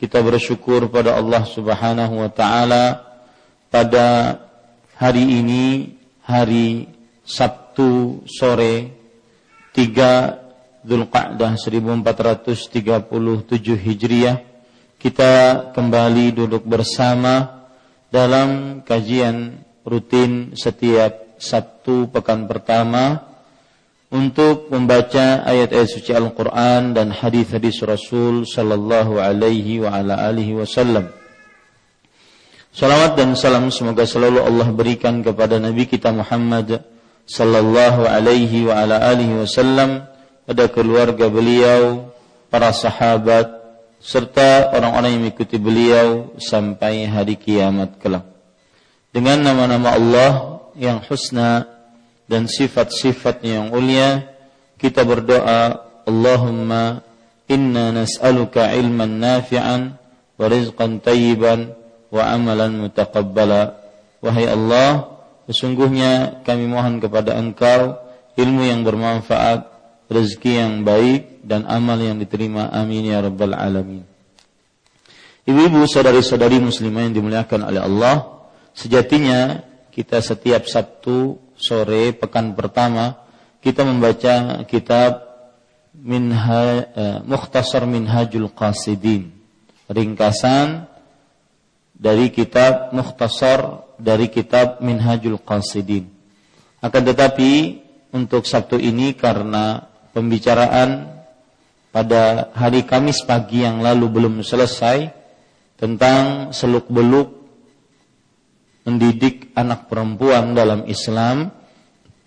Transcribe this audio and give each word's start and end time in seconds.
kita 0.00 0.24
bersyukur 0.24 0.88
pada 0.88 1.20
Allah 1.20 1.44
Subhanahu 1.44 2.24
wa 2.24 2.32
taala 2.32 3.04
pada 3.68 4.40
hari 4.96 5.44
ini 5.44 5.92
hari 6.24 6.88
Sabtu 7.20 8.24
sore 8.24 8.96
3 9.76 10.88
Zulqa'dah 10.88 11.52
1437 11.52 13.12
Hijriah 13.76 14.40
kita 14.96 15.68
kembali 15.76 16.32
duduk 16.32 16.64
bersama 16.64 17.68
dalam 18.08 18.80
kajian 18.80 19.60
rutin 19.84 20.56
setiap 20.56 21.36
Sabtu 21.36 22.08
pekan 22.08 22.48
pertama 22.48 23.29
untuk 24.10 24.66
membaca 24.74 25.46
ayat-ayat 25.46 25.86
suci 25.86 26.10
Al-Quran 26.10 26.98
dan 26.98 27.14
hadis-hadis 27.14 27.78
Rasul 27.86 28.42
Sallallahu 28.42 29.22
Alaihi 29.22 29.86
wa 29.86 29.94
ala 29.94 30.18
alihi 30.26 30.58
Wasallam. 30.58 31.14
Salawat 32.74 33.18
dan 33.18 33.34
salam 33.38 33.70
semoga 33.70 34.06
selalu 34.06 34.42
Allah 34.42 34.68
berikan 34.70 35.22
kepada 35.22 35.58
Nabi 35.62 35.86
kita 35.86 36.10
Muhammad 36.10 36.82
Sallallahu 37.26 38.06
Alaihi 38.06 38.66
wa 38.66 38.82
ala 38.82 38.98
alihi 38.98 39.46
Wasallam 39.46 40.06
pada 40.42 40.66
keluarga 40.66 41.30
beliau, 41.30 42.10
para 42.50 42.74
sahabat, 42.74 43.46
serta 44.02 44.74
orang-orang 44.74 45.14
yang 45.14 45.22
mengikuti 45.30 45.54
beliau 45.54 46.34
sampai 46.42 47.06
hari 47.06 47.38
kiamat 47.38 47.94
kelak. 48.02 48.26
Dengan 49.14 49.46
nama-nama 49.46 49.94
Allah 49.94 50.32
yang 50.74 50.98
husna 51.06 51.79
dan 52.30 52.46
sifat-sifatnya 52.46 53.58
yang 53.58 53.74
mulia 53.74 54.30
kita 54.78 55.02
berdoa 55.02 55.82
Allahumma 56.06 57.02
inna 57.50 57.90
nas'aluka 57.90 58.70
ilman 58.70 59.18
nafi'an 59.18 59.98
wa 60.38 60.46
rizqan 60.46 61.02
tayyiban 61.02 61.74
wa 62.14 62.22
amalan 62.30 62.86
mutaqabbala. 62.86 63.82
Wahai 64.22 64.46
Allah 64.46 65.20
sesungguhnya 65.50 66.46
kami 66.46 66.70
mohon 66.70 67.02
kepada 67.02 67.34
engkau 67.34 67.98
ilmu 68.38 68.62
yang 68.62 68.86
bermanfaat 68.86 69.66
rezeki 70.06 70.52
yang 70.62 70.74
baik 70.86 71.42
dan 71.42 71.66
amal 71.66 71.98
yang 71.98 72.16
diterima. 72.16 72.70
Amin 72.70 73.10
ya 73.10 73.18
rabbal 73.20 73.58
alamin. 73.58 74.06
Ibu-ibu 75.50 75.82
saudari-saudari 75.82 76.62
muslimah 76.62 77.10
yang 77.10 77.14
dimuliakan 77.16 77.74
oleh 77.74 77.82
Allah 77.82 78.46
sejatinya 78.70 79.66
kita 79.90 80.22
setiap 80.22 80.70
Sabtu 80.70 81.49
sore 81.60 82.16
pekan 82.16 82.56
pertama 82.56 83.20
kita 83.60 83.84
membaca 83.84 84.64
kitab 84.64 85.30
Minha, 86.00 86.86
uh, 86.96 87.18
Mukhtasar 87.28 87.84
Minhajul 87.84 88.48
Qasidin. 88.56 89.36
Ringkasan 89.90 90.88
dari 91.92 92.32
kitab 92.32 92.96
Mukhtasar 92.96 93.84
dari 94.00 94.32
kitab 94.32 94.80
Minhajul 94.80 95.36
Qasidin. 95.44 96.08
Akan 96.80 97.04
tetapi 97.04 97.84
untuk 98.16 98.48
Sabtu 98.48 98.80
ini 98.80 99.12
karena 99.12 99.84
pembicaraan 100.16 101.20
pada 101.92 102.48
hari 102.56 102.88
Kamis 102.88 103.20
pagi 103.26 103.66
yang 103.66 103.84
lalu 103.84 104.08
belum 104.08 104.34
selesai 104.40 105.10
tentang 105.76 106.54
seluk-beluk 106.54 107.39
mendidik 108.84 109.52
anak 109.52 109.86
perempuan 109.86 110.56
dalam 110.56 110.88
Islam, 110.88 111.52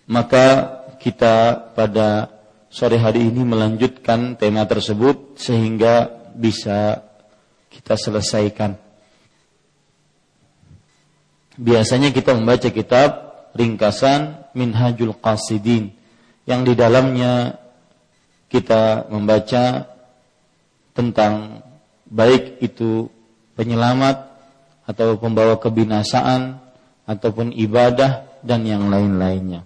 maka 0.05 0.79
kita 1.01 1.69
pada 1.73 2.29
sore 2.73 2.97
hari 2.97 3.29
ini 3.29 3.45
melanjutkan 3.45 4.33
tema 4.39 4.65
tersebut 4.65 5.37
sehingga 5.37 6.09
bisa 6.33 7.05
kita 7.69 7.93
selesaikan. 7.97 8.77
Biasanya 11.53 12.09
kita 12.09 12.33
membaca 12.33 12.69
kitab 12.73 13.09
ringkasan 13.53 14.49
Minhajul 14.57 15.13
Qasidin 15.21 15.93
yang 16.49 16.65
di 16.65 16.73
dalamnya 16.73 17.61
kita 18.49 19.09
membaca 19.09 19.85
tentang 20.93 21.61
baik 22.09 22.61
itu 22.61 23.09
penyelamat 23.57 24.32
atau 24.83 25.15
pembawa 25.15 25.59
kebinasaan 25.59 26.59
ataupun 27.07 27.55
ibadah 27.55 28.27
dan 28.43 28.67
yang 28.67 28.91
lain-lainnya. 28.91 29.63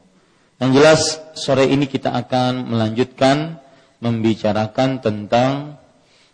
Yang 0.58 0.72
jelas 0.74 1.02
sore 1.38 1.70
ini 1.70 1.86
kita 1.86 2.14
akan 2.14 2.74
melanjutkan 2.74 3.62
membicarakan 4.02 5.02
tentang 5.02 5.78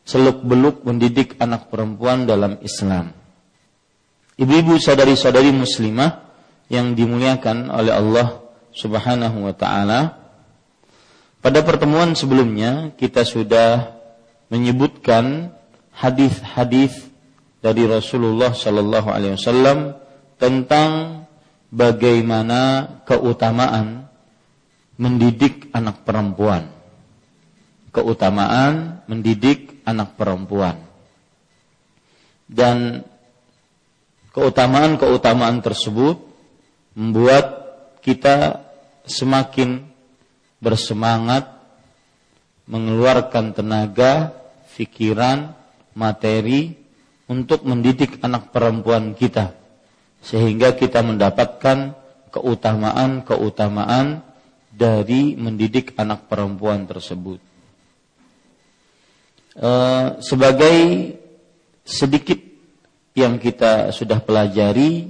seluk-beluk 0.03 0.83
mendidik 0.83 1.39
anak 1.39 1.71
perempuan 1.71 2.27
dalam 2.27 2.59
Islam. 2.63 3.15
Ibu-ibu 4.35 4.79
sadari-sadari 4.79 5.51
muslimah 5.55 6.23
yang 6.67 6.95
dimuliakan 6.95 7.71
oleh 7.71 7.93
Allah 7.93 8.27
Subhanahu 8.73 9.47
wa 9.47 9.53
taala. 9.55 9.99
Pada 11.43 11.59
pertemuan 11.61 12.15
sebelumnya 12.15 12.95
kita 12.95 13.27
sudah 13.27 13.93
menyebutkan 14.47 15.51
hadis-hadis 15.91 17.12
dari 17.63 17.87
Rasulullah 17.87 18.51
Sallallahu 18.51 19.07
Alaihi 19.07 19.39
Wasallam 19.39 19.95
tentang 20.35 21.23
bagaimana 21.71 22.91
keutamaan 23.07 24.11
mendidik 24.99 25.71
anak 25.71 26.03
perempuan. 26.03 26.67
Keutamaan 27.95 28.99
mendidik 29.07 29.79
anak 29.87 30.19
perempuan. 30.19 30.75
Dan 32.51 33.07
keutamaan-keutamaan 34.35 35.63
tersebut 35.63 36.19
membuat 36.99 37.63
kita 38.03 38.59
semakin 39.07 39.87
bersemangat 40.59 41.47
mengeluarkan 42.67 43.55
tenaga, 43.55 44.35
pikiran, 44.75 45.55
materi 45.95 46.82
untuk 47.33 47.65
mendidik 47.65 48.21
anak 48.21 48.53
perempuan 48.53 49.17
kita 49.17 49.57
sehingga 50.21 50.77
kita 50.77 51.01
mendapatkan 51.01 51.97
keutamaan-keutamaan 52.29 54.21
dari 54.69 55.33
mendidik 55.33 55.97
anak 55.97 56.29
perempuan 56.29 56.85
tersebut. 56.85 57.41
E, 59.57 59.71
sebagai 60.21 60.77
sedikit 61.83 62.39
yang 63.13 63.37
kita 63.41 63.89
sudah 63.93 64.21
pelajari 64.21 65.09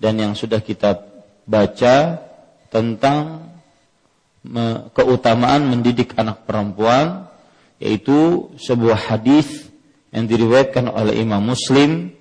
dan 0.00 0.20
yang 0.20 0.32
sudah 0.36 0.60
kita 0.60 1.00
baca 1.48 2.20
tentang 2.68 3.48
keutamaan 4.92 5.68
mendidik 5.68 6.16
anak 6.16 6.44
perempuan 6.44 7.28
yaitu 7.80 8.48
sebuah 8.56 9.12
hadis 9.12 9.67
yang 10.12 10.24
diriwayatkan 10.24 10.88
oleh 10.88 11.20
Imam 11.20 11.44
Muslim 11.44 12.12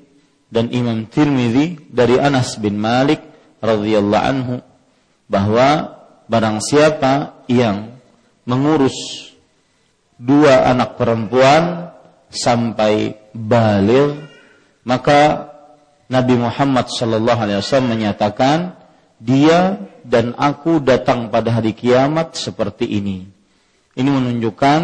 dan 0.48 0.72
Imam 0.72 1.08
Tirmidzi 1.08 1.92
dari 1.92 2.20
Anas 2.20 2.56
bin 2.60 2.80
Malik 2.80 3.24
radhiyallahu 3.60 4.26
anhu 4.28 4.56
bahwa 5.28 5.98
barang 6.28 6.60
siapa 6.64 7.44
yang 7.52 7.96
mengurus 8.48 8.96
dua 10.16 10.68
anak 10.72 10.96
perempuan 10.96 11.92
sampai 12.32 13.16
balik 13.32 14.28
maka 14.88 15.52
Nabi 16.08 16.40
Muhammad 16.40 16.88
sallallahu 16.88 17.40
alaihi 17.44 17.60
wasallam 17.60 17.92
menyatakan 17.92 18.80
dia 19.20 19.76
dan 20.08 20.32
aku 20.40 20.80
datang 20.80 21.28
pada 21.28 21.60
hari 21.60 21.76
kiamat 21.76 22.40
seperti 22.40 22.88
ini. 22.88 23.28
Ini 23.98 24.08
menunjukkan 24.08 24.80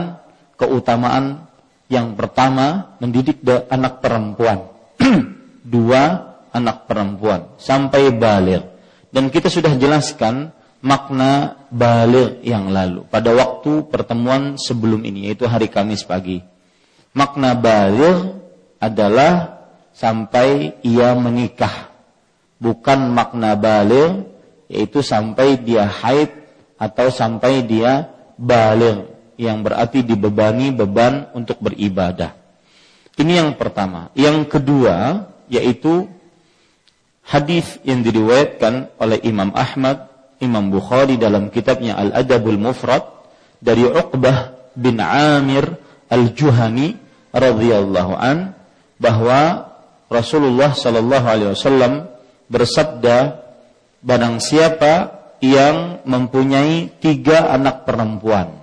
keutamaan 0.59 1.47
yang 1.93 2.17
pertama 2.17 2.97
mendidik 2.97 3.45
anak 3.45 4.01
perempuan. 4.01 4.65
Dua 5.73 6.33
anak 6.49 6.89
perempuan 6.89 7.53
sampai 7.61 8.09
balik. 8.09 8.65
Dan 9.13 9.29
kita 9.29 9.45
sudah 9.53 9.77
jelaskan 9.77 10.49
makna 10.81 11.63
balik 11.69 12.41
yang 12.41 12.73
lalu 12.73 13.05
pada 13.07 13.29
waktu 13.31 13.85
pertemuan 13.87 14.57
sebelum 14.57 15.05
ini 15.05 15.29
yaitu 15.29 15.45
hari 15.45 15.69
Kamis 15.69 16.01
pagi. 16.01 16.41
Makna 17.13 17.53
balik 17.53 18.41
adalah 18.81 19.61
sampai 19.93 20.81
ia 20.81 21.13
menikah. 21.13 21.93
Bukan 22.57 23.13
makna 23.13 23.53
balik 23.53 24.25
yaitu 24.65 25.05
sampai 25.05 25.61
dia 25.61 25.85
haid 25.85 26.33
atau 26.81 27.13
sampai 27.13 27.61
dia 27.69 28.09
balik 28.33 29.12
yang 29.37 29.65
berarti 29.65 30.05
dibebani 30.05 30.69
beban 30.73 31.31
untuk 31.33 31.59
beribadah. 31.59 32.33
Ini 33.13 33.45
yang 33.45 33.51
pertama. 33.57 34.09
Yang 34.17 34.49
kedua 34.49 35.27
yaitu 35.51 36.09
hadis 37.23 37.77
yang 37.85 38.01
diriwayatkan 38.01 38.97
oleh 38.97 39.19
Imam 39.23 39.53
Ahmad 39.53 40.09
Imam 40.43 40.67
Bukhari 40.67 41.15
dalam 41.15 41.47
kitabnya 41.47 41.95
Al-Adabul 41.95 42.59
Mufrad 42.59 43.05
dari 43.63 43.87
Uqbah 43.87 44.71
bin 44.75 44.99
Amir 44.99 45.79
Al-Juhani 46.11 46.99
radhiyallahu 47.31 48.13
an 48.17 48.51
bahwa 48.99 49.71
Rasulullah 50.11 50.75
sallallahu 50.75 51.25
alaihi 51.25 51.51
wasallam 51.55 52.11
bersabda 52.51 53.39
barang 54.03 54.37
siapa 54.43 55.23
yang 55.39 56.03
mempunyai 56.03 56.91
tiga 56.99 57.49
anak 57.55 57.87
perempuan 57.87 58.62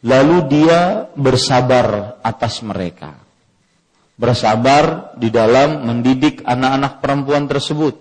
lalu 0.00 0.36
dia 0.48 1.10
bersabar 1.16 2.16
atas 2.24 2.64
mereka 2.64 3.16
bersabar 4.20 5.16
di 5.16 5.32
dalam 5.32 5.84
mendidik 5.84 6.44
anak-anak 6.44 7.00
perempuan 7.00 7.44
tersebut 7.48 7.96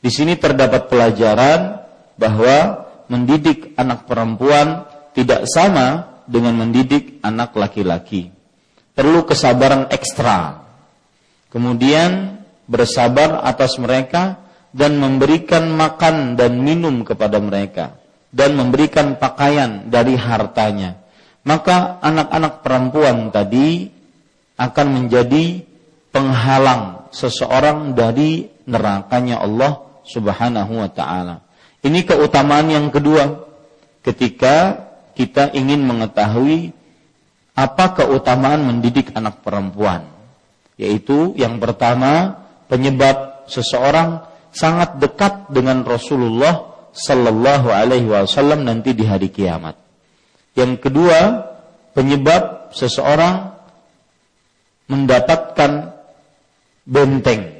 di 0.00 0.08
sini 0.08 0.40
terdapat 0.40 0.88
pelajaran 0.88 1.84
bahwa 2.16 2.88
mendidik 3.12 3.76
anak 3.76 4.08
perempuan 4.08 4.88
tidak 5.12 5.44
sama 5.50 6.20
dengan 6.30 6.54
mendidik 6.56 7.18
anak 7.20 7.52
laki-laki. 7.58 8.30
Perlu 8.94 9.26
kesabaran 9.26 9.90
ekstra. 9.90 10.62
Kemudian 11.50 12.40
bersabar 12.70 13.42
atas 13.42 13.76
mereka 13.82 14.38
dan 14.70 14.96
memberikan 14.96 15.66
makan 15.74 16.38
dan 16.38 16.62
minum 16.62 17.02
kepada 17.02 17.42
mereka 17.42 17.98
dan 18.30 18.54
memberikan 18.54 19.18
pakaian 19.18 19.90
dari 19.90 20.14
hartanya. 20.14 20.99
Maka 21.40 21.98
anak-anak 22.04 22.60
perempuan 22.60 23.32
tadi 23.32 23.88
akan 24.60 24.86
menjadi 24.92 25.64
penghalang 26.12 27.08
seseorang 27.10 27.96
dari 27.96 28.50
nerakanya 28.68 29.40
Allah 29.40 29.80
Subhanahu 30.04 30.84
wa 30.84 30.90
taala. 30.92 31.40
Ini 31.80 32.04
keutamaan 32.04 32.68
yang 32.68 32.92
kedua 32.92 33.40
ketika 34.04 34.84
kita 35.16 35.56
ingin 35.56 35.80
mengetahui 35.88 36.76
apa 37.56 37.96
keutamaan 37.96 38.64
mendidik 38.68 39.12
anak 39.16 39.40
perempuan. 39.40 40.08
Yaitu 40.76 41.36
yang 41.36 41.60
pertama 41.60 42.40
penyebab 42.68 43.44
seseorang 43.48 44.24
sangat 44.52 44.96
dekat 44.96 45.48
dengan 45.52 45.84
Rasulullah 45.84 46.88
sallallahu 46.92 47.68
alaihi 47.68 48.08
wasallam 48.08 48.64
nanti 48.64 48.96
di 48.96 49.04
hari 49.04 49.28
kiamat. 49.28 49.89
Yang 50.54 50.72
kedua, 50.82 51.18
penyebab 51.94 52.74
seseorang 52.74 53.54
mendapatkan 54.90 55.94
benteng 56.82 57.54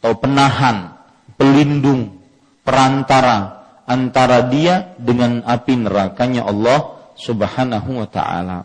atau 0.00 0.16
penahan, 0.16 0.96
pelindung 1.36 2.16
perantara 2.64 3.60
antara 3.84 4.48
dia 4.48 4.96
dengan 4.96 5.44
api 5.44 5.76
nerakanya 5.76 6.48
Allah 6.48 6.96
Subhanahu 7.20 8.00
wa 8.00 8.08
taala. 8.08 8.64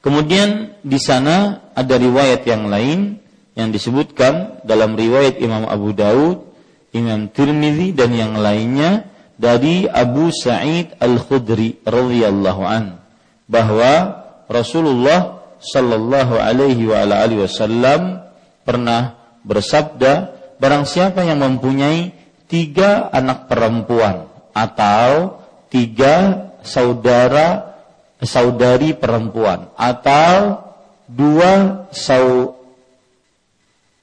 Kemudian 0.00 0.80
di 0.80 0.96
sana 0.96 1.68
ada 1.76 1.94
riwayat 2.00 2.42
yang 2.48 2.72
lain 2.72 3.20
yang 3.52 3.68
disebutkan 3.68 4.64
dalam 4.64 4.96
riwayat 4.96 5.36
Imam 5.38 5.68
Abu 5.68 5.92
Daud, 5.92 6.48
Imam 6.96 7.28
Tirmizi 7.28 7.92
dan 7.92 8.16
yang 8.16 8.40
lainnya 8.40 9.11
dari 9.42 9.90
Abu 9.90 10.30
Sa'id 10.30 10.94
Al-Khudri 11.02 11.82
radhiyallahu 11.82 12.62
an 12.62 13.02
bahwa 13.50 14.22
Rasulullah 14.46 15.42
sallallahu 15.58 16.38
alaihi 16.38 16.86
wa 16.86 17.02
alihi 17.02 17.42
wasallam 17.42 18.22
pernah 18.62 19.18
bersabda 19.42 20.38
barang 20.62 20.86
siapa 20.86 21.26
yang 21.26 21.42
mempunyai 21.42 22.14
tiga 22.46 23.10
anak 23.10 23.50
perempuan 23.50 24.30
atau 24.54 25.42
tiga 25.66 26.46
saudara 26.62 27.74
saudari 28.22 28.94
perempuan 28.94 29.74
atau 29.74 30.62
dua 31.10 31.82
sau 31.90 32.54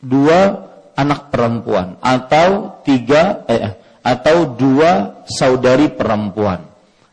dua 0.03 0.67
anak 0.99 1.31
perempuan 1.31 1.95
atau 2.03 2.75
tiga 2.83 3.47
eh, 3.47 3.78
atau 4.03 4.55
dua 4.55 5.23
saudari 5.27 5.91
perempuan. 5.91 6.63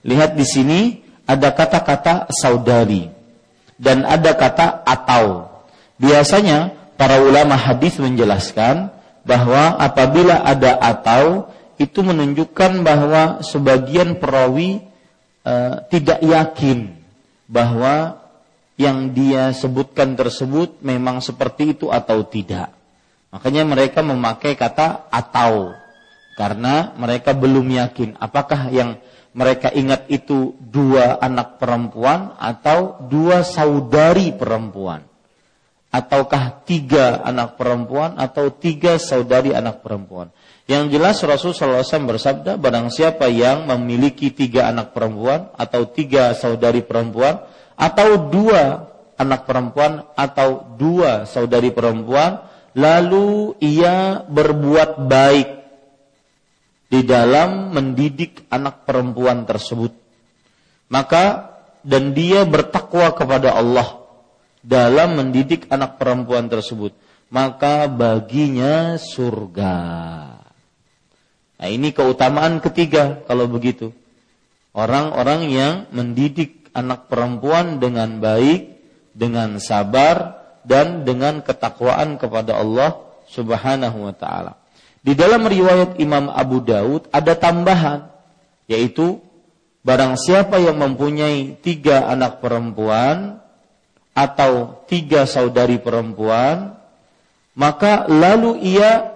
Lihat 0.06 0.38
di 0.38 0.46
sini 0.46 0.80
ada 1.26 1.50
kata-kata 1.50 2.30
saudari 2.30 3.10
dan 3.76 4.06
ada 4.06 4.32
kata 4.38 4.86
atau. 4.86 5.50
Biasanya 5.96 6.72
para 6.94 7.20
ulama 7.20 7.56
hadis 7.56 7.98
menjelaskan 7.98 8.88
bahwa 9.26 9.74
apabila 9.80 10.44
ada 10.44 10.78
atau 10.78 11.50
itu 11.76 12.00
menunjukkan 12.00 12.80
bahwa 12.80 13.22
sebagian 13.44 14.16
perawi 14.16 14.80
e, 15.44 15.54
tidak 15.92 16.20
yakin 16.24 16.94
bahwa 17.44 18.22
yang 18.76 19.12
dia 19.12 19.52
sebutkan 19.56 20.16
tersebut 20.16 20.80
memang 20.84 21.20
seperti 21.20 21.76
itu 21.76 21.88
atau 21.88 22.24
tidak. 22.24 22.72
Makanya 23.32 23.64
mereka 23.68 24.00
memakai 24.00 24.56
kata 24.56 25.08
atau 25.12 25.74
karena 26.36 26.92
mereka 27.00 27.32
belum 27.32 27.64
yakin 27.64 28.20
apakah 28.20 28.68
yang 28.70 29.00
mereka 29.36 29.68
ingat 29.72 30.08
itu 30.12 30.56
dua 30.60 31.20
anak 31.20 31.60
perempuan 31.60 32.36
atau 32.36 33.00
dua 33.04 33.44
saudari 33.44 34.32
perempuan 34.32 35.04
ataukah 35.96 36.64
tiga 36.68 37.24
anak 37.24 37.56
perempuan 37.56 38.20
atau 38.20 38.52
tiga 38.52 39.00
saudari 39.00 39.56
anak 39.56 39.80
perempuan. 39.80 40.28
Yang 40.66 40.98
jelas 40.98 41.16
Rasulullah 41.22 41.86
SAW 41.86 42.10
bersabda, 42.10 42.52
barang 42.58 42.90
siapa 42.92 43.30
yang 43.30 43.64
memiliki 43.70 44.34
tiga 44.34 44.68
anak 44.68 44.92
perempuan 44.92 45.48
atau 45.56 45.88
tiga 45.88 46.34
saudari 46.36 46.82
perempuan 46.82 47.40
atau 47.78 48.28
dua 48.28 48.92
anak 49.16 49.48
perempuan 49.48 50.04
atau 50.18 50.74
dua 50.76 51.24
saudari 51.24 51.72
perempuan, 51.72 52.44
lalu 52.76 53.56
ia 53.62 54.26
berbuat 54.26 55.06
baik 55.06 55.48
di 56.86 57.02
dalam 57.02 57.74
mendidik 57.74 58.46
anak 58.48 58.86
perempuan 58.86 59.42
tersebut. 59.44 59.92
Maka 60.86 61.54
dan 61.86 62.14
dia 62.14 62.42
bertakwa 62.46 63.14
kepada 63.14 63.54
Allah 63.54 64.02
dalam 64.66 65.14
mendidik 65.18 65.70
anak 65.70 65.98
perempuan 66.02 66.50
tersebut, 66.50 66.90
maka 67.30 67.86
baginya 67.86 68.98
surga. 68.98 69.74
Nah, 71.56 71.68
ini 71.70 71.94
keutamaan 71.94 72.58
ketiga 72.58 73.22
kalau 73.30 73.46
begitu. 73.46 73.94
Orang-orang 74.76 75.48
yang 75.48 75.74
mendidik 75.94 76.68
anak 76.76 77.08
perempuan 77.08 77.80
dengan 77.80 78.20
baik, 78.20 78.76
dengan 79.16 79.56
sabar 79.56 80.36
dan 80.66 81.06
dengan 81.08 81.40
ketakwaan 81.40 82.20
kepada 82.20 82.60
Allah 82.60 83.00
Subhanahu 83.30 84.10
wa 84.10 84.12
taala. 84.12 84.65
Di 85.06 85.14
dalam 85.14 85.46
riwayat 85.46 86.02
Imam 86.02 86.26
Abu 86.26 86.58
Daud 86.66 87.06
ada 87.14 87.38
tambahan 87.38 88.10
yaitu 88.66 89.22
barang 89.86 90.18
siapa 90.18 90.58
yang 90.58 90.82
mempunyai 90.82 91.62
tiga 91.62 92.10
anak 92.10 92.42
perempuan 92.42 93.38
atau 94.10 94.82
tiga 94.90 95.22
saudari 95.30 95.78
perempuan 95.78 96.74
maka 97.54 98.10
lalu 98.10 98.58
ia 98.66 99.14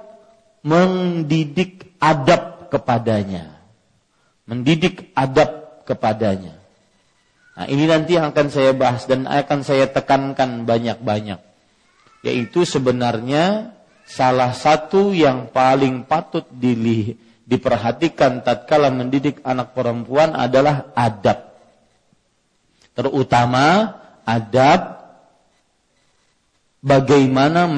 mendidik 0.62 1.90
adab 1.98 2.70
kepadanya. 2.70 3.58
Mendidik 4.46 5.10
adab 5.18 5.82
kepadanya. 5.90 6.54
Nah 7.58 7.66
ini 7.66 7.84
nanti 7.90 8.14
yang 8.14 8.30
akan 8.30 8.46
saya 8.48 8.72
bahas 8.72 9.10
dan 9.10 9.26
akan 9.26 9.60
saya 9.66 9.90
tekankan 9.90 10.64
banyak-banyak. 10.64 11.42
Yaitu 12.22 12.62
sebenarnya 12.62 13.74
salah 14.10 14.50
satu 14.50 15.14
yang 15.14 15.54
paling 15.54 16.02
patut 16.02 16.42
dilih, 16.50 17.14
diperhatikan 17.46 18.42
tatkala 18.42 18.90
mendidik 18.90 19.38
anak 19.46 19.70
perempuan 19.70 20.34
adalah 20.34 20.90
adab. 20.98 21.54
Terutama 22.90 23.94
adab 24.26 24.98
bagaimana 26.82 27.70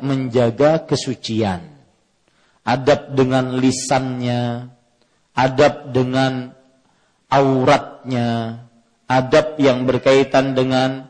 menjaga 0.00 0.88
kesucian. 0.88 1.76
Adab 2.66 3.14
dengan 3.14 3.54
lisannya, 3.62 4.66
adab 5.38 5.94
dengan 5.94 6.50
auratnya, 7.30 8.58
adab 9.06 9.54
yang 9.62 9.86
berkaitan 9.86 10.58
dengan 10.58 11.06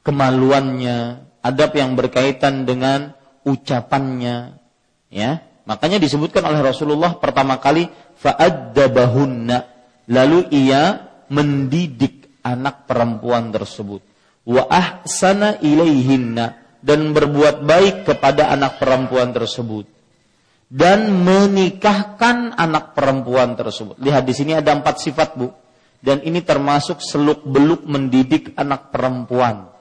kemaluannya, 0.00 1.28
adab 1.44 1.76
yang 1.76 1.92
berkaitan 1.92 2.64
dengan 2.64 3.17
ucapannya 3.48 4.60
ya. 5.08 5.40
Makanya 5.64 5.96
disebutkan 6.00 6.44
oleh 6.44 6.60
Rasulullah 6.60 7.16
pertama 7.16 7.56
kali 7.56 7.88
fa'addabahunna 8.20 9.56
lalu 10.12 10.48
ia 10.52 11.08
mendidik 11.28 12.40
anak 12.44 12.88
perempuan 12.88 13.52
tersebut. 13.52 14.00
Wa 14.48 14.64
ahsana 14.68 15.60
ilaihinna 15.60 16.68
dan 16.80 17.12
berbuat 17.12 17.68
baik 17.68 18.08
kepada 18.08 18.48
anak 18.52 18.80
perempuan 18.80 19.34
tersebut. 19.34 19.84
Dan 20.68 21.24
menikahkan 21.24 22.52
anak 22.52 22.92
perempuan 22.92 23.56
tersebut. 23.56 23.96
Lihat 24.04 24.28
di 24.28 24.36
sini 24.36 24.52
ada 24.52 24.76
empat 24.76 25.00
sifat 25.00 25.40
bu, 25.40 25.48
dan 26.04 26.20
ini 26.20 26.44
termasuk 26.44 27.00
seluk 27.00 27.40
beluk 27.48 27.88
mendidik 27.88 28.52
anak 28.52 28.92
perempuan, 28.92 29.72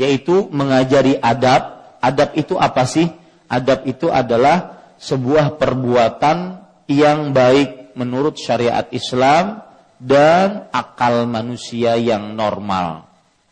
yaitu 0.00 0.48
mengajari 0.48 1.20
adab, 1.20 1.79
adab 2.00 2.34
itu 2.36 2.56
apa 2.56 2.84
sih? 2.88 3.06
Adab 3.50 3.84
itu 3.86 4.08
adalah 4.08 4.80
sebuah 5.00 5.56
perbuatan 5.56 6.60
yang 6.90 7.30
baik 7.30 7.96
menurut 7.96 8.36
syariat 8.36 8.86
Islam 8.90 9.62
dan 10.00 10.68
akal 10.72 11.28
manusia 11.28 11.94
yang 12.00 12.32
normal. 12.32 13.06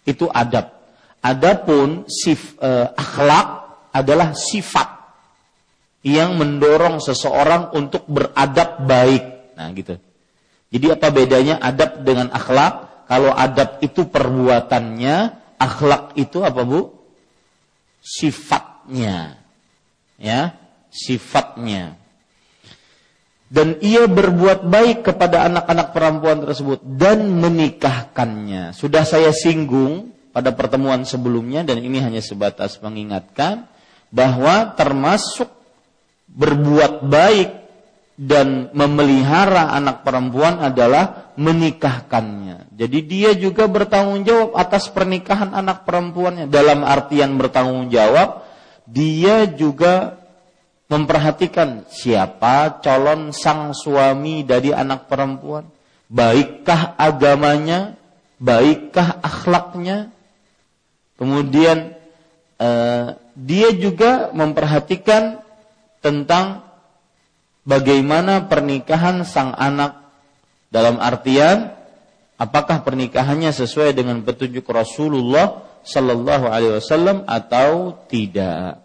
Itu 0.09 0.33
adab. 0.33 0.73
Adapun 1.21 2.09
sif, 2.09 2.57
eh, 2.63 2.89
akhlak 2.95 3.49
adalah 3.93 4.33
sifat 4.33 4.89
yang 6.07 6.39
mendorong 6.39 7.03
seseorang 7.03 7.75
untuk 7.75 8.07
beradab 8.09 8.87
baik. 8.87 9.55
Nah, 9.59 9.69
gitu. 9.75 9.99
Jadi 10.69 10.87
apa 10.95 11.09
bedanya 11.11 11.59
adab 11.59 12.07
dengan 12.07 12.31
akhlak? 12.31 13.05
Kalau 13.09 13.33
adab 13.33 13.81
itu 13.81 14.05
perbuatannya, 14.05 15.17
akhlak 15.57 16.15
itu 16.21 16.45
apa, 16.45 16.61
Bu? 16.63 16.98
Sifatnya. 18.09 19.37
Ya, 20.17 20.57
sifatnya. 20.89 22.01
Dan 23.49 23.81
ia 23.81 24.05
berbuat 24.05 24.69
baik 24.69 25.09
kepada 25.09 25.49
anak-anak 25.49 25.97
perempuan 25.97 26.45
tersebut 26.45 26.85
dan 26.85 27.33
menikahkannya. 27.33 28.77
Sudah 28.77 29.09
saya 29.09 29.33
singgung 29.33 30.13
pada 30.37 30.53
pertemuan 30.53 31.05
sebelumnya 31.09 31.65
dan 31.65 31.81
ini 31.81 32.01
hanya 32.05 32.21
sebatas 32.21 32.77
mengingatkan 32.85 33.65
bahwa 34.13 34.77
termasuk 34.77 35.49
berbuat 36.29 37.09
baik 37.09 37.51
dan 38.19 38.75
memelihara 38.75 39.71
anak 39.79 40.03
perempuan 40.03 40.59
adalah 40.59 41.31
menikahkannya. 41.39 42.75
Jadi 42.75 42.99
dia 43.07 43.31
juga 43.39 43.71
bertanggung 43.71 44.27
jawab 44.27 44.59
atas 44.59 44.91
pernikahan 44.91 45.55
anak 45.55 45.87
perempuannya. 45.87 46.51
Dalam 46.51 46.83
artian 46.83 47.39
bertanggung 47.39 47.95
jawab, 47.95 48.43
dia 48.91 49.47
juga 49.47 50.19
memperhatikan 50.91 51.87
siapa 51.87 52.83
calon 52.83 53.31
sang 53.31 53.71
suami 53.71 54.43
dari 54.43 54.75
anak 54.75 55.07
perempuan. 55.07 55.71
Baikkah 56.11 56.99
agamanya, 56.99 57.95
baikkah 58.43 59.23
akhlaknya. 59.23 60.11
Kemudian 61.15 61.95
eh, 62.59 63.07
dia 63.39 63.69
juga 63.79 64.35
memperhatikan 64.35 65.39
tentang 66.03 66.68
bagaimana 67.69 68.49
pernikahan 68.49 69.29
sang 69.29 69.53
anak 69.53 70.01
dalam 70.73 70.97
artian 70.97 71.77
apakah 72.41 72.81
pernikahannya 72.81 73.53
sesuai 73.53 73.93
dengan 73.93 74.25
petunjuk 74.25 74.65
Rasulullah 74.65 75.69
Sallallahu 75.85 76.49
Alaihi 76.49 76.81
Wasallam 76.81 77.29
atau 77.29 77.97
tidak. 78.09 78.81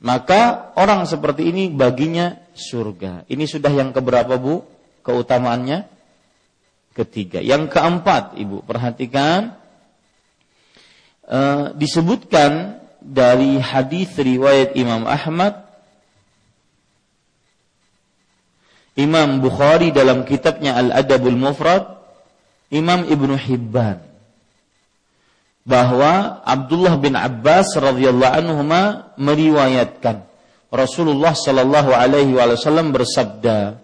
Maka 0.00 0.72
orang 0.80 1.04
seperti 1.04 1.52
ini 1.52 1.68
baginya 1.68 2.40
surga. 2.56 3.28
Ini 3.28 3.44
sudah 3.44 3.68
yang 3.68 3.92
keberapa 3.92 4.40
bu? 4.40 4.64
Keutamaannya 5.04 5.84
ketiga. 6.96 7.40
Yang 7.44 7.72
keempat, 7.72 8.36
ibu 8.36 8.64
perhatikan 8.64 9.56
e, 11.24 11.40
disebutkan 11.76 12.80
dari 13.00 13.60
hadis 13.60 14.12
riwayat 14.16 14.76
Imam 14.76 15.08
Ahmad 15.08 15.69
Imam 18.98 19.38
Bukhari 19.38 19.94
dalam 19.94 20.26
kitabnya 20.26 20.74
Al-Adabul 20.74 21.38
Mufrad, 21.38 21.86
Imam 22.70 23.06
Ibnu 23.06 23.34
Hibban 23.38 24.10
bahwa 25.70 26.40
Abdullah 26.42 26.96
bin 26.98 27.14
Abbas 27.14 27.76
radhiyallahu 27.76 28.34
anhu 28.34 28.60
meriwayatkan 29.20 30.24
Rasulullah 30.70 31.34
sallallahu 31.34 31.90
alaihi 31.90 32.34
wasallam 32.34 32.94
bersabda, 32.94 33.78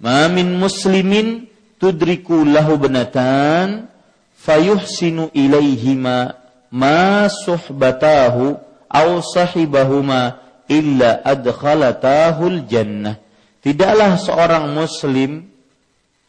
"Ma 0.00 0.24
min 0.32 0.56
muslimin 0.56 1.44
tudriku 1.76 2.48
lahu 2.48 2.80
benatan 2.80 3.92
fayuhsinu 4.40 5.28
ilaihima 5.36 6.32
ma 6.72 7.28
suhbatahu 7.28 8.56
aw 8.88 9.08
sahibahuma 9.20 10.40
illa 10.64 11.20
adkhalatahul 11.20 12.64
jannah." 12.64 13.20
Tidaklah 13.60 14.16
seorang 14.16 14.72
muslim 14.72 15.44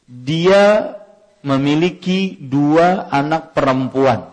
dia 0.04 0.96
memiliki 1.42 2.36
dua 2.38 3.08
anak 3.08 3.56
perempuan. 3.56 4.28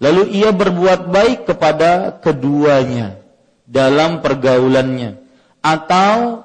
Lalu 0.00 0.32
ia 0.32 0.50
berbuat 0.50 1.12
baik 1.12 1.48
kepada 1.48 2.18
keduanya 2.18 3.20
dalam 3.64 4.20
pergaulannya 4.20 5.20
atau 5.64 6.44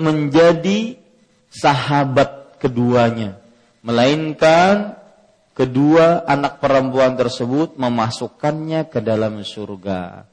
menjadi 0.00 0.96
sahabat 1.52 2.58
keduanya, 2.58 3.36
melainkan 3.84 4.96
kedua 5.54 6.26
anak 6.26 6.58
perempuan 6.58 7.14
tersebut 7.14 7.76
memasukkannya 7.78 8.88
ke 8.88 8.98
dalam 9.04 9.40
surga. 9.44 10.26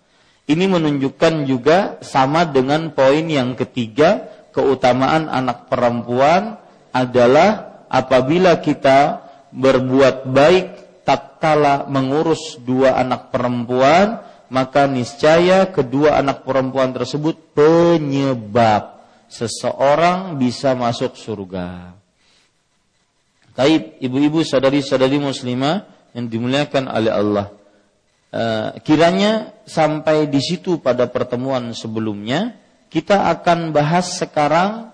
Ini 0.49 0.65
menunjukkan 0.65 1.45
juga 1.45 2.01
sama 2.01 2.49
dengan 2.49 2.91
poin 2.91 3.23
yang 3.29 3.53
ketiga 3.53 4.25
keutamaan 4.51 5.27
anak 5.31 5.67
perempuan 5.71 6.59
adalah 6.91 7.83
apabila 7.87 8.59
kita 8.59 9.27
berbuat 9.51 10.31
baik 10.31 10.67
tatkala 11.03 11.87
mengurus 11.91 12.59
dua 12.63 12.95
anak 12.99 13.31
perempuan 13.31 14.23
maka 14.51 14.87
niscaya 14.87 15.71
kedua 15.71 16.19
anak 16.19 16.43
perempuan 16.43 16.91
tersebut 16.91 17.55
penyebab 17.55 18.99
seseorang 19.31 20.35
bisa 20.35 20.75
masuk 20.75 21.15
surga. 21.15 21.95
Taib 23.55 23.95
ibu-ibu 24.03 24.43
sadari-sadari 24.43 25.19
muslimah 25.23 25.87
yang 26.11 26.27
dimuliakan 26.27 26.91
oleh 26.91 27.11
Allah. 27.11 27.47
Uh, 28.31 28.79
kiranya 28.83 29.51
sampai 29.67 30.27
di 30.31 30.39
situ 30.39 30.79
pada 30.79 31.07
pertemuan 31.11 31.75
sebelumnya 31.75 32.55
kita 32.91 33.31
akan 33.31 33.71
bahas 33.71 34.19
sekarang 34.19 34.91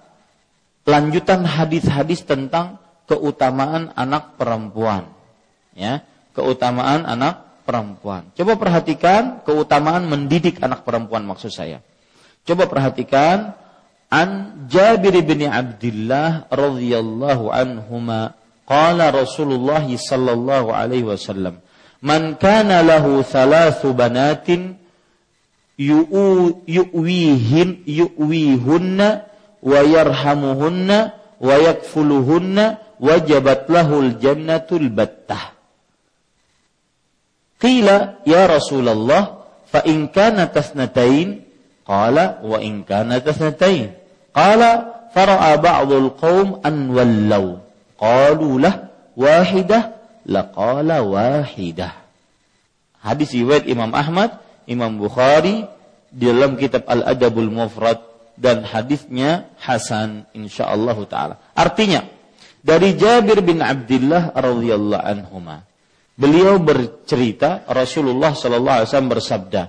lanjutan 0.86 1.44
hadis-hadis 1.44 2.24
tentang 2.24 2.78
keutamaan 3.10 3.92
anak 3.98 4.38
perempuan. 4.38 5.10
Ya, 5.74 6.06
keutamaan 6.38 7.04
anak 7.04 7.66
perempuan. 7.66 8.30
Coba 8.38 8.56
perhatikan 8.56 9.42
keutamaan 9.44 10.06
mendidik 10.08 10.62
anak 10.62 10.86
perempuan 10.86 11.26
maksud 11.26 11.50
saya. 11.52 11.82
Coba 12.48 12.70
perhatikan 12.72 13.58
an 14.08 14.64
Jabir 14.72 15.20
bin 15.26 15.44
Abdullah 15.50 16.48
radhiyallahu 16.48 17.52
anhuma 17.52 18.40
qala 18.64 19.12
Rasulullah 19.12 19.84
sallallahu 19.84 20.72
alaihi 20.72 21.08
wasallam 21.08 21.60
man 22.00 22.40
kana 22.40 22.84
lahu 22.84 23.20
thalathu 23.24 23.92
banatin 23.92 24.80
yu'wihin 25.78 27.70
yu'wihunna 27.86 29.08
wa 29.62 29.80
yarhamuhunna 29.86 30.98
wa 31.38 31.54
yakfuluhunna 31.62 32.82
wajabat 32.98 33.70
lahul 33.70 34.18
jannatul 34.18 34.90
battah. 34.90 35.54
Qila 37.58 38.22
ya 38.26 38.46
Rasulullah 38.50 39.46
fa 39.70 39.82
in 39.86 40.10
kana 40.10 40.50
tasnatain? 40.50 41.46
Qala 41.86 42.42
wa 42.46 42.58
in 42.62 42.86
kana 42.86 43.22
tasnatain. 43.22 43.94
Qala 44.34 44.70
fara'a 45.14 45.58
ba'dul 45.58 46.14
qaum 46.18 46.62
an 46.62 46.94
wallaw. 46.94 47.58
Qalu 47.98 48.62
lah 48.62 48.94
wahidah? 49.18 49.98
Laqala 50.28 51.02
wahidah. 51.02 51.96
Hadis 53.02 53.32
riwayat 53.34 53.66
Imam 53.66 53.96
Ahmad 53.96 54.38
Imam 54.68 55.00
Bukhari 55.00 55.64
di 56.12 56.28
dalam 56.28 56.60
kitab 56.60 56.88
Al-Adabul 56.88 57.52
Mufrad 57.52 58.04
dan 58.38 58.62
hadisnya 58.64 59.50
hasan 59.58 60.30
insyaallah 60.36 60.98
taala. 61.10 61.36
Artinya 61.58 62.06
dari 62.62 62.94
Jabir 62.94 63.42
bin 63.42 63.64
Abdullah 63.64 64.36
radhiyallahu 64.36 65.04
anhuma 65.04 65.66
beliau 66.14 66.62
bercerita 66.62 67.66
Rasulullah 67.66 68.36
sallallahu 68.38 68.78
alaihi 68.82 68.90
wasallam 68.90 69.14
bersabda, 69.14 69.62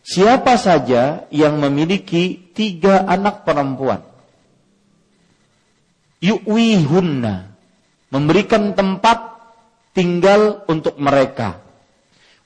siapa 0.00 0.54
saja 0.56 1.28
yang 1.34 1.58
memiliki 1.60 2.52
tiga 2.54 3.04
anak 3.04 3.44
perempuan 3.44 4.00
yu'wihunna 6.20 7.52
memberikan 8.08 8.72
tempat 8.72 9.36
tinggal 9.92 10.64
untuk 10.68 10.96
mereka 10.96 11.60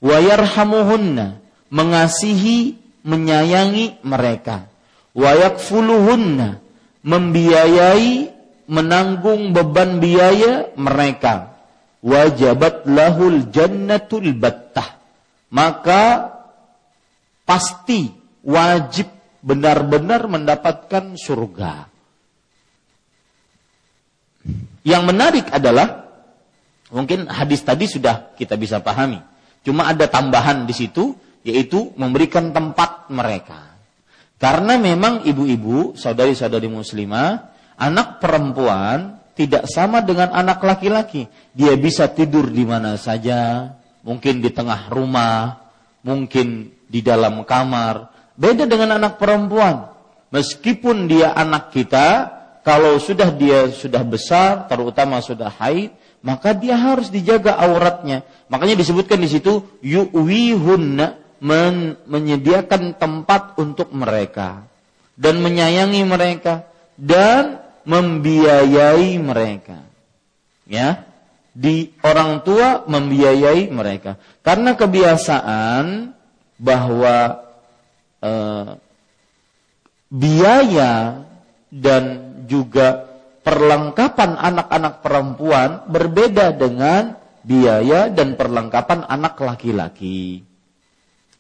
wayarhamuhunna 0.03 1.39
mengasihi, 1.71 2.77
menyayangi 3.07 4.03
mereka. 4.05 4.69
Wayakfuluhunna, 5.17 6.61
membiayai, 7.07 8.31
menanggung 8.71 9.55
beban 9.55 9.99
biaya 9.99 10.71
mereka. 10.77 11.55
Wajabat 12.03 12.87
lahul 12.87 13.51
jannatul 13.51 14.35
battah. 14.37 14.99
Maka 15.51 16.31
pasti 17.43 18.11
wajib 18.47 19.11
benar-benar 19.43 20.31
mendapatkan 20.31 21.19
surga. 21.19 21.91
Yang 24.81 25.03
menarik 25.05 25.47
adalah 25.53 26.09
mungkin 26.89 27.29
hadis 27.29 27.61
tadi 27.61 27.85
sudah 27.85 28.33
kita 28.33 28.57
bisa 28.57 28.81
pahami 28.81 29.21
Cuma 29.61 29.93
ada 29.93 30.09
tambahan 30.09 30.65
di 30.65 30.73
situ 30.73 31.13
yaitu 31.47 31.93
memberikan 31.97 32.53
tempat 32.53 33.09
mereka. 33.13 33.71
Karena 34.41 34.81
memang 34.81 35.29
ibu-ibu, 35.29 35.93
saudari-saudari 36.01 36.69
muslimah, 36.69 37.53
anak 37.77 38.25
perempuan 38.25 39.21
tidak 39.37 39.69
sama 39.69 40.01
dengan 40.01 40.33
anak 40.33 40.65
laki-laki. 40.65 41.29
Dia 41.53 41.77
bisa 41.77 42.09
tidur 42.09 42.49
di 42.49 42.65
mana 42.65 42.97
saja, 42.97 43.73
mungkin 44.01 44.41
di 44.41 44.49
tengah 44.49 44.89
rumah, 44.89 45.61
mungkin 46.01 46.73
di 46.89 47.01
dalam 47.05 47.45
kamar. 47.45 48.09
Beda 48.33 48.65
dengan 48.65 48.97
anak 48.97 49.21
perempuan. 49.21 49.93
Meskipun 50.33 51.05
dia 51.05 51.37
anak 51.37 51.69
kita, 51.77 52.33
kalau 52.65 52.97
sudah 52.97 53.29
dia 53.37 53.69
sudah 53.69 54.01
besar, 54.09 54.65
terutama 54.73 55.21
sudah 55.21 55.53
haid, 55.53 55.93
maka 56.25 56.57
dia 56.57 56.81
harus 56.81 57.13
dijaga 57.13 57.61
auratnya. 57.61 58.25
Makanya 58.49 58.81
disebutkan 58.81 59.21
di 59.21 59.29
situ 59.29 59.69
yu'wihunna 59.85 61.20
men 61.41 61.97
menyediakan 62.05 62.97
tempat 62.97 63.57
untuk 63.57 63.91
mereka 63.97 64.65
dan 65.17 65.41
menyayangi 65.41 66.05
mereka 66.05 66.69
dan 66.97 67.61
membiayai 67.85 69.17
mereka. 69.21 69.81
Ya. 70.69 71.09
Di 71.51 71.91
orang 72.07 72.47
tua 72.47 72.87
membiayai 72.87 73.69
mereka. 73.75 74.17
Karena 74.41 74.79
kebiasaan 74.79 76.15
bahwa 76.61 77.43
eh, 78.23 78.69
biaya 80.09 81.27
dan 81.75 82.05
juga 82.47 83.11
perlengkapan 83.41 84.37
anak-anak 84.37 84.95
perempuan 85.03 85.71
berbeda 85.91 86.55
dengan 86.55 87.19
biaya 87.43 88.13
dan 88.13 88.37
perlengkapan 88.37 89.09
anak 89.09 89.41
laki-laki. 89.41 90.50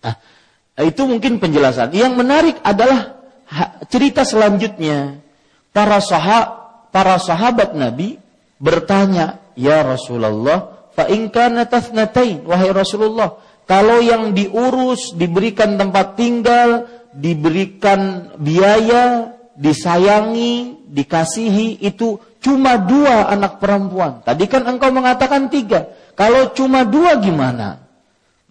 Nah, 0.00 0.16
itu 0.80 1.02
mungkin 1.04 1.36
penjelasan. 1.36 1.92
Yang 1.92 2.12
menarik 2.16 2.56
adalah 2.64 3.20
cerita 3.92 4.24
selanjutnya. 4.24 5.20
Para 5.70 6.02
sahabat, 6.02 6.90
para 6.90 7.16
sahabat 7.22 7.78
Nabi 7.78 8.18
bertanya, 8.58 9.38
"Ya 9.54 9.86
Rasulullah, 9.86 10.90
fa 10.96 11.06
in 11.06 11.30
wahai 11.30 12.70
Rasulullah, 12.74 13.38
kalau 13.70 14.02
yang 14.02 14.34
diurus, 14.34 15.14
diberikan 15.14 15.78
tempat 15.78 16.18
tinggal, 16.18 16.90
diberikan 17.14 18.34
biaya, 18.34 19.36
disayangi, 19.54 20.86
dikasihi 20.90 21.78
itu 21.84 22.18
cuma 22.42 22.80
dua 22.80 23.30
anak 23.30 23.62
perempuan. 23.62 24.26
Tadi 24.26 24.48
kan 24.50 24.66
engkau 24.66 24.90
mengatakan 24.90 25.46
tiga. 25.52 25.92
Kalau 26.18 26.50
cuma 26.50 26.82
dua 26.82 27.20
gimana? 27.22 27.89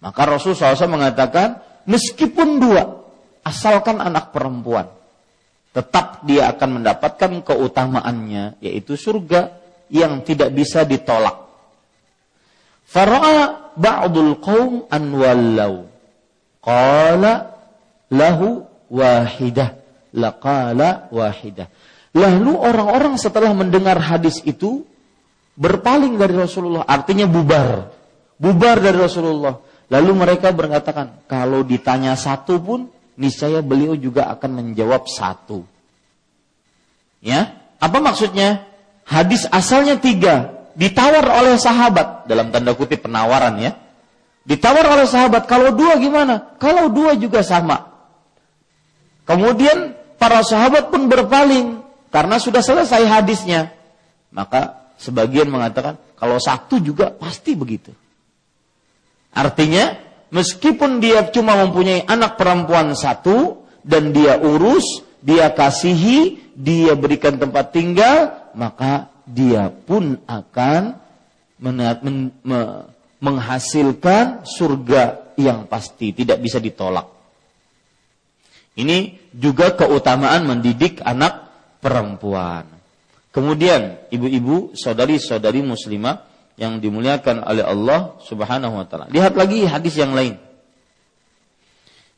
Maka 0.00 0.22
Rasul 0.24 0.56
SAW 0.56 0.88
mengatakan, 0.88 1.60
meskipun 1.84 2.60
dua, 2.60 3.04
asalkan 3.44 4.00
anak 4.00 4.32
perempuan. 4.32 4.88
Tetap 5.70 6.26
dia 6.26 6.50
akan 6.50 6.82
mendapatkan 6.82 7.30
keutamaannya, 7.46 8.58
yaitu 8.64 8.98
surga 8.98 9.54
yang 9.92 10.24
tidak 10.26 10.50
bisa 10.50 10.82
ditolak. 10.82 11.46
Fara'a 12.90 13.70
ba'dul 13.78 14.40
qawm 14.42 14.90
an 14.90 15.02
wallau. 15.14 15.86
Qala 16.58 17.54
lahu 18.10 18.66
wahidah 18.90 19.78
laqala 20.14 21.10
wahidah. 21.14 21.70
Lalu 22.10 22.52
orang-orang 22.58 23.14
setelah 23.14 23.54
mendengar 23.54 24.02
hadis 24.02 24.42
itu 24.42 24.82
berpaling 25.54 26.18
dari 26.18 26.34
Rasulullah, 26.34 26.82
artinya 26.82 27.30
bubar. 27.30 27.94
Bubar 28.40 28.82
dari 28.82 28.98
Rasulullah. 28.98 29.69
Lalu 29.90 30.12
mereka 30.14 30.54
berkatakan, 30.54 31.26
kalau 31.26 31.66
ditanya 31.66 32.14
satu 32.14 32.62
pun, 32.62 32.86
niscaya 33.18 33.58
beliau 33.58 33.98
juga 33.98 34.30
akan 34.30 34.62
menjawab 34.62 35.10
satu. 35.10 35.66
Ya, 37.18 37.58
apa 37.82 37.98
maksudnya? 37.98 38.70
Hadis 39.02 39.50
asalnya 39.50 39.98
tiga, 39.98 40.54
ditawar 40.78 41.26
oleh 41.42 41.58
sahabat 41.58 42.30
dalam 42.30 42.54
tanda 42.54 42.78
kutip 42.78 43.02
penawaran 43.02 43.58
ya. 43.58 43.74
Ditawar 44.46 44.86
oleh 44.86 45.10
sahabat, 45.10 45.50
kalau 45.50 45.74
dua 45.74 45.98
gimana? 45.98 46.54
Kalau 46.62 46.86
dua 46.88 47.18
juga 47.18 47.42
sama. 47.42 47.90
Kemudian 49.26 49.98
para 50.16 50.46
sahabat 50.46 50.94
pun 50.94 51.10
berpaling 51.10 51.82
karena 52.14 52.38
sudah 52.38 52.62
selesai 52.62 53.06
hadisnya. 53.10 53.74
Maka 54.30 54.94
sebagian 55.02 55.50
mengatakan 55.50 55.98
kalau 56.14 56.38
satu 56.38 56.78
juga 56.78 57.10
pasti 57.10 57.58
begitu. 57.58 57.90
Artinya 59.30 59.94
meskipun 60.34 60.98
dia 60.98 61.26
cuma 61.30 61.58
mempunyai 61.58 62.06
anak 62.06 62.34
perempuan 62.38 62.94
satu 62.94 63.62
dan 63.86 64.10
dia 64.10 64.38
urus, 64.38 65.02
dia 65.22 65.50
kasihi, 65.54 66.52
dia 66.56 66.92
berikan 66.98 67.38
tempat 67.38 67.72
tinggal, 67.72 68.50
maka 68.54 69.08
dia 69.24 69.70
pun 69.70 70.18
akan 70.26 70.98
menghasilkan 73.20 74.44
surga 74.48 75.34
yang 75.38 75.68
pasti, 75.70 76.12
tidak 76.12 76.40
bisa 76.42 76.58
ditolak. 76.58 77.06
Ini 78.76 79.30
juga 79.34 79.76
keutamaan 79.76 80.46
mendidik 80.46 81.04
anak 81.04 81.48
perempuan. 81.84 82.64
Kemudian 83.30 84.10
ibu-ibu, 84.10 84.74
saudari-saudari 84.74 85.62
muslimah 85.62 86.29
yang 86.60 86.76
dimuliakan 86.76 87.40
oleh 87.40 87.64
Allah 87.64 88.20
Subhanahu 88.20 88.76
wa 88.76 88.84
taala. 88.84 89.08
Lihat 89.08 89.32
lagi 89.32 89.64
hadis 89.64 89.96
yang 89.96 90.12
lain. 90.12 90.36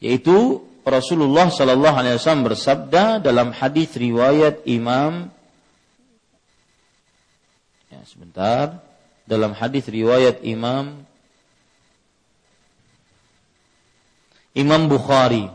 Yaitu 0.03 0.67
Rasulullah 0.83 1.47
Shallallahu 1.47 1.95
alaihi 1.95 2.19
wasallam 2.19 2.51
bersabda 2.51 3.23
dalam 3.23 3.55
hadis 3.55 3.95
riwayat 3.95 4.67
Imam 4.67 5.31
ya 7.87 8.03
sebentar 8.03 8.83
dalam 9.31 9.55
hadis 9.55 9.87
riwayat 9.87 10.43
Imam 10.43 11.07
Imam 14.59 14.91
Bukhari 14.91 15.49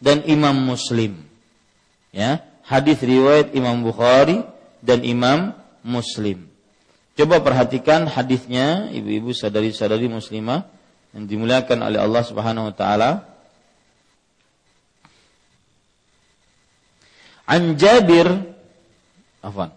dan 0.00 0.24
Imam 0.24 0.56
Muslim. 0.56 1.18
Ya, 2.10 2.42
hadis 2.64 2.98
riwayat 3.04 3.52
Imam 3.52 3.84
Bukhari 3.84 4.42
dan 4.82 5.04
Imam 5.04 5.52
Muslim. 5.84 6.49
Coba 7.20 7.36
perhatikan 7.44 8.08
hadisnya 8.08 8.88
ibu-ibu 8.96 9.36
sadari-sadari 9.36 10.08
muslimah 10.08 10.64
yang 11.12 11.28
dimuliakan 11.28 11.84
oleh 11.84 12.00
Allah 12.00 12.24
Subhanahu 12.24 12.72
wa 12.72 12.74
taala. 12.74 13.10
An 17.44 17.76
Jabir 17.76 18.24
afwan. 19.44 19.68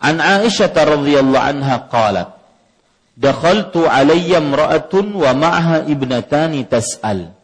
An 0.00 0.24
Aisyah 0.24 0.72
radhiyallahu 0.72 1.44
anha 1.52 1.84
qalat 1.92 2.40
Dakhaltu 3.12 3.84
alayya 3.84 4.40
imra'atun 4.40 5.12
wa 5.12 5.36
ma'aha 5.36 5.84
ibnatani 5.84 6.64
tas'al 6.64 7.36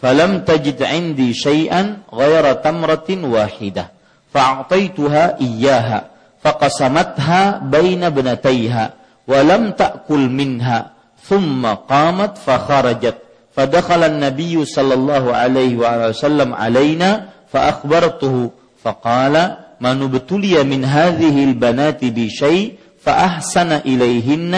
falam 0.00 0.48
tajid 0.48 0.80
'indi 0.80 1.36
syai'an 1.36 2.08
ghayra 2.08 2.56
tamratin 2.64 3.28
wahidah 3.28 3.92
fa'ataituha 4.32 5.36
iyyaha 5.36 6.08
faqasamatha 6.43 7.63
baina 7.63 8.11
ibnatayha 8.11 8.83
wa 9.23 9.39
lam 9.43 9.71
ta'kul 9.73 10.27
minha 10.27 10.93
thumma 11.19 11.83
qamat 11.87 12.39
fa 12.39 12.61
kharajat 12.63 13.23
فدخل 13.53 14.17
النبي 14.17 14.65
صلى 14.65 14.93
الله 14.97 15.23
عليه 15.29 15.73
وسلم 15.77 16.57
علينا 16.57 17.09
فأخبرته 17.53 18.35
فقال 18.81 19.35
من 19.77 19.97
ابتلي 20.09 20.57
من 20.65 20.81
هذه 20.81 21.35
البنات 21.53 22.01
بشيء 22.01 22.65
فأحسن 23.05 23.85
إليهن 23.85 24.53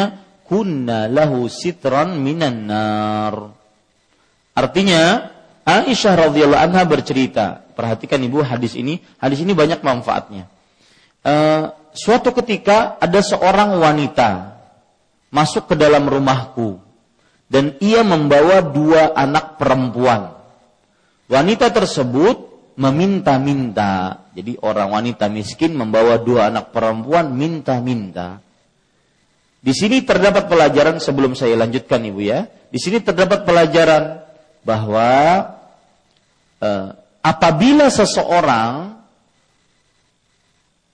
kunna 0.46 1.10
lahu 1.10 1.50
sitran 1.50 2.22
minan 2.22 2.70
nar. 2.70 3.52
Artinya 4.56 5.34
Aisyah 5.66 6.30
radhiyallahu 6.30 6.62
anha 6.62 6.86
bercerita, 6.86 7.66
perhatikan 7.74 8.22
Ibu 8.22 8.46
hadis 8.46 8.78
ini, 8.78 9.02
hadis 9.18 9.42
ini 9.42 9.58
banyak 9.58 9.82
manfaatnya. 9.82 10.46
Uh, 11.21 11.69
suatu 11.93 12.33
ketika 12.33 12.97
ada 12.97 13.21
seorang 13.21 13.77
wanita 13.77 14.57
masuk 15.29 15.69
ke 15.69 15.75
dalam 15.77 16.09
rumahku 16.09 16.81
dan 17.51 17.77
ia 17.83 18.07
membawa 18.07 18.63
dua 18.63 19.13
anak 19.13 19.59
perempuan. 19.59 20.33
Wanita 21.27 21.71
tersebut 21.75 22.51
meminta-minta. 22.79 24.25
Jadi 24.33 24.57
orang 24.63 24.95
wanita 24.95 25.27
miskin 25.27 25.75
membawa 25.75 26.17
dua 26.23 26.49
anak 26.49 26.71
perempuan 26.71 27.35
minta-minta. 27.35 28.39
Di 29.61 29.77
sini 29.77 30.01
terdapat 30.07 30.49
pelajaran 30.49 30.97
sebelum 31.03 31.37
saya 31.37 31.59
lanjutkan 31.59 32.01
Ibu 32.01 32.21
ya. 32.25 32.49
Di 32.71 32.79
sini 32.81 33.03
terdapat 33.05 33.45
pelajaran 33.45 34.25
bahwa 34.65 35.11
eh, 36.63 36.89
apabila 37.21 37.93
seseorang 37.93 39.00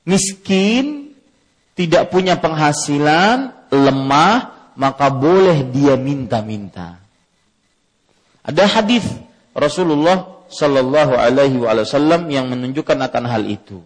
miskin, 0.07 1.13
tidak 1.75 2.09
punya 2.09 2.39
penghasilan, 2.39 3.53
lemah, 3.69 4.73
maka 4.79 5.13
boleh 5.13 5.67
dia 5.69 5.99
minta-minta. 5.99 6.97
Ada 8.47 8.65
hadis 8.81 9.05
Rasulullah 9.53 10.47
Shallallahu 10.47 11.19
Alaihi 11.19 11.59
Wasallam 11.59 12.31
yang 12.31 12.47
menunjukkan 12.47 12.97
akan 13.11 13.25
hal 13.27 13.43
itu, 13.45 13.83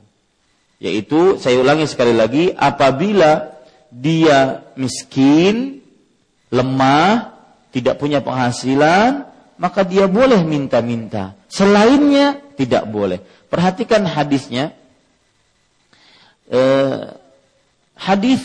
yaitu 0.76 1.40
saya 1.40 1.58
ulangi 1.58 1.88
sekali 1.88 2.12
lagi, 2.12 2.52
apabila 2.52 3.56
dia 3.88 4.62
miskin, 4.76 5.80
lemah, 6.52 7.32
tidak 7.72 7.96
punya 7.96 8.20
penghasilan, 8.20 9.26
maka 9.56 9.84
dia 9.86 10.06
boleh 10.06 10.42
minta-minta. 10.44 11.38
Selainnya 11.50 12.38
tidak 12.54 12.86
boleh. 12.86 13.20
Perhatikan 13.48 14.06
hadisnya. 14.06 14.76
Eh, 16.50 16.98
hadis 17.94 18.42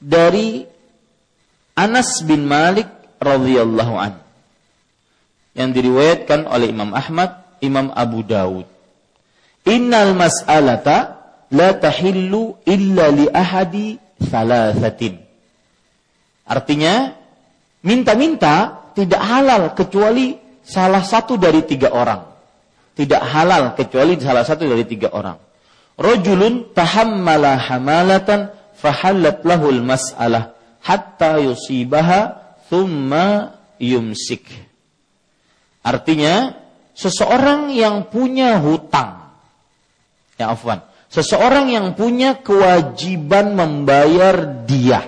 dari 0.00 0.64
Anas 1.76 2.24
bin 2.24 2.48
Malik 2.48 2.88
radhiyallahu 3.20 3.94
an 4.00 4.16
yang 5.52 5.76
diriwayatkan 5.76 6.48
oleh 6.48 6.72
Imam 6.72 6.96
Ahmad, 6.96 7.44
Imam 7.60 7.92
Abu 7.92 8.24
Dawud. 8.24 8.64
Innal 9.68 10.16
mas'alata 10.16 11.20
la 11.52 11.76
tahillu 11.76 12.56
illa 12.64 13.12
li 13.12 13.28
ahadi 13.28 14.00
salasatin. 14.16 15.20
Artinya, 16.48 17.12
minta-minta 17.84 18.80
tidak 18.96 19.20
halal 19.20 19.76
kecuali 19.76 20.40
salah 20.64 21.04
satu 21.04 21.36
dari 21.36 21.68
tiga 21.68 21.92
orang. 21.92 22.24
Tidak 22.96 23.22
halal 23.22 23.76
kecuali 23.76 24.16
salah 24.16 24.44
satu 24.44 24.64
dari 24.64 24.88
tiga 24.88 25.12
orang. 25.12 25.51
Rojulun 26.00 26.72
tahammala 26.72 27.60
hamalatan 27.60 28.50
fahallat 28.76 29.44
lahul 29.44 29.84
mas'alah 29.84 30.56
hatta 30.80 31.38
yusibaha 31.38 32.36
thumma 32.66 33.56
yumsik. 33.78 34.48
Artinya, 35.82 36.54
seseorang 36.94 37.70
yang 37.74 38.08
punya 38.08 38.58
hutang. 38.62 39.34
Ya 40.38 40.54
afwan 40.54 40.82
Seseorang 41.12 41.68
yang 41.68 41.92
punya 41.92 42.40
kewajiban 42.40 43.52
membayar 43.52 44.64
dia. 44.64 45.04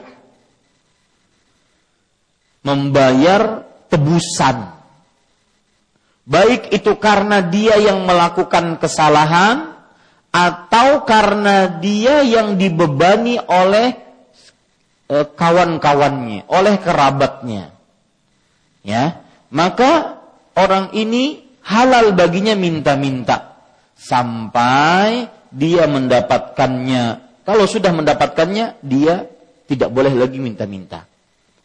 Membayar 2.61 3.65
tebusan. 3.89 4.69
Baik 6.29 6.77
itu 6.77 6.93
karena 7.01 7.41
dia 7.41 7.81
yang 7.81 8.05
melakukan 8.05 8.77
kesalahan 8.77 9.74
atau 10.35 11.07
karena 11.07 11.79
dia 11.79 12.27
yang 12.27 12.59
dibebani 12.59 13.39
oleh 13.39 13.95
e, 15.07 15.17
kawan-kawannya, 15.31 16.51
oleh 16.51 16.75
kerabatnya. 16.83 17.71
Ya, 18.83 19.23
maka 19.55 20.19
orang 20.59 20.91
ini 20.99 21.47
halal 21.63 22.19
baginya 22.19 22.59
minta-minta 22.59 23.63
sampai 23.95 25.31
dia 25.55 25.87
mendapatkannya. 25.87 27.23
Kalau 27.47 27.65
sudah 27.71 27.95
mendapatkannya, 27.95 28.83
dia 28.83 29.31
tidak 29.71 29.95
boleh 29.95 30.13
lagi 30.19 30.43
minta-minta. 30.43 31.07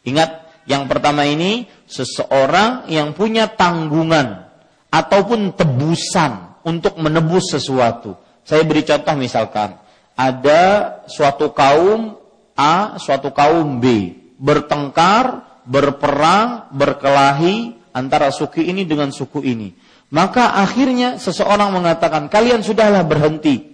Ingat, 0.06 0.64
yang 0.70 0.86
pertama 0.86 1.26
ini 1.26 1.66
seseorang 1.90 2.86
yang 2.88 3.18
punya 3.18 3.50
tanggungan 3.50 4.46
ataupun 4.94 5.58
tebusan 5.58 6.62
untuk 6.62 7.02
menebus 7.02 7.58
sesuatu. 7.58 8.29
Saya 8.50 8.66
beri 8.66 8.82
contoh 8.82 9.14
misalkan, 9.14 9.78
ada 10.18 10.62
suatu 11.06 11.54
kaum 11.54 12.18
A, 12.58 12.98
suatu 12.98 13.30
kaum 13.30 13.78
B 13.78 14.18
bertengkar, 14.42 15.46
berperang, 15.68 16.72
berkelahi 16.74 17.78
antara 17.94 18.34
suku 18.34 18.66
ini 18.66 18.90
dengan 18.90 19.14
suku 19.14 19.46
ini. 19.46 19.70
Maka 20.10 20.58
akhirnya 20.58 21.22
seseorang 21.22 21.70
mengatakan, 21.70 22.26
kalian 22.34 22.66
sudahlah 22.66 23.06
berhenti 23.06 23.70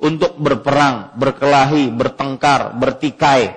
untuk 0.00 0.40
berperang, 0.40 1.12
berkelahi, 1.18 1.92
bertengkar, 1.92 2.72
bertikai. 2.80 3.52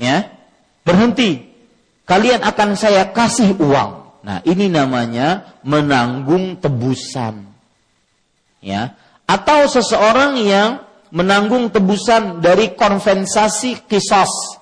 Ya. 0.00 0.34
Berhenti. 0.82 1.54
Kalian 2.02 2.42
akan 2.42 2.74
saya 2.74 3.14
kasih 3.14 3.54
uang. 3.62 4.02
Nah, 4.26 4.42
ini 4.42 4.66
namanya 4.66 5.54
menanggung 5.62 6.58
tebusan. 6.58 7.46
Ya. 8.58 8.98
Atau 9.26 9.70
seseorang 9.70 10.36
yang 10.40 10.82
menanggung 11.12 11.68
tebusan 11.72 12.40
dari 12.40 12.72
konvensasi 12.72 13.84
kisos. 13.86 14.60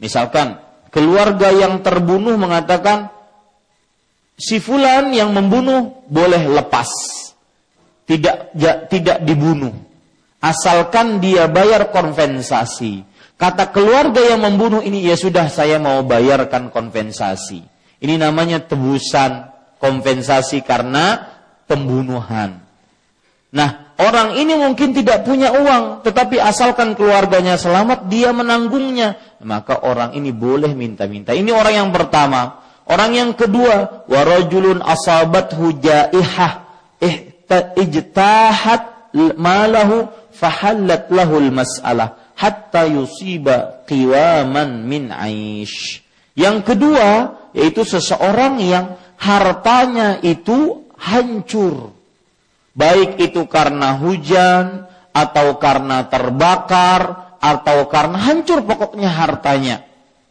Misalkan 0.00 0.60
keluarga 0.88 1.52
yang 1.52 1.84
terbunuh 1.84 2.36
mengatakan 2.40 3.12
si 4.36 4.58
fulan 4.58 5.12
yang 5.12 5.30
membunuh 5.36 6.04
boleh 6.08 6.48
lepas 6.48 6.88
tidak 8.08 8.50
ya, 8.56 8.88
tidak 8.88 9.20
dibunuh 9.22 9.76
asalkan 10.40 11.20
dia 11.20 11.44
bayar 11.52 11.92
kompensasi 11.92 13.04
kata 13.36 13.68
keluarga 13.70 14.24
yang 14.24 14.40
membunuh 14.40 14.80
ini 14.80 15.04
ya 15.04 15.20
sudah 15.20 15.52
saya 15.52 15.76
mau 15.76 16.00
bayarkan 16.00 16.72
kompensasi 16.72 17.60
Ini 18.00 18.16
namanya 18.16 18.64
tebusan 18.64 19.52
kompensasi 19.76 20.64
karena 20.64 21.36
pembunuhan. 21.68 22.64
Nah, 23.50 23.98
orang 23.98 24.38
ini 24.38 24.54
mungkin 24.54 24.94
tidak 24.94 25.26
punya 25.26 25.50
uang, 25.50 26.06
tetapi 26.06 26.38
asalkan 26.38 26.94
keluarganya 26.94 27.58
selamat, 27.58 28.06
dia 28.06 28.30
menanggungnya. 28.30 29.18
Maka 29.42 29.82
orang 29.82 30.14
ini 30.14 30.30
boleh 30.30 30.70
minta-minta. 30.70 31.34
Ini 31.34 31.50
orang 31.50 31.74
yang 31.74 31.90
pertama. 31.90 32.62
Orang 32.86 33.14
yang 33.14 33.34
kedua, 33.34 34.06
warajulun 34.06 34.82
asabat 34.82 35.54
hujaihah 35.54 36.66
ijtahat 37.78 39.14
malahu 39.38 40.06
fahallat 40.30 41.10
lahul 41.10 41.50
mas'alah 41.50 42.34
hatta 42.38 42.86
yusiba 42.86 43.82
qiwaman 43.86 44.86
min 44.86 45.10
aish. 45.10 46.06
Yang 46.38 46.74
kedua, 46.74 47.08
yaitu 47.50 47.82
seseorang 47.82 48.62
yang 48.62 48.94
hartanya 49.18 50.22
itu 50.22 50.86
hancur 50.94 51.99
Baik 52.72 53.18
itu 53.18 53.44
karena 53.50 53.98
hujan, 53.98 54.86
atau 55.10 55.58
karena 55.58 56.06
terbakar, 56.06 57.34
atau 57.42 57.88
karena 57.90 58.18
hancur 58.20 58.62
pokoknya 58.62 59.10
hartanya. 59.10 59.82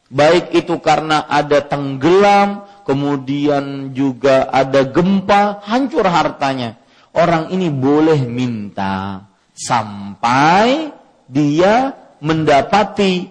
Baik 0.10 0.56
itu 0.56 0.82
karena 0.82 1.28
ada 1.30 1.62
tenggelam, 1.62 2.66
kemudian 2.88 3.94
juga 3.94 4.50
ada 4.50 4.82
gempa, 4.88 5.62
hancur 5.68 6.08
hartanya. 6.08 6.82
Orang 7.14 7.54
ini 7.54 7.70
boleh 7.70 8.24
minta 8.26 9.26
sampai 9.54 10.94
dia 11.28 11.94
mendapati 12.24 13.30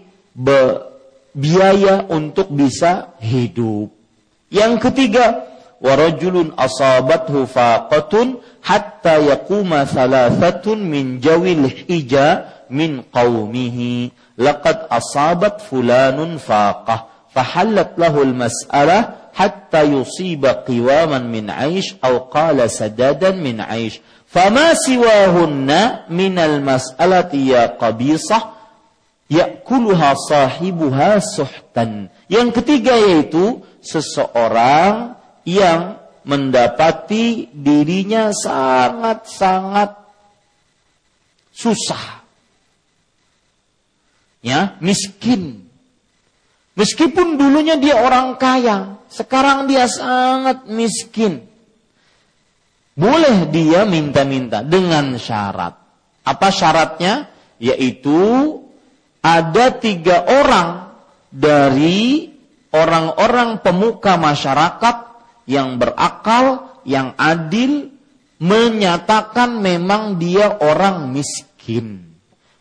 biaya 1.35 2.07
untuk 2.11 2.51
bisa 2.53 3.17
hidup. 3.19 3.91
Yang 4.53 4.91
ketiga, 4.91 5.48
warajulun 5.83 6.55
asabathu 6.59 7.47
faqatun 7.47 8.43
hatta 8.61 9.19
yaquma 9.23 9.87
thalathatun 9.87 10.79
min 10.83 11.23
jawil 11.23 11.71
hija 11.71 12.67
min 12.71 13.07
qaumihi 13.15 14.11
laqad 14.39 14.91
asabat 14.91 15.63
fulanun 15.63 16.39
faqah 16.43 17.07
fahallat 17.35 17.95
lahu 17.95 18.27
al-mas'alah 18.27 19.31
hatta 19.35 19.87
yusiba 19.87 20.67
qiwaman 20.67 21.31
min 21.31 21.47
aish 21.47 21.95
aw 22.03 22.27
qala 22.27 22.67
sadadan 22.67 23.39
min 23.39 23.63
aish 23.63 24.03
fama 24.27 24.75
siwahunna 24.75 26.11
min 26.11 26.35
al-mas'alati 26.35 27.55
ya 27.55 27.71
qabisah 27.79 28.59
yakuluha 29.31 30.17
sahibuha 30.17 31.21
suhtan 31.23 32.11
yang 32.27 32.51
ketiga 32.51 32.97
yaitu 32.97 33.61
seseorang 33.85 35.18
yang 35.49 35.97
mendapati 36.29 37.49
dirinya 37.57 38.29
sangat-sangat 38.37 39.97
susah. 41.57 42.21
Ya, 44.45 44.77
miskin. 44.85 45.65
Meskipun 46.77 47.41
dulunya 47.41 47.81
dia 47.81 47.99
orang 47.99 48.37
kaya, 48.37 49.01
sekarang 49.09 49.67
dia 49.67 49.89
sangat 49.89 50.69
miskin. 50.69 51.49
Boleh 52.93 53.49
dia 53.49 53.89
minta-minta 53.89 54.61
dengan 54.61 55.17
syarat. 55.17 55.75
Apa 56.29 56.53
syaratnya? 56.53 57.33
Yaitu 57.59 58.21
ada 59.25 59.75
tiga 59.75 60.23
orang 60.23 60.95
dari 61.35 62.31
orang-orang 62.71 63.59
pemuka 63.59 64.15
masyarakat 64.15 65.08
yang 65.49 65.81
berakal, 65.81 66.77
yang 66.85 67.17
adil, 67.17 67.89
menyatakan 68.39 69.59
memang 69.59 70.21
dia 70.21 70.61
orang 70.61 71.09
miskin. 71.11 72.15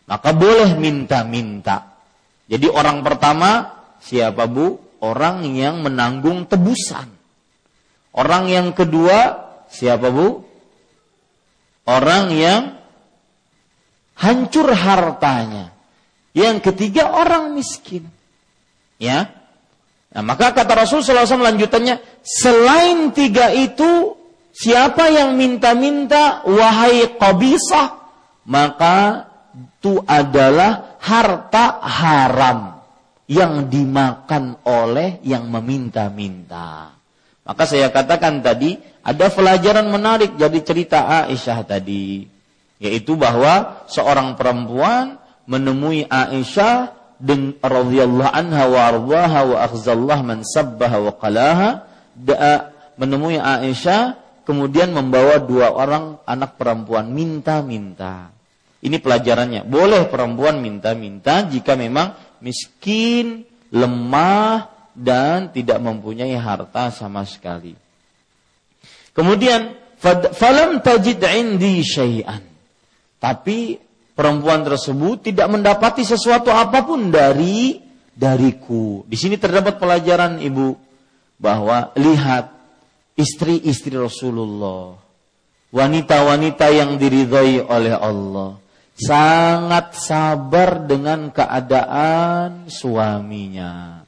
Maka 0.08 0.32
boleh 0.32 0.72
minta-minta. 0.80 2.00
Jadi 2.48 2.64
orang 2.66 3.04
pertama 3.04 3.76
siapa 4.00 4.48
bu? 4.48 4.80
Orang 4.98 5.46
yang 5.46 5.84
menanggung 5.84 6.48
tebusan. 6.48 7.06
Orang 8.16 8.50
yang 8.50 8.72
kedua 8.74 9.46
siapa 9.68 10.08
bu? 10.08 10.42
Orang 11.84 12.32
yang 12.34 12.80
hancur 14.16 14.72
hartanya. 14.74 15.70
Yang 16.32 16.72
ketiga 16.72 17.14
orang 17.14 17.54
miskin. 17.54 18.08
Ya, 18.98 19.37
Nah, 20.08 20.24
maka 20.24 20.56
kata 20.56 20.72
Rasul 20.72 21.04
SAW 21.04 21.28
lanjutannya, 21.28 22.00
selain 22.24 23.12
tiga 23.12 23.52
itu, 23.52 24.16
siapa 24.56 25.12
yang 25.12 25.36
minta-minta, 25.36 26.42
wahai 26.48 27.12
qabisah, 27.20 28.00
maka 28.48 29.28
itu 29.78 30.00
adalah 30.08 30.98
harta 30.98 31.78
haram 31.84 32.82
yang 33.28 33.68
dimakan 33.68 34.56
oleh 34.64 35.20
yang 35.22 35.46
meminta-minta. 35.46 36.96
Maka 37.44 37.62
saya 37.68 37.92
katakan 37.92 38.40
tadi, 38.40 38.80
ada 39.04 39.28
pelajaran 39.30 39.88
menarik 39.88 40.36
jadi 40.36 40.58
cerita 40.64 41.06
Aisyah 41.28 41.58
tadi. 41.64 42.26
Yaitu 42.80 43.16
bahwa 43.16 43.84
seorang 43.88 44.34
perempuan 44.34 45.20
menemui 45.48 46.04
Aisyah 46.10 46.97
radhiyallahu 47.58 48.30
anha 48.30 48.64
wa 48.70 48.80
ardaha 48.94 49.40
wa 49.46 49.56
akhzallah 49.66 50.18
man 50.22 50.46
sabbaha 50.46 51.02
wa 51.02 51.12
qalaha 51.18 51.68
menemui 52.98 53.38
Aisyah 53.38 54.18
kemudian 54.46 54.90
membawa 54.96 55.38
dua 55.42 55.74
orang 55.74 56.18
anak 56.24 56.56
perempuan 56.56 57.12
minta-minta. 57.12 58.32
Ini 58.78 59.02
pelajarannya. 59.02 59.66
Boleh 59.66 60.06
perempuan 60.06 60.62
minta-minta 60.62 61.42
jika 61.44 61.74
memang 61.74 62.14
miskin, 62.38 63.42
lemah 63.74 64.70
dan 64.94 65.50
tidak 65.50 65.82
mempunyai 65.82 66.34
harta 66.38 66.94
sama 66.94 67.26
sekali. 67.26 67.74
Kemudian 69.10 69.74
falam 70.34 70.78
tajid 70.78 71.18
indi 71.26 71.82
syai'an. 71.82 72.42
Tapi 73.18 73.74
perempuan 74.18 74.66
tersebut 74.66 75.30
tidak 75.30 75.46
mendapati 75.46 76.02
sesuatu 76.02 76.50
apa 76.50 76.82
pun 76.82 77.14
dari 77.14 77.78
dariku. 78.10 79.06
Di 79.06 79.14
sini 79.14 79.38
terdapat 79.38 79.78
pelajaran 79.78 80.42
Ibu 80.42 80.74
bahwa 81.38 81.94
lihat 81.94 82.50
istri-istri 83.14 83.94
Rasulullah, 83.94 84.98
wanita-wanita 85.70 86.66
yang 86.74 86.98
diridhoi 86.98 87.62
oleh 87.62 87.94
Allah, 87.94 88.58
sangat 88.98 89.94
sabar 89.94 90.82
dengan 90.82 91.30
keadaan 91.30 92.66
suaminya. 92.66 94.02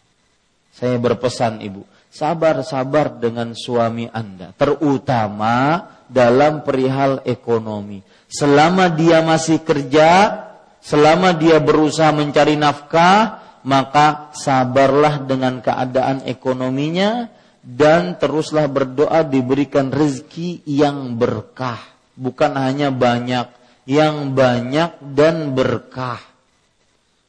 Saya 0.74 0.98
berpesan 0.98 1.62
Ibu, 1.62 1.86
sabar-sabar 2.10 3.14
dengan 3.22 3.54
suami 3.54 4.10
Anda, 4.10 4.50
terutama 4.58 5.86
dalam 6.10 6.66
perihal 6.66 7.22
ekonomi 7.22 8.02
selama 8.30 8.88
dia 8.88 9.20
masih 9.20 9.60
kerja, 9.60 10.40
selama 10.80 11.34
dia 11.36 11.58
berusaha 11.58 12.14
mencari 12.14 12.56
nafkah, 12.56 13.42
maka 13.66 14.32
sabarlah 14.32 15.20
dengan 15.26 15.60
keadaan 15.60 16.24
ekonominya 16.24 17.28
dan 17.60 18.16
teruslah 18.16 18.64
berdoa 18.70 19.20
diberikan 19.20 19.92
rezeki 19.92 20.64
yang 20.64 21.20
berkah, 21.20 21.76
bukan 22.16 22.56
hanya 22.56 22.88
banyak, 22.88 23.52
yang 23.84 24.32
banyak 24.32 24.96
dan 25.12 25.52
berkah. 25.52 26.22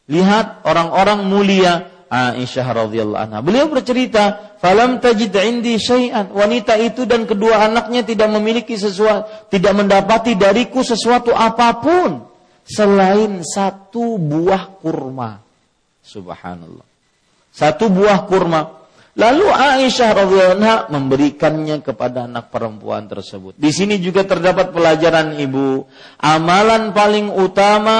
Lihat 0.07 0.63
orang-orang 0.63 1.27
mulia 1.27 1.90
Aisyah 2.11 2.67
radhiyallahu 2.75 3.23
anha. 3.23 3.39
Beliau 3.39 3.71
bercerita, 3.71 4.51
"Falam 4.59 4.99
tajid 4.99 5.31
indi 5.31 5.79
syai'an." 5.79 6.27
Wanita 6.35 6.75
itu 6.75 7.07
dan 7.07 7.23
kedua 7.23 7.63
anaknya 7.71 8.03
tidak 8.03 8.27
memiliki 8.35 8.75
sesuatu, 8.75 9.47
tidak 9.47 9.71
mendapati 9.71 10.35
dariku 10.35 10.83
sesuatu 10.83 11.31
apa 11.31 11.79
pun 11.79 12.27
selain 12.67 13.39
satu 13.47 14.19
buah 14.19 14.75
kurma. 14.83 15.39
Subhanallah. 16.03 16.83
Satu 17.55 17.87
buah 17.87 18.27
kurma. 18.27 18.80
Lalu 19.11 19.43
Aisyah 19.43 20.23
radhiyallahu 20.23 20.87
memberikannya 20.87 21.83
kepada 21.83 22.31
anak 22.31 22.47
perempuan 22.47 23.11
tersebut. 23.11 23.59
Di 23.59 23.67
sini 23.75 23.99
juga 23.99 24.23
terdapat 24.23 24.71
pelajaran 24.71 25.35
ibu. 25.35 25.83
Amalan 26.15 26.95
paling 26.95 27.27
utama 27.27 27.99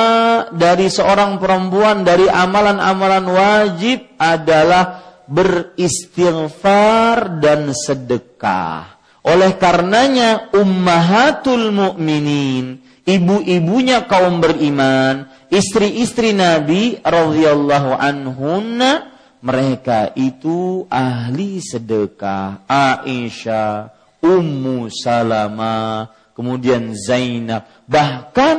dari 0.56 0.88
seorang 0.88 1.36
perempuan 1.36 2.08
dari 2.08 2.32
amalan-amalan 2.32 3.28
wajib 3.28 4.08
adalah 4.16 5.04
beristighfar 5.28 7.44
dan 7.44 7.76
sedekah. 7.76 8.96
Oleh 9.28 9.60
karenanya 9.60 10.48
ummahatul 10.56 11.76
mukminin, 11.76 12.80
ibu-ibunya 13.04 14.08
kaum 14.08 14.40
beriman, 14.40 15.28
istri-istri 15.52 16.32
Nabi 16.32 17.04
radhiyallahu 17.04 18.00
anhunna 18.00 19.11
mereka 19.42 20.14
itu 20.14 20.86
ahli 20.88 21.58
sedekah. 21.60 22.62
Aisyah, 22.70 23.90
Ummu 24.22 24.88
Salama, 24.94 26.10
kemudian 26.38 26.94
Zainab. 26.94 27.66
Bahkan 27.90 28.58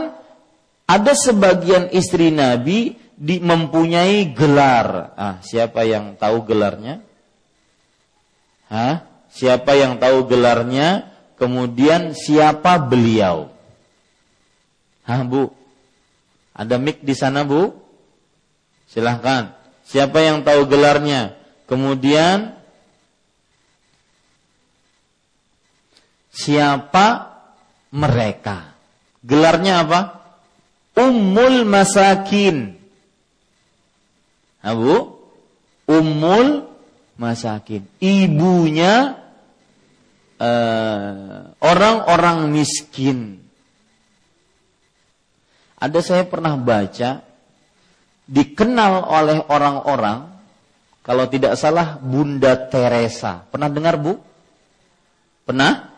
ada 0.91 1.13
sebagian 1.15 1.89
istri 1.95 2.35
Nabi 2.35 2.99
di, 3.15 3.39
mempunyai 3.39 4.35
gelar. 4.35 5.15
Ah, 5.15 5.39
siapa 5.47 5.87
yang 5.87 6.19
tahu 6.19 6.43
gelarnya? 6.43 6.99
Hah? 8.67 9.07
Siapa 9.33 9.79
yang 9.79 10.03
tahu 10.03 10.27
gelarnya? 10.27 11.15
Kemudian 11.39 12.13
siapa 12.13 12.83
beliau? 12.83 13.49
Hah, 15.07 15.23
Bu? 15.23 15.51
Ada 16.53 16.77
mic 16.77 17.01
di 17.01 17.15
sana, 17.17 17.47
Bu? 17.47 17.73
Silahkan. 18.91 19.62
Siapa 19.93 20.25
yang 20.25 20.41
tahu 20.41 20.65
gelarnya? 20.73 21.37
Kemudian 21.69 22.57
siapa 26.33 27.29
mereka? 27.93 28.73
Gelarnya 29.21 29.85
apa? 29.85 30.01
Ummul 30.97 31.69
Masakin. 31.69 32.73
Abu 34.65 35.13
Ummul 35.85 36.73
Masakin. 37.21 37.85
Ibunya 38.01 39.21
eh, 40.41 41.41
orang-orang 41.61 42.49
uh, 42.49 42.51
miskin. 42.51 43.45
Ada 45.77 46.01
saya 46.01 46.25
pernah 46.25 46.57
baca 46.57 47.32
dikenal 48.33 49.05
oleh 49.13 49.39
orang-orang 49.53 50.33
kalau 51.05 51.29
tidak 51.29 51.61
salah 51.61 52.01
Bunda 52.01 52.57
Teresa. 52.57 53.45
Pernah 53.45 53.69
dengar 53.69 54.01
Bu? 54.01 54.17
Pernah? 55.45 55.93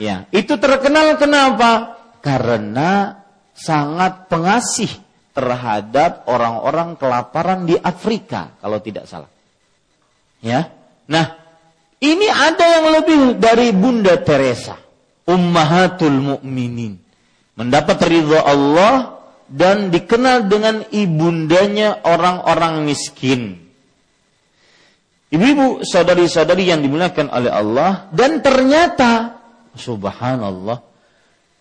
Ya, 0.00 0.24
itu 0.32 0.56
terkenal 0.56 1.20
kenapa? 1.20 2.00
Karena 2.24 3.20
sangat 3.52 4.32
pengasih 4.32 4.88
terhadap 5.36 6.24
orang-orang 6.30 6.96
kelaparan 6.96 7.68
di 7.68 7.76
Afrika 7.76 8.54
kalau 8.62 8.80
tidak 8.80 9.04
salah. 9.04 9.30
Ya. 10.40 10.70
Nah, 11.10 11.36
ini 12.00 12.26
ada 12.30 12.64
yang 12.64 12.86
lebih 13.02 13.18
dari 13.38 13.74
Bunda 13.74 14.18
Teresa, 14.22 14.78
Ummahatul 15.26 16.16
Mukminin. 16.16 16.96
Mendapat 17.54 18.02
ridho 18.10 18.38
Allah 18.38 19.13
dan 19.48 19.92
dikenal 19.92 20.48
dengan 20.48 20.84
ibundanya 20.90 22.02
orang-orang 22.04 22.84
miskin. 22.88 23.60
Ibu-ibu, 25.34 25.82
saudari-saudari 25.82 26.70
yang 26.70 26.80
dimuliakan 26.80 27.26
oleh 27.32 27.50
Allah 27.50 28.06
dan 28.14 28.38
ternyata 28.38 29.42
subhanallah 29.74 30.78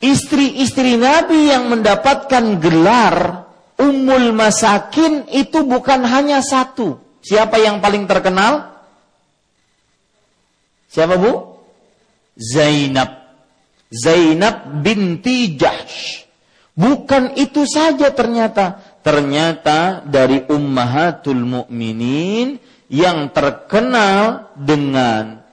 istri-istri 0.04 1.00
Nabi 1.00 1.50
yang 1.50 1.72
mendapatkan 1.72 2.62
gelar 2.62 3.48
Ummul 3.80 4.36
Masakin 4.36 5.26
itu 5.34 5.66
bukan 5.66 6.06
hanya 6.06 6.46
satu. 6.46 7.02
Siapa 7.24 7.58
yang 7.58 7.82
paling 7.82 8.06
terkenal? 8.06 8.78
Siapa 10.92 11.18
Bu? 11.18 11.58
Zainab. 12.38 13.10
Zainab 13.90 14.86
binti 14.86 15.58
Jahsh. 15.58 16.30
Bukan 16.74 17.38
itu 17.38 17.70
saja 17.70 18.10
ternyata. 18.10 18.82
Ternyata 19.06 20.02
dari 20.08 20.42
ummahatul 20.50 21.44
mukminin 21.44 22.58
yang 22.90 23.30
terkenal 23.30 24.54
dengan 24.58 25.44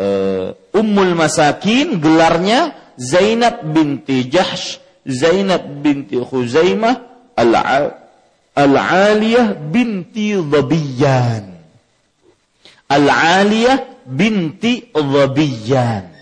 uh, 0.00 0.54
Ummul 0.72 1.12
Masakin 1.18 2.00
gelarnya 2.00 2.72
Zainab 2.94 3.66
binti 3.66 4.30
Jahsh, 4.30 4.78
Zainab 5.04 5.66
binti 5.82 6.16
Khuzaimah, 6.16 7.12
Al-Aliyah 8.54 9.58
binti 9.58 10.38
Dhabiyan. 10.38 11.44
Al-Aliyah 12.88 14.06
binti 14.06 14.94
Dhabiyan. 14.94 16.14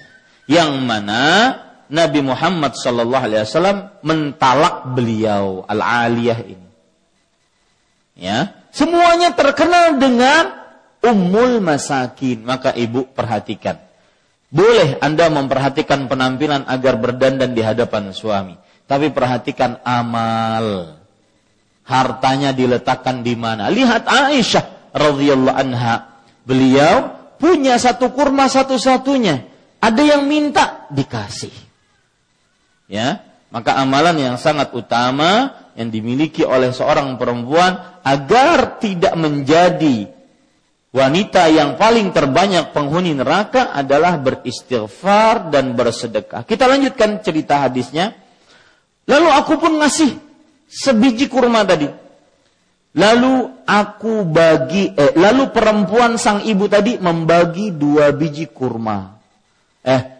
Yang 0.48 0.72
mana 0.82 1.24
Nabi 1.92 2.24
Muhammad 2.24 2.72
sallallahu 2.72 3.24
alaihi 3.28 3.44
wasallam 3.44 3.92
mentalak 4.00 4.88
beliau 4.96 5.60
Al-Aliyah 5.68 6.40
ini. 6.40 6.68
Ya, 8.16 8.64
semuanya 8.72 9.36
terkenal 9.36 10.00
dengan 10.00 10.56
Ummul 11.04 11.60
Masakin. 11.60 12.48
Maka 12.48 12.72
ibu 12.72 13.04
perhatikan. 13.12 13.76
Boleh 14.48 14.96
Anda 15.04 15.28
memperhatikan 15.28 16.08
penampilan 16.08 16.64
agar 16.64 16.96
berdandan 16.96 17.52
di 17.52 17.60
hadapan 17.60 18.16
suami, 18.16 18.56
tapi 18.88 19.12
perhatikan 19.12 19.80
amal. 19.84 20.96
Hartanya 21.84 22.56
diletakkan 22.56 23.20
di 23.20 23.36
mana? 23.36 23.68
Lihat 23.68 24.08
Aisyah 24.08 24.96
radhiyallahu 24.96 25.56
anha. 25.60 26.24
Beliau 26.48 27.20
punya 27.36 27.76
satu 27.76 28.12
kurma 28.16 28.48
satu-satunya. 28.48 29.44
Ada 29.82 30.16
yang 30.16 30.24
minta 30.24 30.88
dikasih 30.88 31.71
ya 32.92 33.24
maka 33.48 33.80
amalan 33.80 34.20
yang 34.20 34.36
sangat 34.36 34.72
utama 34.76 35.56
yang 35.76 35.88
dimiliki 35.88 36.44
oleh 36.44 36.72
seorang 36.76 37.16
perempuan 37.16 38.00
agar 38.04 38.76
tidak 38.76 39.16
menjadi 39.16 40.08
wanita 40.92 41.48
yang 41.48 41.80
paling 41.80 42.12
terbanyak 42.12 42.72
penghuni 42.76 43.16
neraka 43.16 43.72
adalah 43.72 44.20
beristighfar 44.20 45.48
dan 45.48 45.72
bersedekah. 45.72 46.44
Kita 46.44 46.68
lanjutkan 46.68 47.24
cerita 47.24 47.64
hadisnya. 47.64 48.12
Lalu 49.08 49.28
aku 49.32 49.56
pun 49.56 49.80
ngasih 49.80 50.12
sebiji 50.68 51.28
kurma 51.32 51.64
tadi. 51.64 51.88
Lalu 52.92 53.64
aku 53.64 54.28
bagi, 54.28 54.92
eh, 54.92 55.16
lalu 55.16 55.48
perempuan 55.48 56.20
sang 56.20 56.44
ibu 56.44 56.68
tadi 56.68 57.00
membagi 57.00 57.72
dua 57.72 58.12
biji 58.12 58.52
kurma. 58.52 59.16
Eh, 59.80 60.11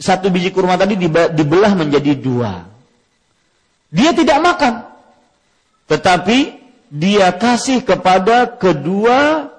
satu 0.00 0.28
biji 0.28 0.52
kurma 0.52 0.76
tadi 0.76 0.96
dibelah 1.34 1.72
menjadi 1.72 2.12
dua. 2.16 2.68
Dia 3.90 4.14
tidak 4.14 4.38
makan. 4.38 4.74
Tetapi 5.90 6.38
dia 6.90 7.34
kasih 7.34 7.82
kepada 7.82 8.46
kedua 8.54 9.50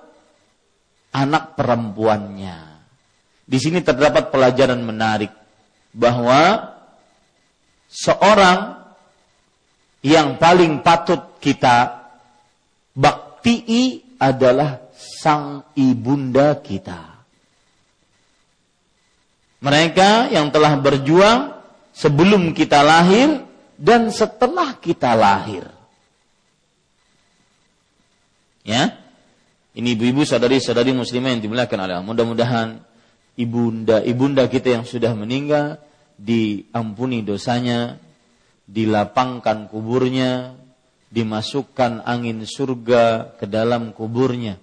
anak 1.11 1.59
perempuannya. 1.59 2.71
Di 3.43 3.57
sini 3.59 3.83
terdapat 3.83 4.31
pelajaran 4.31 4.79
menarik 4.79 5.31
bahwa 5.91 6.71
seorang 7.91 8.79
yang 10.01 10.39
paling 10.39 10.79
patut 10.79 11.35
kita 11.43 12.07
baktii 12.95 14.15
adalah 14.15 14.87
sang 14.95 15.67
ibunda 15.75 16.55
kita. 16.63 17.10
Mereka 19.61 20.33
yang 20.33 20.49
telah 20.49 20.73
berjuang 20.81 21.53
sebelum 21.93 22.57
kita 22.57 22.81
lahir 22.81 23.45
dan 23.77 24.09
setelah 24.09 24.73
kita 24.81 25.13
lahir. 25.13 25.69
Ya. 28.65 28.97
Ini 29.71 29.95
ibu-ibu 29.95 30.25
saudari-saudari 30.27 30.91
muslimah 30.91 31.37
yang 31.37 31.41
dimuliakan 31.45 31.79
Allah. 31.79 32.03
Mudah-mudahan 32.03 32.83
ibunda 33.39 34.03
ibunda 34.03 34.49
kita 34.49 34.81
yang 34.81 34.83
sudah 34.83 35.15
meninggal 35.15 35.79
diampuni 36.19 37.23
dosanya, 37.23 38.01
dilapangkan 38.67 39.71
kuburnya, 39.71 40.57
dimasukkan 41.13 42.03
angin 42.03 42.43
surga 42.43 43.37
ke 43.37 43.45
dalam 43.45 43.93
kuburnya. 43.95 44.57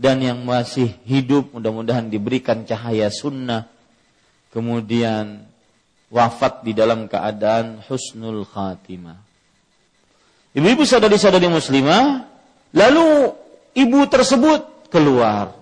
Dan 0.00 0.24
yang 0.24 0.48
masih 0.48 0.96
hidup 1.04 1.52
mudah-mudahan 1.52 2.08
diberikan 2.08 2.64
cahaya 2.64 3.12
sunnah 3.12 3.68
kemudian 4.50 5.46
wafat 6.10 6.66
di 6.66 6.74
dalam 6.74 7.06
keadaan 7.06 7.80
husnul 7.86 8.44
khatimah. 8.44 9.18
Ibu-ibu 10.50 10.82
saudari-saudari 10.82 11.46
muslimah, 11.46 12.26
lalu 12.74 13.30
ibu 13.78 14.00
tersebut 14.10 14.90
keluar. 14.90 15.54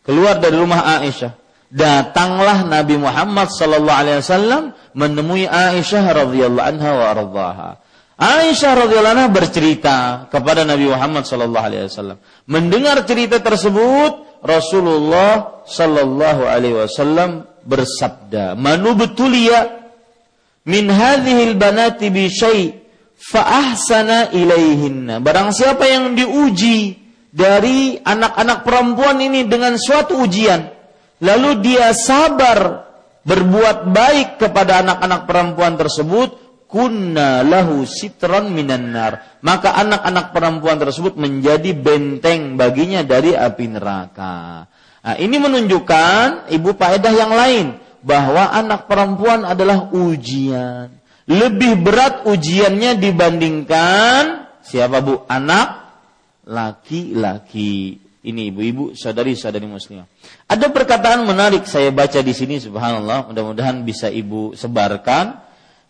Keluar 0.00 0.40
dari 0.40 0.56
rumah 0.56 1.00
Aisyah. 1.00 1.36
Datanglah 1.70 2.66
Nabi 2.66 2.98
Muhammad 2.98 3.52
sallallahu 3.52 4.00
alaihi 4.00 4.18
wasallam 4.24 4.62
menemui 4.96 5.46
Aisyah 5.46 6.02
radhiyallahu 6.24 6.66
anha 6.66 6.90
wa 6.96 7.08
radhaha. 7.14 7.70
Aisyah 8.20 8.84
radhiyallahu 8.84 9.16
anha 9.16 9.28
bercerita 9.32 10.28
kepada 10.28 10.68
Nabi 10.68 10.92
Muhammad 10.92 11.24
sallallahu 11.24 11.64
alaihi 11.64 11.88
wasallam. 11.88 12.20
Mendengar 12.44 13.00
cerita 13.08 13.40
tersebut, 13.40 14.44
Rasulullah 14.44 15.64
sallallahu 15.64 16.44
alaihi 16.44 16.84
wasallam 16.84 17.48
bersabda, 17.64 18.60
"Manu 18.60 18.92
betulia 18.92 19.88
min 20.68 20.92
hadhil 20.92 21.56
banati 21.56 22.12
bi 22.12 22.28
syai' 22.28 22.76
fa 23.16 23.72
ahsana 23.72 24.28
ilaihinna." 24.36 25.24
Barang 25.24 25.56
siapa 25.56 25.88
yang 25.88 26.12
diuji 26.12 27.00
dari 27.32 27.96
anak-anak 28.04 28.68
perempuan 28.68 29.16
ini 29.16 29.48
dengan 29.48 29.80
suatu 29.80 30.20
ujian, 30.20 30.68
lalu 31.24 31.56
dia 31.64 31.88
sabar 31.96 32.84
berbuat 33.24 33.96
baik 33.96 34.28
kepada 34.44 34.84
anak-anak 34.84 35.24
perempuan 35.24 35.80
tersebut, 35.80 36.49
kunna 36.70 37.42
lahu 37.42 37.82
sitran 37.82 38.54
minan 38.54 38.94
nar. 38.94 39.42
Maka 39.42 39.74
anak-anak 39.74 40.30
perempuan 40.30 40.78
tersebut 40.78 41.18
menjadi 41.18 41.74
benteng 41.74 42.54
baginya 42.54 43.02
dari 43.02 43.34
api 43.34 43.66
neraka. 43.66 44.64
Nah, 45.00 45.16
ini 45.18 45.36
menunjukkan 45.42 46.52
ibu 46.54 46.70
faedah 46.78 47.12
yang 47.12 47.32
lain 47.34 47.66
bahwa 48.00 48.54
anak 48.54 48.86
perempuan 48.86 49.42
adalah 49.42 49.90
ujian. 49.90 50.94
Lebih 51.26 51.82
berat 51.82 52.26
ujiannya 52.26 52.96
dibandingkan 52.98 54.22
siapa 54.62 55.02
Bu? 55.02 55.26
Anak 55.26 55.90
laki-laki. 56.46 58.02
Ini 58.20 58.52
ibu-ibu, 58.52 58.92
saudari-saudari 58.92 59.64
muslimah. 59.64 60.04
Ada 60.44 60.68
perkataan 60.68 61.24
menarik 61.24 61.64
saya 61.64 61.88
baca 61.88 62.20
di 62.20 62.36
sini 62.36 62.60
subhanallah, 62.60 63.32
mudah-mudahan 63.32 63.80
bisa 63.80 64.12
ibu 64.12 64.52
sebarkan 64.52 65.40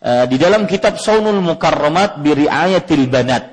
di 0.01 0.35
dalam 0.41 0.65
kitab 0.65 0.97
Saunul 0.97 1.45
Mukarramat 1.45 2.17
bi 2.25 2.33
riayatil 2.33 3.05
banat. 3.05 3.45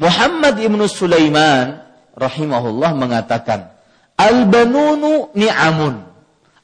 Muhammad 0.00 0.56
ibnu 0.56 0.88
Sulaiman 0.88 1.84
rahimahullah 2.16 2.96
mengatakan, 2.96 3.68
Al-banunu 4.16 5.32
ni'amun. 5.36 6.00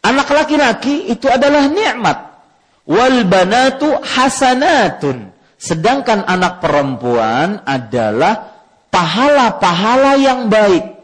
Anak 0.01 0.29
laki-laki 0.33 1.09
itu 1.13 1.29
adalah 1.29 1.69
nikmat. 1.69 2.37
Wal 2.89 3.25
banatu 3.29 4.01
hasanatun. 4.01 5.33
Sedangkan 5.57 6.25
anak 6.29 6.61
perempuan 6.61 7.65
adalah 7.65 8.57
pahala-pahala 8.93 10.21
yang 10.21 10.53
baik. 10.53 10.97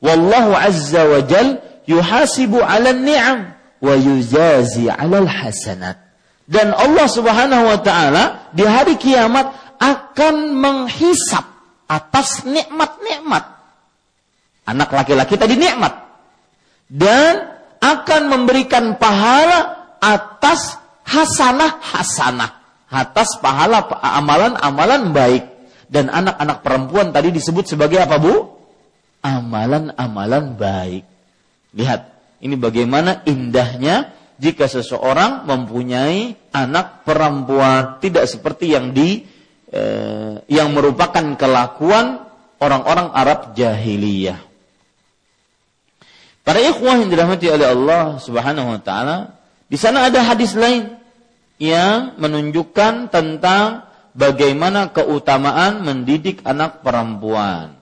Wallahu 0.00 0.54
azza 0.54 1.02
wa 1.08 1.20
jal 1.24 1.58
yuhasibu 1.88 2.62
'ala 2.62 2.94
ni'am 2.94 3.52
wa 3.80 3.94
yuzazi 3.96 4.86
'ala 4.92 5.24
hasanat. 5.26 6.07
Dan 6.48 6.72
Allah 6.72 7.04
Subhanahu 7.04 7.64
wa 7.68 7.78
taala 7.84 8.48
di 8.56 8.64
hari 8.64 8.96
kiamat 8.96 9.76
akan 9.76 10.56
menghisap 10.56 11.44
atas 11.84 12.48
nikmat-nikmat 12.48 13.58
Anak 14.68 14.92
laki-laki 14.92 15.40
tadi 15.40 15.56
nikmat. 15.56 15.96
Dan 16.84 17.56
akan 17.80 18.22
memberikan 18.28 19.00
pahala 19.00 19.96
atas 19.96 20.76
hasanah-hasanah. 21.08 22.50
Atas 22.92 23.40
pahala 23.40 23.88
amalan-amalan 23.96 25.16
baik. 25.16 25.44
Dan 25.88 26.12
anak-anak 26.12 26.60
perempuan 26.60 27.16
tadi 27.16 27.32
disebut 27.32 27.64
sebagai 27.64 27.96
apa 27.96 28.20
bu? 28.20 28.44
Amalan-amalan 29.24 30.52
baik. 30.60 31.04
Lihat, 31.72 32.00
ini 32.44 32.60
bagaimana 32.60 33.24
indahnya 33.24 34.12
jika 34.38 34.70
seseorang 34.70 35.44
mempunyai 35.44 36.38
anak 36.54 37.02
perempuan 37.02 37.98
tidak 37.98 38.30
seperti 38.30 38.74
yang 38.74 38.94
di 38.94 39.26
eh, 39.70 40.34
yang 40.46 40.70
merupakan 40.72 41.34
kelakuan 41.34 42.26
orang-orang 42.58 43.10
Arab 43.14 43.54
jahiliyah. 43.54 44.38
Para 46.42 46.64
ikhwah 46.64 46.96
yang 47.04 47.12
dirahmati 47.12 47.46
oleh 47.52 47.66
Allah 47.68 48.16
Subhanahu 48.18 48.78
wa 48.78 48.80
taala, 48.80 49.36
di 49.68 49.76
sana 49.76 50.08
ada 50.08 50.24
hadis 50.24 50.56
lain 50.56 50.96
yang 51.60 52.16
menunjukkan 52.16 53.12
tentang 53.12 53.84
bagaimana 54.16 54.90
keutamaan 54.90 55.86
mendidik 55.86 56.42
anak 56.42 56.80
perempuan. 56.82 57.77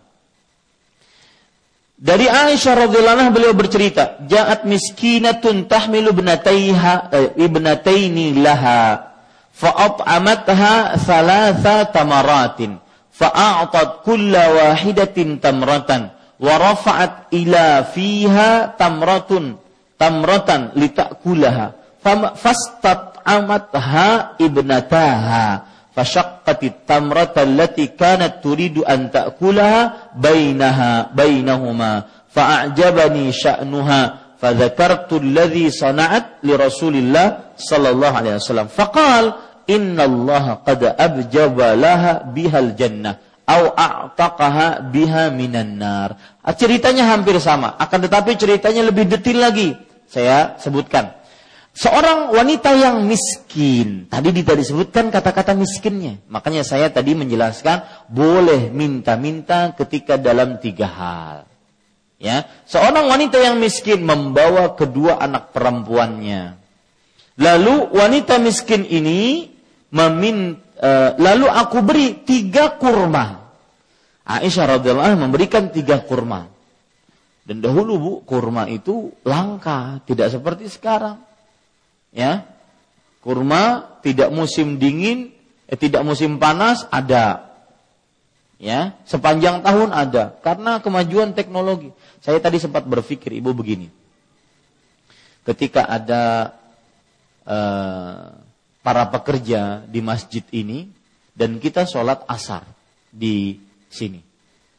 Dari 1.96 2.28
Aisyah 2.28 2.86
radhiyallahu 2.86 3.16
anha 3.16 3.32
beliau 3.32 3.56
bercerita, 3.56 4.20
"Ja'at 4.28 4.68
miskinatun 4.68 5.64
tahmilu 5.64 6.12
ibnataiha 6.12 6.94
eh, 7.08 7.28
ibnataini 7.40 8.36
laha 8.36 9.16
fa'at'amatha 9.56 11.00
thalatha 11.00 11.88
tamaratin 11.88 12.76
fa'a'tat 13.16 14.04
kulla 14.04 14.52
wahidatin 14.52 15.40
tamratan." 15.40 16.12
wa 16.36 16.60
rafa'at 16.60 17.32
ila 17.32 17.80
fiha 17.88 18.76
tamratun 18.76 19.56
tamratan 19.96 20.76
litakulaha 20.76 21.72
fastat'amatha 22.36 24.36
ibnataha 24.36 25.64
fashaqqatit 25.96 26.84
tamrata 26.84 27.48
allati 27.48 27.96
kanat 27.96 28.44
turidu 28.44 28.84
an 28.84 29.08
ta'kulaha 29.08 30.12
bainaha 30.12 31.08
bainahuma 31.16 32.04
fa'ajabani 32.28 33.32
sya'nuha 33.32 34.36
fadzakartu 34.36 35.16
alladhi 35.24 35.72
sana'at 35.72 36.44
li 36.44 36.52
Rasulillah 36.52 37.56
sallallahu 37.56 38.12
alaihi 38.12 38.36
wasallam 38.36 38.68
inna 39.66 40.04
qad 40.60 40.84
abjaba 41.00 41.72
laha 41.72 42.28
bihal 42.28 42.76
jannah 42.76 43.16
au 43.46 43.72
a'taqaha 43.72 44.90
biha 44.90 45.30
minan 45.30 45.78
nar. 45.78 46.42
Ceritanya 46.58 47.14
hampir 47.14 47.38
sama, 47.38 47.78
akan 47.78 48.10
tetapi 48.10 48.34
ceritanya 48.34 48.82
lebih 48.82 49.06
detil 49.06 49.38
lagi. 49.38 49.78
Saya 50.06 50.58
sebutkan. 50.58 51.15
Seorang 51.76 52.32
wanita 52.32 52.72
yang 52.72 53.04
miskin, 53.04 54.08
tadi 54.08 54.32
tidak 54.32 54.64
disebutkan 54.64 55.12
kata-kata 55.12 55.52
miskinnya. 55.52 56.16
Makanya 56.32 56.64
saya 56.64 56.88
tadi 56.88 57.12
menjelaskan 57.12 58.08
boleh 58.08 58.72
minta-minta 58.72 59.76
ketika 59.76 60.16
dalam 60.16 60.56
tiga 60.56 60.88
hal. 60.88 61.38
Ya, 62.16 62.48
seorang 62.64 63.12
wanita 63.12 63.36
yang 63.36 63.60
miskin 63.60 64.08
membawa 64.08 64.72
kedua 64.72 65.20
anak 65.20 65.52
perempuannya. 65.52 66.56
Lalu 67.36 67.92
wanita 67.92 68.40
miskin 68.40 68.88
ini 68.88 69.52
meminta 69.92 70.64
Eh, 70.76 71.10
lalu 71.16 71.48
aku 71.48 71.80
beri 71.80 72.20
tiga 72.20 72.76
kurma. 72.76 73.48
Aisyah 74.28 74.76
radhiyallahu 74.76 75.06
anha 75.08 75.24
memberikan 75.24 75.72
tiga 75.72 76.04
kurma. 76.04 76.52
Dan 77.46 77.64
dahulu 77.64 77.92
bu, 77.96 78.12
kurma 78.26 78.68
itu 78.68 79.14
langka, 79.24 80.02
tidak 80.04 80.34
seperti 80.34 80.68
sekarang. 80.68 81.16
Ya, 82.16 82.48
kurma 83.20 84.00
tidak 84.00 84.32
musim 84.32 84.80
dingin, 84.80 85.36
eh, 85.68 85.76
tidak 85.76 86.00
musim 86.00 86.40
panas 86.40 86.88
ada. 86.88 87.44
Ya, 88.56 88.96
sepanjang 89.04 89.60
tahun 89.60 89.92
ada 89.92 90.32
karena 90.40 90.80
kemajuan 90.80 91.36
teknologi. 91.36 91.92
Saya 92.24 92.40
tadi 92.40 92.56
sempat 92.56 92.88
berpikir 92.88 93.36
ibu 93.36 93.52
begini. 93.52 93.92
Ketika 95.44 95.84
ada 95.84 96.56
uh, 97.44 98.32
para 98.80 99.04
pekerja 99.12 99.84
di 99.84 100.00
masjid 100.00 100.40
ini 100.56 100.88
dan 101.36 101.60
kita 101.60 101.84
sholat 101.84 102.24
asar 102.32 102.64
di 103.12 103.60
sini. 103.92 104.24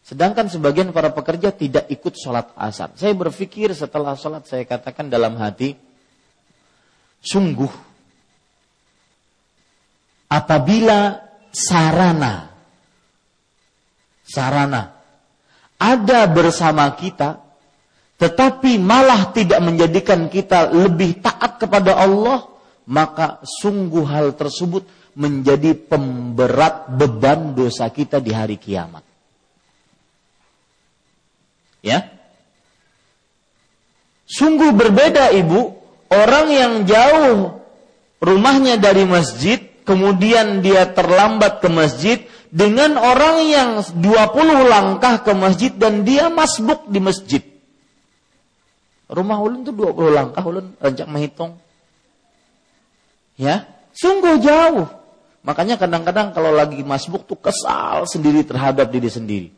Sedangkan 0.01 0.47
sebagian 0.47 0.89
para 0.95 1.13
pekerja 1.13 1.53
tidak 1.53 1.85
ikut 1.91 2.17
sholat 2.17 2.49
asar. 2.57 2.95
Saya 2.97 3.13
berpikir 3.13 3.75
setelah 3.77 4.17
sholat 4.17 4.47
saya 4.49 4.63
katakan 4.63 5.11
dalam 5.11 5.38
hati, 5.38 5.77
sungguh 7.28 7.73
apabila 10.32 11.19
sarana 11.51 12.51
sarana 14.23 14.82
ada 15.78 16.19
bersama 16.32 16.88
kita 16.95 17.43
tetapi 18.17 18.82
malah 18.82 19.30
tidak 19.36 19.61
menjadikan 19.61 20.25
kita 20.32 20.73
lebih 20.73 21.21
taat 21.21 21.61
kepada 21.61 21.99
Allah 21.99 22.49
maka 22.88 23.43
sungguh 23.43 24.07
hal 24.07 24.34
tersebut 24.34 24.88
menjadi 25.17 25.73
pemberat 25.73 26.88
beban 26.93 27.57
dosa 27.57 27.89
kita 27.89 28.21
di 28.21 28.32
hari 28.32 28.55
kiamat. 28.61 29.03
Ya. 31.82 32.05
Sungguh 34.28 34.71
berbeda 34.75 35.34
ibu, 35.34 35.76
orang 36.12 36.47
yang 36.51 36.74
jauh 36.84 37.62
rumahnya 38.24 38.82
dari 38.82 39.05
masjid, 39.05 39.62
kemudian 39.86 40.66
dia 40.66 40.89
terlambat 40.89 41.62
ke 41.62 41.70
masjid, 41.70 42.18
dengan 42.47 42.95
orang 42.95 43.43
yang 43.43 43.70
20 43.84 44.72
langkah 44.72 45.20
ke 45.22 45.32
masjid 45.36 45.72
dan 45.76 46.08
dia 46.08 46.32
masbuk 46.32 46.88
di 46.88 46.99
masjid. 47.03 47.43
Rumah 49.08 49.38
ulun 49.39 49.64
itu 49.64 49.72
20 49.72 50.12
langkah, 50.12 50.43
ulun 50.43 50.76
rancak 50.80 51.08
menghitung. 51.08 51.60
Ya, 53.39 53.70
sungguh 53.95 54.41
jauh. 54.43 54.88
Makanya 55.47 55.80
kadang-kadang 55.80 56.36
kalau 56.36 56.51
lagi 56.51 56.84
masbuk 56.84 57.24
tuh 57.24 57.39
kesal 57.39 58.03
sendiri 58.03 58.43
terhadap 58.43 58.91
diri 58.91 59.08
sendiri. 59.08 59.49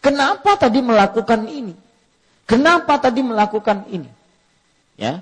Kenapa 0.00 0.56
tadi 0.56 0.80
melakukan 0.80 1.44
ini? 1.44 1.74
Kenapa 2.48 2.96
tadi 2.96 3.20
melakukan 3.20 3.84
ini? 3.92 4.08
Ya. 4.96 5.20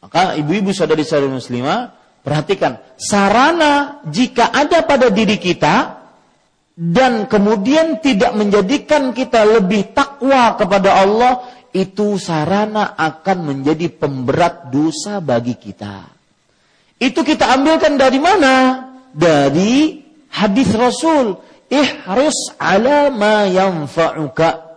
Maka 0.00 0.34
ibu-ibu 0.40 0.72
saudari-saudari 0.72 1.28
muslimah, 1.28 1.92
perhatikan, 2.24 2.80
sarana 2.96 4.00
jika 4.08 4.48
ada 4.48 4.80
pada 4.84 5.12
diri 5.12 5.36
kita 5.36 6.00
dan 6.72 7.28
kemudian 7.28 8.00
tidak 8.00 8.32
menjadikan 8.32 9.12
kita 9.12 9.44
lebih 9.44 9.92
takwa 9.92 10.56
kepada 10.56 11.04
Allah, 11.04 11.44
itu 11.76 12.16
sarana 12.16 12.96
akan 12.96 13.38
menjadi 13.52 13.92
pemberat 13.92 14.72
dosa 14.72 15.20
bagi 15.20 15.60
kita. 15.60 16.08
Itu 16.96 17.20
kita 17.20 17.52
ambilkan 17.56 18.00
dari 18.00 18.20
mana? 18.20 18.88
Dari 19.12 20.00
hadis 20.32 20.72
Rasul, 20.72 21.36
ihris 21.68 22.56
ala 22.56 23.12
ma 23.12 23.44
yanfa'uka. 23.48 24.68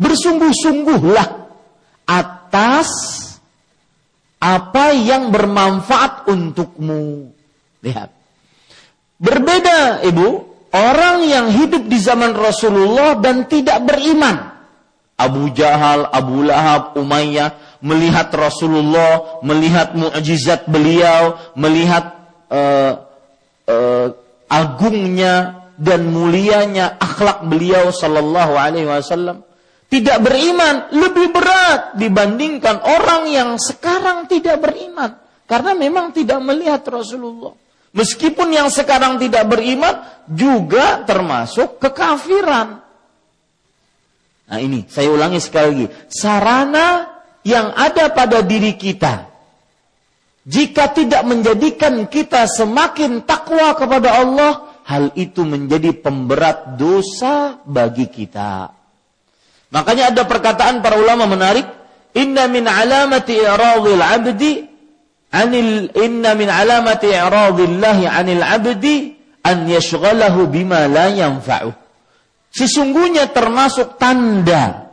Bersungguh-sungguhlah 0.00 1.28
atas 2.08 2.90
apa 4.40 4.96
yang 4.96 5.28
bermanfaat 5.28 6.26
untukmu. 6.26 7.30
Lihat. 7.84 8.08
Berbeda, 9.20 10.00
Ibu, 10.00 10.28
orang 10.72 11.28
yang 11.28 11.46
hidup 11.52 11.84
di 11.84 12.00
zaman 12.00 12.32
Rasulullah 12.32 13.20
dan 13.20 13.44
tidak 13.44 13.84
beriman. 13.84 14.48
Abu 15.20 15.52
Jahal, 15.52 16.08
Abu 16.08 16.40
Lahab, 16.40 16.96
Umayyah 16.96 17.70
melihat 17.84 18.32
Rasulullah, 18.32 19.40
melihat 19.44 19.92
mukjizat 19.96 20.68
beliau, 20.68 21.36
melihat 21.56 22.16
uh, 22.48 22.92
uh, 23.68 24.06
agungnya 24.48 25.68
dan 25.80 26.12
mulianya 26.12 27.00
akhlak 27.00 27.44
beliau 27.48 27.88
sallallahu 27.88 28.52
alaihi 28.56 28.84
wasallam 28.84 29.40
tidak 29.90 30.22
beriman 30.22 30.94
lebih 30.94 31.34
berat 31.34 31.98
dibandingkan 31.98 32.78
orang 32.78 33.26
yang 33.26 33.50
sekarang 33.58 34.30
tidak 34.30 34.62
beriman 34.62 35.18
karena 35.50 35.74
memang 35.74 36.14
tidak 36.14 36.38
melihat 36.40 36.86
Rasulullah. 36.86 37.52
Meskipun 37.90 38.54
yang 38.54 38.70
sekarang 38.70 39.18
tidak 39.18 39.50
beriman 39.50 40.24
juga 40.30 41.02
termasuk 41.02 41.82
kekafiran. 41.82 42.78
Nah 44.46 44.58
ini 44.62 44.86
saya 44.86 45.10
ulangi 45.10 45.42
sekali 45.42 45.66
lagi, 45.74 45.86
sarana 46.06 47.18
yang 47.42 47.74
ada 47.74 48.14
pada 48.14 48.46
diri 48.46 48.78
kita 48.78 49.30
jika 50.50 50.90
tidak 50.96 51.22
menjadikan 51.28 52.08
kita 52.08 52.48
semakin 52.48 53.28
takwa 53.28 53.76
kepada 53.76 54.24
Allah, 54.24 54.82
hal 54.88 55.12
itu 55.12 55.44
menjadi 55.44 55.92
pemberat 55.94 56.80
dosa 56.80 57.60
bagi 57.68 58.08
kita. 58.08 58.79
Makanya 59.70 60.10
ada 60.10 60.22
perkataan 60.26 60.82
para 60.82 60.98
ulama 60.98 61.30
menarik, 61.30 61.66
inna 62.14 62.50
min 62.50 62.66
alamati 62.66 63.38
i'radil 63.38 64.02
'abdi 64.02 64.52
anil 65.30 65.94
inna 65.94 66.34
min 66.34 66.50
alamati 66.50 67.06
i'radillahi 67.14 68.10
'anil 68.10 68.42
'abdi 68.42 69.14
an 69.46 69.70
yashghalahu 69.70 70.50
bima 70.50 70.90
la 70.90 71.06
yanfa'u. 71.14 71.70
Sesungguhnya 72.50 73.30
termasuk 73.30 73.94
tanda 73.94 74.90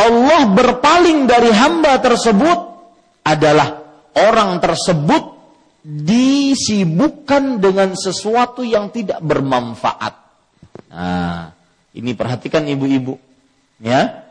Allah 0.00 0.42
berpaling 0.52 1.28
dari 1.28 1.52
hamba 1.52 2.00
tersebut 2.00 2.58
adalah 3.24 3.80
orang 4.16 4.60
tersebut 4.60 5.40
disibukkan 5.80 7.60
dengan 7.60 7.96
sesuatu 7.96 8.64
yang 8.64 8.92
tidak 8.92 9.20
bermanfaat. 9.24 10.14
Nah, 10.92 11.52
ini 11.94 12.14
perhatikan 12.14 12.66
ibu-ibu. 12.66 13.18
Ya. 13.82 14.26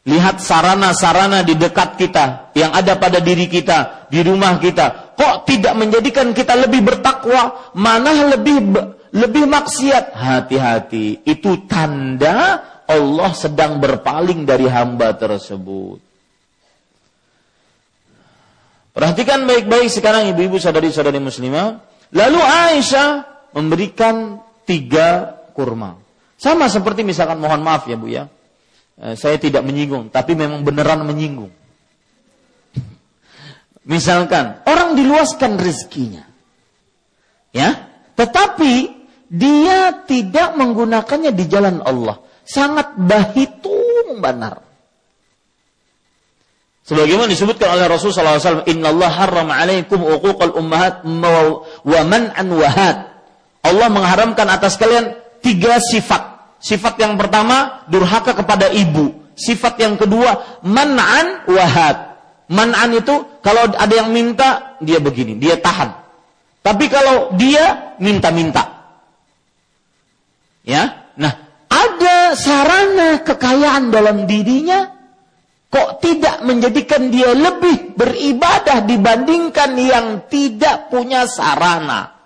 Lihat 0.00 0.40
sarana-sarana 0.40 1.44
di 1.44 1.60
dekat 1.60 2.00
kita 2.00 2.56
yang 2.56 2.72
ada 2.72 2.96
pada 2.96 3.20
diri 3.20 3.46
kita, 3.46 4.08
di 4.08 4.24
rumah 4.24 4.56
kita. 4.56 5.12
Kok 5.16 5.44
tidak 5.44 5.76
menjadikan 5.76 6.32
kita 6.32 6.56
lebih 6.56 6.80
bertakwa, 6.80 7.72
mana 7.76 8.32
lebih 8.32 8.72
lebih 9.12 9.44
maksiat? 9.44 10.16
Hati-hati, 10.16 11.20
itu 11.28 11.68
tanda 11.68 12.64
Allah 12.88 13.30
sedang 13.36 13.76
berpaling 13.76 14.48
dari 14.48 14.66
hamba 14.66 15.12
tersebut. 15.14 16.00
Perhatikan 18.90 19.46
baik-baik 19.46 19.86
sekarang 19.86 20.32
ibu-ibu 20.34 20.58
sadari-sadari 20.58 21.22
muslimah. 21.22 21.78
Lalu 22.10 22.40
Aisyah 22.42 23.08
memberikan 23.54 24.42
tiga 24.66 25.38
kurma. 25.54 26.09
Sama 26.40 26.72
seperti 26.72 27.04
misalkan 27.04 27.36
mohon 27.36 27.60
maaf 27.60 27.84
ya 27.84 28.00
Bu 28.00 28.08
ya. 28.08 28.24
Eh, 28.96 29.12
saya 29.12 29.36
tidak 29.36 29.60
menyinggung, 29.60 30.08
tapi 30.08 30.32
memang 30.32 30.64
beneran 30.64 31.04
menyinggung. 31.04 31.52
Misalkan 33.84 34.64
orang 34.64 34.96
diluaskan 34.96 35.60
rezekinya. 35.60 36.24
Ya, 37.52 37.90
tetapi 38.16 38.88
dia 39.28 40.04
tidak 40.08 40.56
menggunakannya 40.56 41.32
di 41.36 41.44
jalan 41.44 41.84
Allah. 41.84 42.24
Sangat 42.48 42.96
bahitung 42.96 44.24
benar. 44.24 44.64
Sebagaimana 46.88 47.30
disebutkan 47.30 47.70
oleh 47.78 47.86
Rasulullah 47.86 48.40
SAW, 48.40 48.66
Inna 48.66 48.90
Allah 48.90 49.10
haram 49.14 49.48
alaikum 49.52 50.02
uquqal 50.02 50.56
ummahat 50.56 51.06
wa 51.06 52.00
man'an 52.02 52.48
wahad. 52.50 52.96
Allah 53.60 53.88
mengharamkan 53.92 54.48
atas 54.50 54.74
kalian 54.74 55.14
tiga 55.40 55.80
sifat. 55.80 56.56
Sifat 56.60 57.00
yang 57.00 57.16
pertama 57.16 57.84
durhaka 57.88 58.36
kepada 58.36 58.68
ibu. 58.68 59.16
Sifat 59.32 59.80
yang 59.80 59.96
kedua 59.96 60.60
man'an 60.64 61.48
wahad. 61.48 62.20
Man'an 62.52 62.92
itu 62.92 63.40
kalau 63.40 63.72
ada 63.72 63.94
yang 63.94 64.12
minta 64.12 64.76
dia 64.84 65.00
begini, 65.00 65.40
dia 65.40 65.56
tahan. 65.56 65.96
Tapi 66.60 66.84
kalau 66.92 67.32
dia 67.40 67.96
minta-minta. 67.96 68.92
Ya. 70.60 71.08
Nah, 71.16 71.32
ada 71.72 72.36
sarana 72.36 73.24
kekayaan 73.24 73.88
dalam 73.88 74.28
dirinya 74.28 74.92
kok 75.70 76.02
tidak 76.02 76.42
menjadikan 76.42 77.08
dia 77.08 77.32
lebih 77.32 77.94
beribadah 77.94 78.84
dibandingkan 78.84 79.70
yang 79.78 80.06
tidak 80.26 80.90
punya 80.90 81.24
sarana 81.30 82.19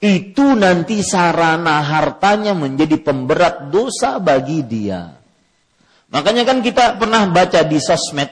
itu 0.00 0.46
nanti 0.52 1.00
sarana 1.00 1.80
hartanya 1.80 2.52
menjadi 2.52 3.00
pemberat 3.00 3.72
dosa 3.72 4.20
bagi 4.20 4.60
dia. 4.66 5.08
Makanya 6.12 6.44
kan 6.44 6.60
kita 6.60 7.00
pernah 7.00 7.24
baca 7.32 7.64
di 7.64 7.80
sosmed 7.80 8.28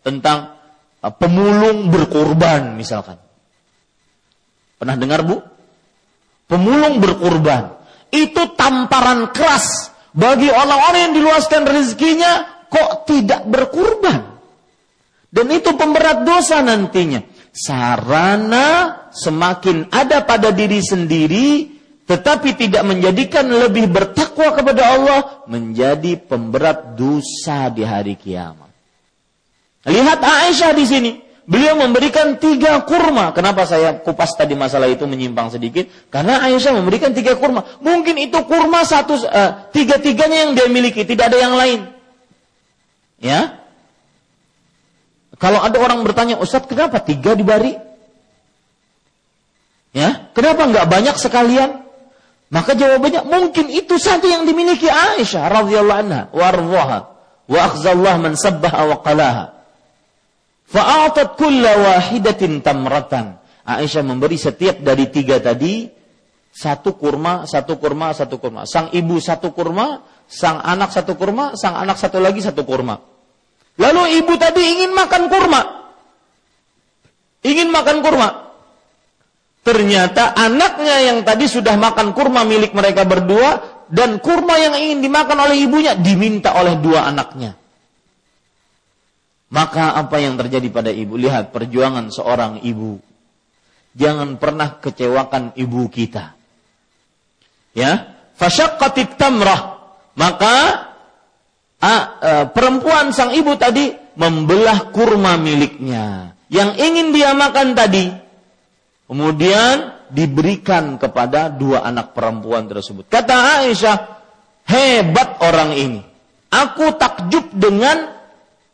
tentang 0.00 0.54
uh, 1.02 1.12
pemulung 1.12 1.90
berkorban 1.90 2.78
misalkan. 2.78 3.18
Pernah 4.78 4.94
dengar 4.94 5.26
Bu? 5.26 5.42
Pemulung 6.46 7.02
berkorban. 7.02 7.76
Itu 8.08 8.56
tamparan 8.56 9.34
keras 9.34 9.90
bagi 10.14 10.48
orang-orang 10.48 11.10
yang 11.10 11.14
diluaskan 11.18 11.66
rezekinya 11.68 12.64
kok 12.70 13.04
tidak 13.10 13.44
berkorban. 13.44 14.38
Dan 15.28 15.52
itu 15.52 15.76
pemberat 15.76 16.24
dosa 16.24 16.64
nantinya 16.64 17.20
sarana 17.50 19.08
semakin 19.12 19.90
ada 19.90 20.22
pada 20.22 20.52
diri 20.54 20.80
sendiri 20.80 21.78
tetapi 22.08 22.56
tidak 22.56 22.88
menjadikan 22.88 23.44
lebih 23.44 23.92
bertakwa 23.92 24.56
kepada 24.56 24.96
Allah 24.96 25.20
menjadi 25.44 26.16
pemberat 26.16 26.96
dosa 26.96 27.68
di 27.68 27.84
hari 27.84 28.16
kiamat. 28.16 28.72
Lihat 29.84 30.18
Aisyah 30.24 30.72
di 30.72 30.86
sini. 30.88 31.12
Beliau 31.48 31.80
memberikan 31.80 32.36
tiga 32.36 32.84
kurma. 32.84 33.32
Kenapa 33.32 33.64
saya 33.64 33.96
kupas 34.04 34.36
tadi 34.36 34.52
masalah 34.52 34.84
itu 34.84 35.08
menyimpang 35.08 35.48
sedikit? 35.48 35.88
Karena 36.12 36.44
Aisyah 36.44 36.76
memberikan 36.76 37.12
tiga 37.16 37.40
kurma. 37.40 37.64
Mungkin 37.80 38.20
itu 38.20 38.36
kurma 38.44 38.84
satu, 38.84 39.16
uh, 39.16 39.68
tiga-tiganya 39.72 40.44
yang 40.44 40.52
dia 40.52 40.68
miliki, 40.68 41.08
tidak 41.08 41.32
ada 41.32 41.38
yang 41.40 41.56
lain. 41.56 41.80
Ya, 43.16 43.64
kalau 45.38 45.62
ada 45.62 45.78
orang 45.78 46.02
bertanya, 46.02 46.34
Ustaz 46.42 46.66
kenapa 46.66 46.98
tiga 46.98 47.38
dibari? 47.38 47.78
Ya, 49.94 50.28
kenapa 50.34 50.66
nggak 50.66 50.86
banyak 50.90 51.16
sekalian? 51.16 51.86
Maka 52.50 52.74
jawabannya 52.74 53.22
mungkin 53.28 53.70
itu 53.70 53.96
saja 54.00 54.24
yang 54.24 54.48
dimiliki 54.48 54.88
Aisyah 54.90 55.52
radhiyallahu 55.52 56.00
anha 56.00 56.22
warḍaha 56.32 56.98
wa 57.48 57.58
akhzallah 57.60 58.14
man 58.18 58.34
sabbaha 58.34 58.80
wa 58.88 58.96
qalaha. 59.04 59.44
Fa'atat 60.68 61.38
kulla 61.38 61.72
wahidatin 61.76 62.60
tamratan. 62.60 63.38
Aisyah 63.68 64.02
memberi 64.02 64.36
setiap 64.40 64.80
dari 64.80 65.12
tiga 65.12 65.38
tadi 65.38 65.86
satu 66.50 66.96
kurma, 66.96 67.46
satu 67.46 67.76
kurma, 67.76 68.10
satu 68.16 68.40
kurma. 68.40 68.64
Sang 68.64 68.90
ibu 68.96 69.20
satu 69.20 69.52
kurma, 69.52 70.02
sang 70.26 70.58
anak 70.58 70.90
satu 70.90 71.14
kurma, 71.14 71.54
sang 71.54 71.76
anak 71.76 72.00
satu 72.00 72.18
lagi 72.18 72.40
satu 72.42 72.64
kurma. 72.64 73.17
Lalu 73.78 74.18
ibu 74.18 74.34
tadi 74.34 74.58
ingin 74.58 74.90
makan 74.90 75.30
kurma. 75.30 75.62
Ingin 77.46 77.70
makan 77.70 78.02
kurma. 78.02 78.28
Ternyata 79.62 80.34
anaknya 80.34 80.96
yang 81.06 81.18
tadi 81.22 81.46
sudah 81.46 81.78
makan 81.78 82.10
kurma 82.10 82.42
milik 82.42 82.74
mereka 82.74 83.06
berdua 83.06 83.62
dan 83.86 84.18
kurma 84.18 84.58
yang 84.58 84.74
ingin 84.74 84.98
dimakan 85.04 85.46
oleh 85.46 85.62
ibunya 85.62 85.94
diminta 85.94 86.58
oleh 86.58 86.74
dua 86.82 87.06
anaknya. 87.06 87.54
Maka 89.48 89.96
apa 89.96 90.16
yang 90.20 90.36
terjadi 90.36 90.68
pada 90.68 90.90
ibu? 90.92 91.16
Lihat 91.16 91.54
perjuangan 91.54 92.12
seorang 92.12 92.60
ibu. 92.66 93.00
Jangan 93.96 94.36
pernah 94.36 94.76
kecewakan 94.76 95.56
ibu 95.56 95.88
kita. 95.88 96.36
Ya, 97.72 98.16
fasyaqqatit 98.36 99.16
tamrah. 99.16 99.80
Maka 100.18 100.87
perempuan 102.52 103.14
sang 103.14 103.30
ibu 103.30 103.54
tadi 103.54 103.94
membelah 104.18 104.90
kurma 104.90 105.38
miliknya 105.38 106.34
yang 106.48 106.74
ingin 106.74 107.12
dia 107.12 107.36
makan 107.36 107.76
tadi. 107.76 108.08
Kemudian 109.08 110.04
diberikan 110.12 111.00
kepada 111.00 111.48
dua 111.48 111.84
anak 111.84 112.12
perempuan 112.12 112.68
tersebut. 112.68 113.08
Kata 113.08 113.64
Aisyah, 113.64 113.96
hebat 114.68 115.40
orang 115.40 115.72
ini. 115.76 116.00
Aku 116.48 116.96
takjub 116.96 117.52
dengan 117.52 118.08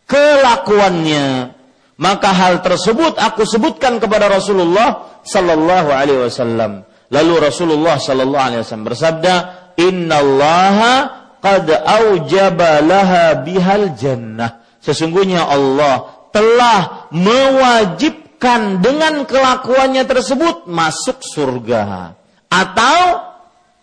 kelakuannya. 0.07 1.55
Maka 1.94 2.30
hal 2.34 2.59
tersebut 2.66 3.14
aku 3.22 3.46
sebutkan 3.46 4.02
kepada 4.02 4.26
Rasulullah 4.26 5.22
sallallahu 5.22 5.94
alaihi 5.94 6.26
wasallam. 6.26 6.82
Lalu 7.14 7.34
Rasulullah 7.38 8.02
sallallahu 8.02 8.46
alaihi 8.50 8.62
wasallam 8.66 8.90
bersabda, 8.90 9.34
"Innallaha 9.78 11.24
qad 11.45 11.68
aujaba 11.68 12.80
laha 12.80 13.45
bihal 13.45 13.92
jannah." 13.92 14.64
Sesungguhnya 14.80 15.45
Allah 15.45 16.28
telah 16.32 17.09
mewajibkan 17.12 18.80
dengan 18.80 19.28
kelakuannya 19.28 20.05
tersebut 20.09 20.64
masuk 20.64 21.20
surga. 21.20 22.16
Atau 22.49 23.01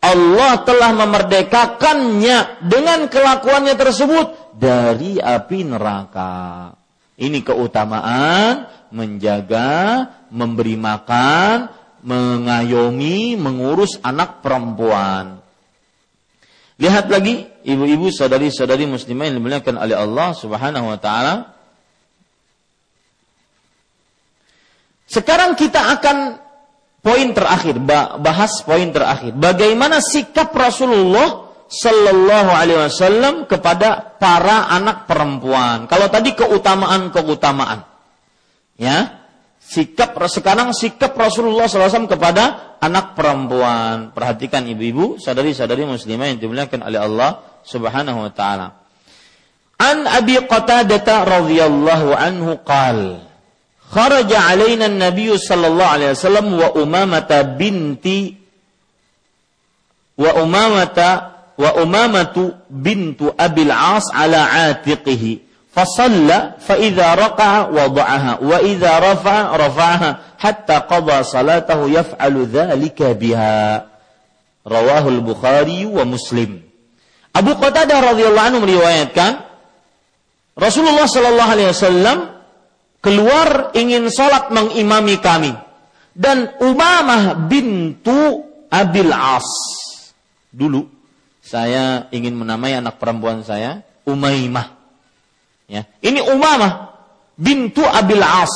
Allah 0.01 0.53
telah 0.65 0.91
memerdekakannya 0.97 2.65
dengan 2.65 3.05
kelakuannya 3.05 3.77
tersebut 3.77 4.57
dari 4.57 5.21
api 5.21 5.59
neraka. 5.61 6.73
Ini 7.21 7.39
keutamaan 7.45 8.65
menjaga, 8.89 10.09
memberi 10.33 10.73
makan, 10.77 11.69
mengayomi, 12.01 13.37
mengurus 13.37 13.97
anak 14.01 14.41
perempuan. 14.41 15.40
Lihat 16.81 17.13
lagi 17.13 17.45
ibu-ibu 17.61 18.09
saudari-saudari 18.09 18.89
muslimah 18.89 19.29
yang 19.29 19.37
dimuliakan 19.37 19.77
oleh 19.77 19.93
Allah 19.93 20.33
Subhanahu 20.33 20.89
wa 20.89 20.97
taala. 20.97 21.53
Sekarang 25.05 25.53
kita 25.53 25.77
akan 25.93 26.41
poin 27.05 27.29
terakhir, 27.37 27.77
bahas 28.17 28.65
poin 28.65 28.89
terakhir. 28.89 29.37
Bagaimana 29.37 30.01
sikap 30.01 30.49
Rasulullah 30.57 31.53
Sallallahu 31.69 32.49
Alaihi 32.49 32.79
Wasallam 32.89 33.45
kepada 33.45 34.17
para 34.17 34.73
anak 34.73 35.05
perempuan. 35.05 35.85
Kalau 35.85 36.09
tadi 36.09 36.33
keutamaan 36.33 37.13
keutamaan, 37.13 37.85
ya 38.75 39.20
sikap 39.71 40.19
sekarang 40.27 40.75
sikap 40.75 41.15
Rasulullah 41.15 41.71
SAW 41.71 42.11
kepada 42.11 42.75
anak 42.83 43.15
perempuan. 43.15 44.11
Perhatikan 44.11 44.67
ibu-ibu, 44.67 45.15
sadari-sadari 45.15 45.87
muslimah 45.87 46.27
yang 46.35 46.39
dimuliakan 46.43 46.83
oleh 46.83 46.99
Allah 46.99 47.39
Subhanahu 47.63 48.27
Wa 48.27 48.31
Taala. 48.35 48.67
An 49.79 50.03
Abi 50.11 50.35
Qatadah 50.43 51.23
radhiyallahu 51.23 52.11
anhu 52.11 52.59
qal 52.67 53.23
kharaja 53.91 54.51
alaina 54.51 54.91
an-nabiy 54.91 55.33
sallallahu 55.39 55.93
alaihi 55.97 56.11
wasallam 56.13 56.47
wa 56.53 56.67
umamata 56.77 57.43
binti 57.43 58.37
wa 60.15 60.31
umamata 60.37 61.09
wa 61.57 61.69
umamatu 61.81 62.55
bintu 62.69 63.33
abil 63.35 63.73
as 63.73 64.05
ala 64.13 64.69
atiqihi 64.71 65.50
fasalla 65.71 66.59
fa 66.59 66.75
idza 66.75 67.15
raqa'a 67.15 67.71
wada'aha 67.71 68.43
wa 68.43 68.57
idza 68.59 68.91
rafa'a 68.99 69.55
rafa'aha 69.55 70.09
hatta 70.37 70.85
qada 70.85 71.23
salatahu 71.23 71.87
yaf'alu 71.87 72.47
dzalika 72.47 73.15
biha. 73.15 73.87
Rawahu 74.61 75.07
al-bukhari 75.09 75.89
wa 75.89 76.05
muslim. 76.05 76.61
Abu 77.33 77.57
Qatadah 77.57 78.13
radhiyallahu 78.13 78.47
anhu 78.53 78.61
meriwayatkan 78.61 79.31
Rasulullah 80.53 81.07
sallallahu 81.07 81.51
alaihi 81.55 81.69
wasallam 81.71 82.17
keluar 82.99 83.73
ingin 83.73 84.11
salat 84.11 84.51
mengimami 84.51 85.17
kami 85.17 85.55
dan 86.11 86.53
Umamah 86.59 87.47
bintu 87.47 88.45
Abil 88.67 89.09
As. 89.15 89.47
Dulu 90.51 90.85
saya 91.39 92.11
ingin 92.11 92.35
menamai 92.35 92.75
anak 92.75 92.99
perempuan 92.99 93.41
saya 93.47 93.81
Umaymah. 94.03 94.80
Ya. 95.71 95.87
Ini 96.03 96.19
Umamah 96.27 96.91
bintu 97.39 97.79
Abil 97.87 98.19
As. 98.19 98.51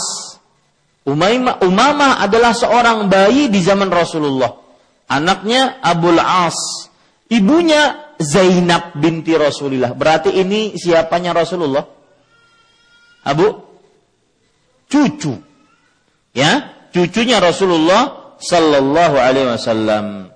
Umaymah, 1.07 1.63
Umamah 1.63 2.20
adalah 2.20 2.51
seorang 2.51 3.07
bayi 3.07 3.47
di 3.47 3.63
zaman 3.63 3.88
Rasulullah. 3.88 4.51
Anaknya 5.07 5.80
Abul 5.80 6.20
As. 6.20 6.91
Ibunya 7.32 8.13
Zainab 8.20 8.99
binti 8.99 9.32
Rasulullah. 9.32 9.95
Berarti 9.95 10.36
ini 10.36 10.76
siapanya 10.76 11.32
Rasulullah? 11.32 11.86
Abu? 13.26 13.47
Cucu. 14.91 15.34
Ya, 16.36 16.76
cucunya 16.91 17.39
Rasulullah 17.39 18.36
sallallahu 18.38 19.16
alaihi 19.16 19.49
wasallam. 19.55 20.30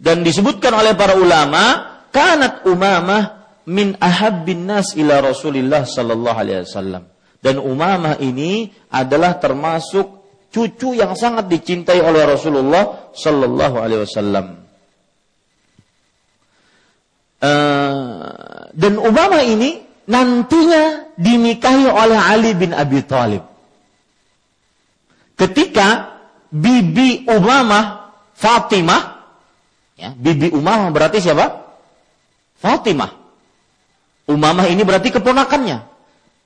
Dan 0.00 0.24
disebutkan 0.24 0.74
oleh 0.74 0.96
para 0.96 1.16
ulama, 1.16 1.86
kanat 2.08 2.64
Umamah 2.64 3.39
min 3.68 3.98
ahabbin 4.00 4.64
nas 4.64 4.96
ila 4.96 5.20
Rasulillah 5.20 5.84
sallallahu 5.84 6.38
alaihi 6.38 6.64
wasallam. 6.64 7.04
Dan 7.40 7.56
Umamah 7.60 8.20
ini 8.20 8.68
adalah 8.92 9.40
termasuk 9.40 10.06
cucu 10.52 10.96
yang 10.96 11.16
sangat 11.16 11.48
dicintai 11.48 12.00
oleh 12.04 12.24
Rasulullah 12.28 13.12
sallallahu 13.12 13.76
alaihi 13.80 14.02
wasallam. 14.04 14.46
Uh, 17.40 18.68
dan 18.76 19.00
Umamah 19.00 19.44
ini 19.44 19.80
nantinya 20.04 21.16
dinikahi 21.16 21.88
oleh 21.88 22.18
Ali 22.20 22.52
bin 22.52 22.76
Abi 22.76 23.00
Thalib. 23.04 23.44
Ketika 25.36 26.20
bibi 26.52 27.24
Umamah 27.24 28.12
Fatimah 28.36 29.20
Ya, 30.00 30.16
Bibi 30.16 30.48
Umamah 30.56 30.88
berarti 30.96 31.20
siapa? 31.20 31.60
Fatimah. 32.56 33.19
Umamah 34.30 34.70
ini 34.70 34.86
berarti 34.86 35.10
keponakannya. 35.10 35.90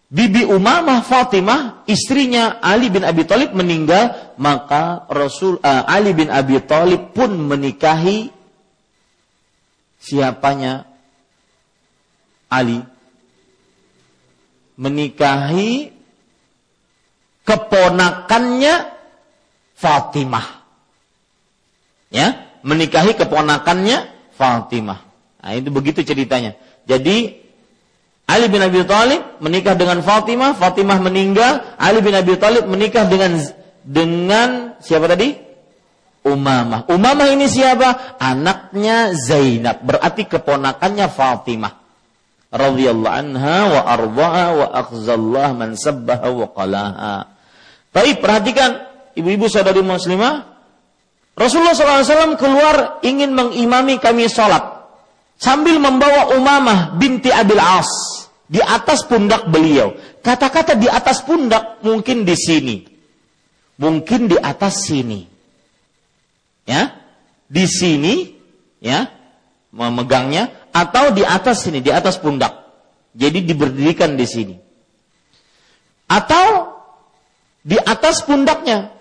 Bibi 0.09 0.47
Umamah 0.49 1.05
Fatimah, 1.05 1.85
istrinya 1.85 2.63
Ali 2.65 2.89
bin 2.89 3.05
Abi 3.05 3.29
Thalib 3.29 3.53
meninggal, 3.53 4.35
maka 4.41 5.05
Rasul 5.11 5.61
uh, 5.61 5.85
Ali 5.85 6.17
bin 6.17 6.33
Abi 6.33 6.61
Thalib 6.65 7.13
pun 7.13 7.35
menikahi 7.35 8.33
siapanya? 10.01 10.89
Ali 12.49 12.81
menikahi 14.79 15.91
keponakannya 17.47 18.75
Fatimah. 19.75 20.47
Ya, 22.15 22.47
menikahi 22.63 23.19
keponakannya 23.19 24.07
Fatimah. 24.39 25.03
Nah, 25.43 25.53
itu 25.59 25.69
begitu 25.75 26.01
ceritanya. 26.07 26.55
Jadi 26.87 27.44
Ali 28.25 28.49
bin 28.49 28.65
Abi 28.65 28.81
Thalib 28.89 29.39
menikah 29.45 29.77
dengan 29.77 30.01
Fatimah, 30.01 30.57
Fatimah 30.57 30.97
meninggal, 30.97 31.77
Ali 31.77 32.01
bin 32.01 32.17
Abi 32.17 32.41
Thalib 32.41 32.65
menikah 32.65 33.05
dengan 33.05 33.37
dengan 33.85 34.81
siapa 34.81 35.05
tadi? 35.13 35.37
Umamah. 36.25 36.89
Umamah 36.89 37.29
ini 37.29 37.45
siapa? 37.45 38.17
Anaknya 38.17 39.13
Zainab, 39.13 39.85
berarti 39.85 40.25
keponakannya 40.25 41.07
Fatimah. 41.13 41.85
Radhiyallahu 42.49 43.13
anha 43.13 43.59
wa 43.69 43.81
ardaha 43.85 44.45
wa 44.57 44.67
akhzallah 44.73 45.49
man 45.53 45.77
sabbaha 45.77 46.29
wa 46.33 46.49
qalaha. 46.49 47.17
Baik, 47.93 48.25
perhatikan 48.25 48.89
ibu-ibu 49.13 49.53
saudari 49.53 49.85
muslimah, 49.85 50.55
Rasulullah 51.35 51.75
SAW 51.75 52.39
keluar 52.39 53.03
ingin 53.03 53.35
mengimami 53.35 53.99
kami 53.99 54.31
sholat 54.31 54.87
sambil 55.35 55.83
membawa 55.83 56.31
Umamah 56.39 56.95
binti 56.95 57.27
Abil 57.35 57.59
As 57.59 57.91
di 58.45 58.61
atas 58.61 59.05
pundak 59.09 59.49
beliau. 59.49 59.95
Kata-kata 60.21 60.77
di 60.77 60.89
atas 60.89 61.25
pundak 61.25 61.81
mungkin 61.85 62.25
di 62.27 62.37
sini, 62.37 62.77
mungkin 63.81 64.29
di 64.29 64.37
atas 64.39 64.89
sini, 64.89 65.25
ya, 66.69 66.93
di 67.49 67.65
sini, 67.65 68.15
ya, 68.81 69.09
memegangnya 69.75 70.71
atau 70.73 71.13
di 71.13 71.23
atas 71.23 71.65
sini, 71.65 71.85
di 71.85 71.93
atas 71.93 72.21
pundak. 72.21 72.65
Jadi 73.15 73.47
diberdirikan 73.47 74.19
di 74.19 74.27
sini, 74.27 74.57
atau 76.11 76.75
di 77.63 77.79
atas 77.79 78.27
pundaknya 78.27 78.95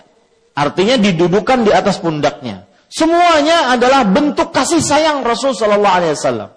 Artinya 0.53 1.01
didudukan 1.01 1.65
di 1.65 1.71
atas 1.73 1.97
pundaknya. 1.97 2.69
Semuanya 2.93 3.73
adalah 3.73 4.05
bentuk 4.05 4.53
kasih 4.53 4.85
sayang 4.85 5.25
Rasul 5.25 5.57
Shallallahu 5.57 5.97
Alaihi 5.97 6.13
Wasallam. 6.13 6.49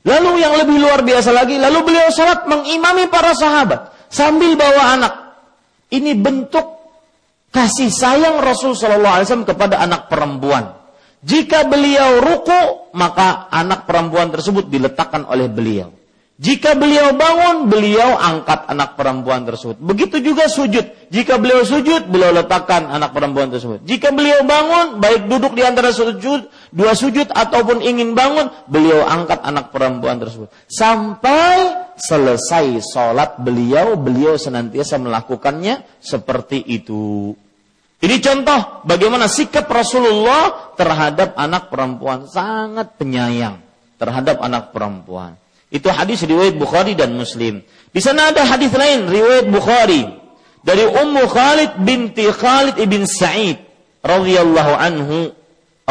Lalu 0.00 0.40
yang 0.40 0.56
lebih 0.56 0.80
luar 0.80 1.04
biasa 1.04 1.28
lagi, 1.28 1.60
lalu 1.60 1.92
beliau 1.92 2.08
sholat 2.08 2.48
mengimami 2.48 3.12
para 3.12 3.36
sahabat 3.36 3.92
sambil 4.08 4.56
bawa 4.56 4.96
anak. 4.96 5.14
Ini 5.92 6.16
bentuk 6.16 6.64
kasih 7.52 7.92
sayang 7.92 8.40
Rasul 8.40 8.72
Shallallahu 8.72 9.14
Alaihi 9.20 9.26
Wasallam 9.28 9.48
kepada 9.48 9.76
anak 9.82 10.08
perempuan. 10.08 10.80
Jika 11.20 11.68
beliau 11.68 12.24
ruku, 12.24 12.90
maka 12.96 13.52
anak 13.52 13.84
perempuan 13.84 14.32
tersebut 14.32 14.72
diletakkan 14.72 15.28
oleh 15.28 15.52
beliau. 15.52 15.92
Jika 16.40 16.72
beliau 16.72 17.12
bangun, 17.12 17.68
beliau 17.68 18.16
angkat 18.16 18.64
anak 18.72 18.96
perempuan 18.96 19.44
tersebut. 19.44 19.76
Begitu 19.76 20.24
juga 20.24 20.48
sujud. 20.48 21.12
Jika 21.12 21.36
beliau 21.36 21.60
sujud, 21.68 22.08
beliau 22.08 22.32
letakkan 22.32 22.88
anak 22.88 23.12
perempuan 23.12 23.52
tersebut. 23.52 23.84
Jika 23.84 24.08
beliau 24.08 24.40
bangun, 24.48 25.04
baik 25.04 25.28
duduk 25.28 25.52
di 25.52 25.60
antara 25.60 25.92
sujud, 25.92 26.48
dua 26.70 26.94
sujud 26.94 27.30
ataupun 27.30 27.82
ingin 27.82 28.14
bangun, 28.14 28.50
beliau 28.66 29.02
angkat 29.06 29.42
anak 29.42 29.70
perempuan 29.74 30.18
tersebut. 30.18 30.50
Sampai 30.70 31.90
selesai 31.98 32.80
sholat 32.80 33.38
beliau, 33.42 33.98
beliau 33.98 34.40
senantiasa 34.40 34.96
melakukannya 34.96 35.84
seperti 36.00 36.62
itu. 36.64 37.34
Ini 38.00 38.16
contoh 38.24 38.86
bagaimana 38.88 39.28
sikap 39.28 39.68
Rasulullah 39.68 40.72
terhadap 40.72 41.36
anak 41.36 41.68
perempuan 41.68 42.24
sangat 42.24 42.96
penyayang 42.96 43.60
terhadap 44.00 44.40
anak 44.40 44.72
perempuan. 44.72 45.36
Itu 45.68 45.92
hadis 45.92 46.24
riwayat 46.24 46.56
Bukhari 46.56 46.96
dan 46.96 47.12
Muslim. 47.12 47.60
Di 47.92 48.00
sana 48.00 48.32
ada 48.32 48.48
hadis 48.48 48.72
lain 48.72 49.04
riwayat 49.06 49.52
Bukhari 49.52 50.08
dari 50.64 50.88
Ummu 50.88 51.28
Khalid 51.28 51.84
binti 51.84 52.24
Khalid 52.32 52.80
ibn 52.80 53.04
Sa'id 53.04 53.60
radhiyallahu 54.00 54.72
anhu 54.72 55.36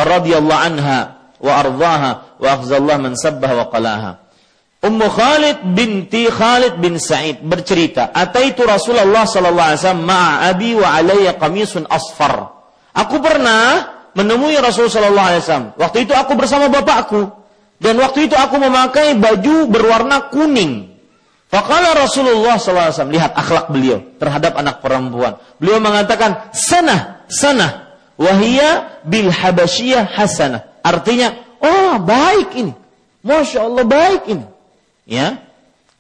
radhiyallahu 0.03 0.61
anha 0.61 0.99
wa 1.39 1.51
ardhaha 1.55 2.11
wa 2.39 2.47
akhzallah 2.47 2.95
man 2.99 3.13
sabbaha 3.15 3.53
wa 3.59 3.65
qalaha. 3.71 4.11
Ummu 4.79 5.07
Khalid 5.11 5.57
binti 5.75 6.31
Khalid 6.31 6.79
bin 6.79 6.95
Sa'id 6.95 7.43
bercerita, 7.43 8.15
"Ataitu 8.15 8.63
Rasulullah 8.63 9.27
sallallahu 9.27 9.67
alaihi 9.75 9.81
wasallam 9.83 10.05
ma'a 10.07 10.31
abi 10.55 10.71
wa 10.79 10.87
alayya 10.95 11.35
qamisun 11.35 11.83
asfar." 11.91 12.47
Aku 12.95 13.19
pernah 13.19 13.91
menemui 14.15 14.55
Rasul 14.59 14.87
sallallahu 14.87 15.27
alaihi 15.35 15.43
wasallam. 15.43 15.67
Waktu 15.75 15.97
itu 16.07 16.13
aku 16.15 16.31
bersama 16.39 16.71
bapakku 16.71 17.27
dan 17.79 17.95
waktu 17.99 18.31
itu 18.31 18.35
aku 18.35 18.55
memakai 18.59 19.19
baju 19.19 19.67
berwarna 19.67 20.31
kuning. 20.31 20.91
Fakala 21.49 21.97
Rasulullah 21.97 22.61
SAW, 22.61 23.09
lihat 23.09 23.33
akhlak 23.33 23.73
beliau 23.73 24.05
terhadap 24.21 24.53
anak 24.53 24.85
perempuan. 24.85 25.33
Beliau 25.57 25.81
mengatakan, 25.81 26.53
sana, 26.53 27.25
sana. 27.25 27.88
Wahia 28.19 28.99
bil 29.07 29.31
habasyiyah 29.31 30.11
hasanah. 30.11 30.67
Artinya, 30.83 31.39
oh 31.63 31.95
baik 32.03 32.51
ini. 32.59 32.73
Masya 33.23 33.63
Allah 33.63 33.83
baik 33.87 34.23
ini. 34.27 34.45
Ya. 35.07 35.39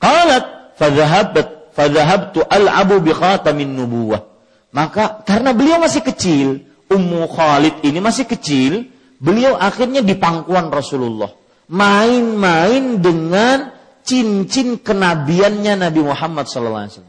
Qalat, 0.03 0.75
fadhahabat, 0.75 1.71
fadhahabtu 1.71 2.43
al'abu 2.43 2.99
bi 2.99 3.15
khatamin 3.15 3.71
nubuwah. 3.71 4.27
Maka 4.75 5.23
karena 5.23 5.55
beliau 5.55 5.79
masih 5.79 6.03
kecil, 6.03 6.67
Ummu 6.91 7.25
Khalid 7.31 7.87
ini 7.87 8.03
masih 8.03 8.27
kecil, 8.27 8.91
beliau 9.17 9.55
akhirnya 9.55 10.03
di 10.03 10.15
pangkuan 10.19 10.67
Rasulullah 10.69 11.39
main-main 11.69 12.97
dengan 12.97 13.69
cincin 14.01 14.81
kenabiannya 14.81 15.85
Nabi 15.85 16.01
Muhammad 16.01 16.49
SAW 16.49 17.05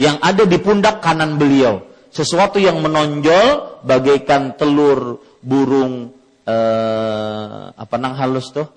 yang 0.00 0.16
ada 0.24 0.48
di 0.48 0.56
pundak 0.56 1.04
kanan 1.04 1.36
beliau 1.36 1.84
sesuatu 2.12 2.60
yang 2.60 2.78
menonjol 2.78 3.80
bagaikan 3.82 4.54
telur 4.54 5.18
burung 5.40 6.12
eh, 6.44 7.62
apa 7.72 7.96
nang 7.96 8.14
halus 8.14 8.52
tuh 8.52 8.68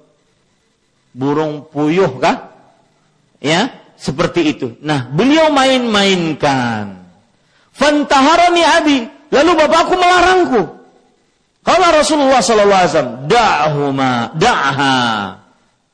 burung 1.11 1.67
puyuh 1.67 2.15
kah 2.17 2.55
ya 3.43 3.91
seperti 3.99 4.41
itu 4.55 4.67
nah 4.79 5.11
beliau 5.11 5.51
main-mainkan 5.51 7.05
fantaharani 7.75 8.63
abi 8.63 8.97
lalu 9.29 9.51
bapakku 9.59 9.93
melarangku 9.99 10.75
kalau 11.65 11.88
Rasulullah 11.89 12.45
wasallam, 12.45 13.25
da'huma, 13.25 14.38
da'ha. 14.38 14.97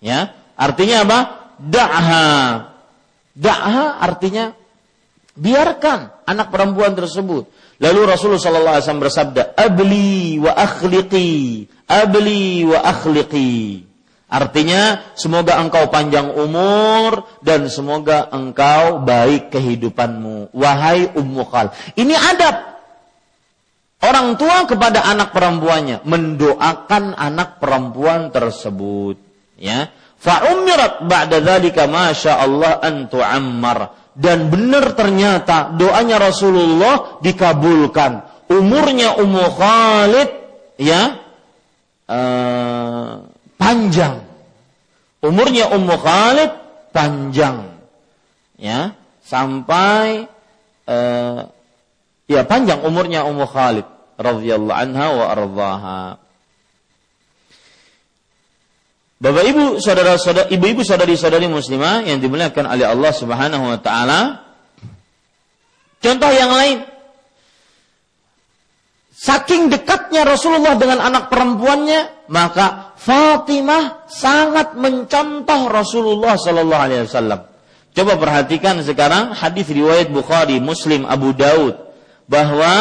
Ya, 0.04 0.36
artinya 0.60 1.08
apa? 1.08 1.20
Da'ha. 1.64 2.28
Da'ha 3.32 4.04
artinya 4.04 4.52
biarkan 5.42 6.30
anak 6.30 6.54
perempuan 6.54 6.94
tersebut. 6.94 7.50
Lalu 7.82 8.00
Rasulullah 8.06 8.38
sallallahu 8.38 8.76
alaihi 8.78 8.86
wasallam 8.86 9.06
bersabda, 9.10 9.42
"Abli 9.58 10.38
wa 10.38 10.54
akhliqi, 10.54 11.66
abli 11.90 12.62
wa 12.70 12.80
akhliqi." 12.86 13.90
Artinya, 14.32 15.12
semoga 15.18 15.60
engkau 15.60 15.92
panjang 15.92 16.32
umur 16.32 17.28
dan 17.44 17.68
semoga 17.68 18.32
engkau 18.32 19.04
baik 19.04 19.52
kehidupanmu. 19.52 20.56
Wahai 20.56 21.12
Ummu 21.12 21.44
Khal. 21.52 21.76
Ini 22.00 22.16
adab 22.16 22.72
orang 24.02 24.36
tua 24.36 24.66
kepada 24.66 25.06
anak 25.06 25.32
perempuannya 25.32 26.04
mendoakan 26.04 27.14
anak 27.16 27.62
perempuan 27.62 28.34
tersebut 28.34 29.16
ya 29.62 29.94
fa 30.18 30.50
umirat 30.54 31.06
ba'da 31.06 31.38
dzalika 31.38 31.86
Allah 31.86 32.82
an 32.82 33.06
tu'ammar 33.08 34.01
dan 34.16 34.52
benar 34.52 34.96
ternyata 34.96 35.72
doanya 35.76 36.20
Rasulullah 36.20 37.20
dikabulkan 37.24 38.28
umurnya 38.52 39.16
Ummu 39.20 39.46
Khalid 39.56 40.30
ya 40.76 41.22
uh, 42.12 43.24
panjang 43.56 44.24
umurnya 45.24 45.72
Ummu 45.72 45.96
Khalid 45.96 46.52
panjang 46.92 47.72
ya 48.60 48.92
sampai 49.24 50.28
uh, 50.92 51.48
Ya 52.32 52.48
panjang 52.48 52.80
umurnya 52.88 53.28
Ummu 53.28 53.44
Khalid 53.44 53.84
radhiyallahu 54.16 54.72
anha 54.80 55.08
wa 55.12 55.26
ardhaha. 55.36 56.00
Bapak 59.22 59.44
Ibu, 59.46 59.66
saudara-saudara, 59.78 60.50
ibu-ibu 60.50 60.82
saudari-saudari 60.82 61.46
muslimah 61.46 62.02
yang 62.10 62.18
dimuliakan 62.18 62.66
oleh 62.66 62.90
Allah 62.90 63.14
Subhanahu 63.14 63.70
wa 63.70 63.78
taala. 63.78 64.20
Contoh 66.02 66.32
yang 66.34 66.50
lain. 66.50 66.78
Saking 69.14 69.70
dekatnya 69.70 70.26
Rasulullah 70.26 70.74
dengan 70.74 70.98
anak 71.06 71.30
perempuannya, 71.30 72.26
maka 72.34 72.98
Fatimah 72.98 74.10
sangat 74.10 74.74
mencontoh 74.74 75.70
Rasulullah 75.70 76.34
sallallahu 76.42 76.82
alaihi 76.82 77.06
wasallam. 77.06 77.46
Coba 77.94 78.18
perhatikan 78.18 78.82
sekarang 78.82 79.38
hadis 79.38 79.70
riwayat 79.70 80.10
Bukhari, 80.10 80.58
Muslim, 80.58 81.06
Abu 81.06 81.38
Daud 81.38 81.78
bahwa 82.26 82.74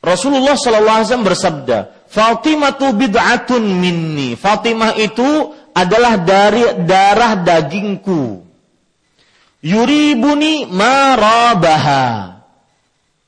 Rasulullah 0.00 0.56
SAW 0.56 1.20
bersabda, 1.20 1.99
Fatimah 2.10 2.74
tu 2.74 2.90
bid'atun 2.90 3.62
minni. 3.62 4.34
Fatimah 4.34 4.98
itu 4.98 5.54
adalah 5.70 6.18
dari 6.18 6.82
darah 6.82 7.38
dagingku. 7.38 8.42
Yuribuni 9.62 10.66
marabaha. 10.66 12.34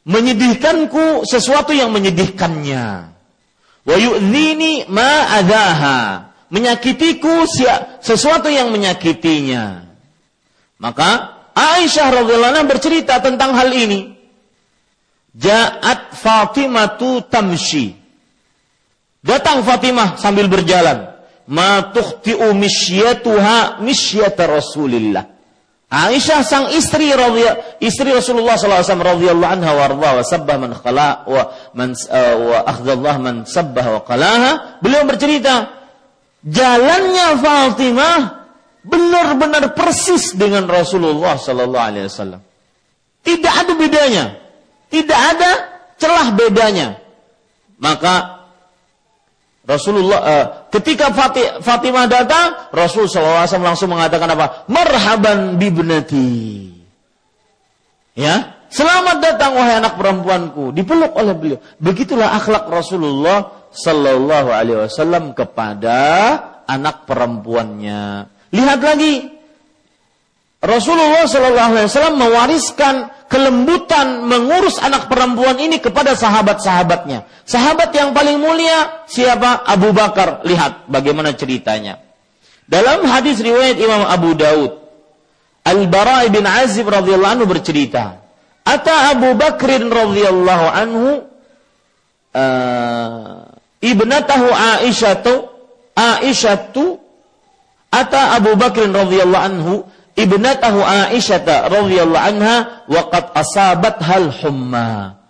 Menyedihkanku 0.03 1.23
sesuatu 1.31 1.71
yang 1.71 1.95
menyedihkannya. 1.95 2.87
Wa 3.87 3.97
yu'nini 4.03 4.91
ma 4.91 5.31
adaha. 5.31 6.35
Menyakitiku 6.51 7.47
sesuatu 8.03 8.51
yang 8.51 8.75
menyakitinya. 8.75 9.87
Maka 10.83 11.39
Aisyah 11.55 12.19
radhiyallahu 12.19 12.67
bercerita 12.67 13.23
tentang 13.23 13.55
hal 13.55 13.71
ini. 13.71 14.11
Ja'at 15.39 16.19
Fatimatu 16.19 17.23
tamshi. 17.31 18.02
Datang 19.23 19.63
Fatimah 19.63 20.19
sambil 20.19 20.51
berjalan. 20.51 21.15
Ma 21.47 21.95
tukhti'u 21.95 22.51
misyatuha 22.55 23.79
misyata 23.83 24.51
Rasulillah. 24.51 25.31
Aisyah 25.93 26.41
sang 26.41 26.67
istri 26.73 27.13
radhiya 27.13 27.77
istri 27.77 28.09
Rasulullah 28.17 28.57
SAW 28.57 28.81
radhiyallahu 28.81 29.53
anha 29.61 29.77
wa 29.77 29.83
arda 29.93 30.11
wa 30.17 30.25
sabbah 30.25 30.57
man 30.57 30.73
khala 30.73 31.29
wa 31.29 31.53
man 31.77 31.93
uh, 31.93 32.35
wa 32.41 32.59
akhdallah 32.65 33.15
man 33.21 33.45
sabbah 33.45 33.87
wa 33.93 34.01
qalaha 34.01 34.81
beliau 34.81 35.05
bercerita 35.05 35.69
jalannya 36.41 37.37
Fatimah 37.37 38.19
benar-benar 38.81 39.77
persis 39.77 40.33
dengan 40.33 40.65
Rasulullah 40.65 41.37
Sallallahu 41.37 41.87
Alaihi 41.87 42.09
Wasallam. 42.09 42.41
Tidak 43.21 43.53
ada 43.53 43.73
bedanya, 43.77 44.25
tidak 44.89 45.21
ada 45.37 45.51
celah 46.01 46.29
bedanya. 46.35 46.99
Maka 47.79 48.42
Rasulullah 49.63 50.21
uh, 50.27 50.45
ketika 50.75 51.15
Fatimah 51.63 52.11
datang, 52.11 52.75
Rasul 52.75 53.07
SAW 53.07 53.47
langsung 53.63 53.95
mengatakan 53.95 54.35
apa? 54.35 54.67
Marhaban 54.67 55.55
bibnati. 55.55 56.67
Ya, 58.19 58.59
selamat 58.69 59.23
datang 59.23 59.55
wahai 59.55 59.79
anak 59.79 59.95
perempuanku. 59.95 60.75
Dipeluk 60.75 61.15
oleh 61.15 61.35
beliau. 61.39 61.59
Begitulah 61.79 62.35
akhlak 62.35 62.67
Rasulullah 62.69 63.71
Sallallahu 63.73 64.49
Alaihi 64.53 64.79
Wasallam 64.85 65.33
kepada 65.33 65.99
anak 66.67 67.07
perempuannya. 67.09 68.29
Lihat 68.53 68.81
lagi. 68.83 69.42
Rasulullah 70.63 71.27
Shallallahu 71.27 71.71
Alaihi 71.75 71.91
Wasallam 71.91 72.17
mewariskan 72.23 72.95
kelembutan 73.27 74.23
mengurus 74.31 74.79
anak 74.79 75.11
perempuan 75.11 75.59
ini 75.59 75.83
kepada 75.83 76.15
sahabat-sahabatnya. 76.15 77.27
Sahabat 77.43 77.91
yang 77.91 78.15
paling 78.15 78.39
mulia 78.39 79.03
siapa? 79.11 79.67
Abu 79.67 79.91
Bakar. 79.91 80.47
Lihat 80.47 80.87
bagaimana 80.87 81.35
ceritanya. 81.35 81.99
Dalam 82.71 83.03
hadis 83.11 83.43
riwayat 83.43 83.75
Imam 83.75 84.07
Abu 84.07 84.39
Daud, 84.39 84.79
Al-Bara 85.67 86.31
bin 86.31 86.47
Azib 86.47 86.87
radhiyallahu 86.87 87.43
anhu 87.43 87.47
bercerita, 87.51 88.23
Ata 88.63 89.19
Abu 89.19 89.35
Bakrin 89.35 89.91
radhiyallahu 89.91 90.67
anhu 90.71 91.27
uh, 92.31 93.51
ibnatahu 93.83 94.47
Aisyah 94.47 95.19
tu 95.19 95.35
Aisyah 95.99 96.71
tu 96.71 97.03
Ata 97.91 98.39
Abu 98.39 98.55
Bakrin 98.55 98.95
radhiyallahu 98.95 99.43
anhu 99.43 99.75
ibnatahu 100.19 100.81
Aisyah 100.83 101.69
radhiyallahu 101.71 102.27
anha 102.27 102.87
waqad 102.89 103.33
asabat 103.37 103.97
hal 104.05 104.33
humma. 104.43 105.21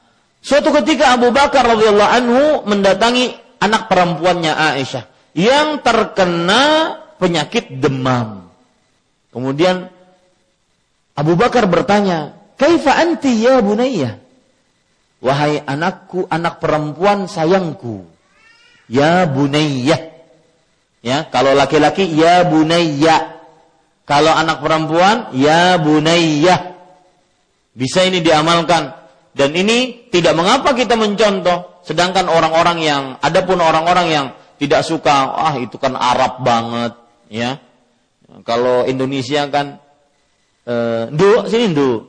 Suatu 0.43 0.75
ketika 0.83 1.15
Abu 1.15 1.31
Bakar 1.31 1.63
radhiyallahu 1.63 2.13
anhu 2.13 2.43
mendatangi 2.67 3.35
anak 3.63 3.87
perempuannya 3.87 4.53
Aisyah 4.53 5.07
yang 5.39 5.81
terkena 5.81 6.99
penyakit 7.17 7.79
demam. 7.79 8.51
Kemudian 9.31 9.89
Abu 11.15 11.39
Bakar 11.39 11.71
bertanya, 11.71 12.37
"Kaifa 12.59 12.99
anti 12.99 13.45
ya 13.47 13.63
bunayya?" 13.63 14.23
Wahai 15.23 15.63
anakku, 15.63 16.27
anak 16.27 16.59
perempuan 16.59 17.31
sayangku. 17.31 18.03
Ya 18.91 19.23
bunayya. 19.23 20.11
Ya, 20.99 21.23
kalau 21.31 21.55
laki-laki 21.55 22.11
ya 22.11 22.43
bunayya. 22.43 23.42
Kalau 24.03 24.35
anak 24.35 24.59
perempuan, 24.59 25.31
ya 25.35 25.79
bunayyah. 25.79 26.75
Bisa 27.73 28.05
ini 28.05 28.19
diamalkan. 28.21 28.93
Dan 29.33 29.57
ini 29.57 30.11
tidak 30.13 30.37
mengapa 30.37 30.77
kita 30.77 30.99
mencontoh. 30.99 31.83
Sedangkan 31.87 32.29
orang-orang 32.29 32.79
yang, 32.83 33.03
ada 33.19 33.41
pun 33.43 33.59
orang-orang 33.59 34.07
yang 34.13 34.27
tidak 34.61 34.87
suka, 34.87 35.33
ah 35.33 35.55
itu 35.59 35.75
kan 35.79 35.99
Arab 35.99 36.43
banget. 36.47 36.95
ya. 37.33 37.59
Kalau 38.47 38.85
Indonesia 38.87 39.49
kan, 39.51 39.83
eh, 40.65 41.11
ndu, 41.11 41.49
sini 41.51 41.75
ndu. 41.75 42.09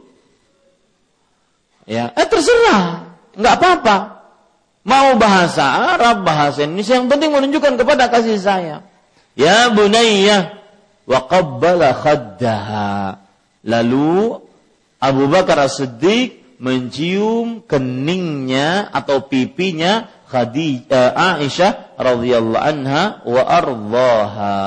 Ya, 1.84 2.16
eh 2.16 2.28
terserah, 2.28 3.12
nggak 3.36 3.56
apa-apa. 3.60 3.98
Mau 4.84 5.16
bahasa 5.20 5.96
Arab, 5.96 6.24
bahasa 6.24 6.64
Indonesia, 6.64 6.96
yang 6.96 7.08
penting 7.12 7.32
menunjukkan 7.32 7.76
kepada 7.80 8.08
kasih 8.08 8.40
sayang. 8.40 8.84
Ya 9.36 9.72
bunayyah, 9.72 10.63
wa 11.08 11.20
qabbala 11.28 11.96
khaddaha. 11.96 13.20
Lalu 13.64 14.40
Abu 15.00 15.24
Bakar 15.28 15.60
As-Siddiq 15.68 16.60
mencium 16.64 17.64
keningnya 17.68 18.88
atau 18.92 19.28
pipinya 19.28 20.08
Khadijah 20.32 21.14
uh, 21.14 21.38
Aisyah 21.38 22.00
radhiyallahu 22.00 22.64
anha 22.64 23.22
wa 23.28 23.42
ardhaha. 23.44 24.64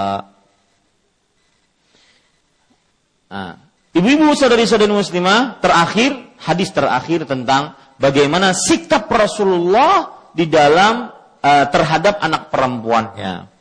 Nah, 3.26 3.52
ibu-ibu 3.90 4.30
saudari-saudari 4.38 4.94
muslimah, 4.94 5.58
terakhir 5.58 6.14
hadis 6.38 6.70
terakhir 6.70 7.26
tentang 7.26 7.74
bagaimana 7.98 8.54
sikap 8.54 9.10
Rasulullah 9.10 10.30
di 10.36 10.46
dalam 10.46 11.10
uh, 11.42 11.64
terhadap 11.72 12.22
anak 12.22 12.52
perempuannya. 12.54 13.55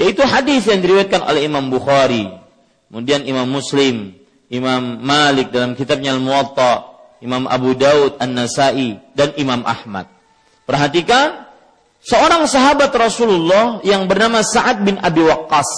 Yaitu 0.00 0.24
hadis 0.24 0.64
yang 0.64 0.80
diriwayatkan 0.80 1.20
oleh 1.20 1.44
Imam 1.44 1.68
Bukhari, 1.68 2.24
kemudian 2.88 3.20
Imam 3.28 3.44
Muslim, 3.44 4.16
Imam 4.48 4.96
Malik 5.04 5.52
dalam 5.52 5.76
kitabnya 5.76 6.16
Al-Muwatta, 6.16 6.88
Imam 7.20 7.44
Abu 7.44 7.76
Daud 7.76 8.16
An-Nasai 8.16 8.96
dan 9.12 9.36
Imam 9.36 9.60
Ahmad. 9.68 10.08
Perhatikan 10.64 11.44
seorang 12.00 12.48
sahabat 12.48 12.88
Rasulullah 12.96 13.84
yang 13.84 14.08
bernama 14.08 14.40
Sa'ad 14.40 14.80
bin 14.80 14.96
Abi 15.04 15.20
Waqqas 15.20 15.68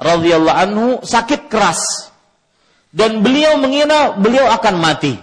radhiyallahu 0.00 0.56
anhu 0.56 0.86
sakit 1.04 1.52
keras 1.52 2.08
dan 2.96 3.20
beliau 3.20 3.60
mengira 3.60 4.16
beliau 4.16 4.48
akan 4.56 4.74
mati. 4.80 5.20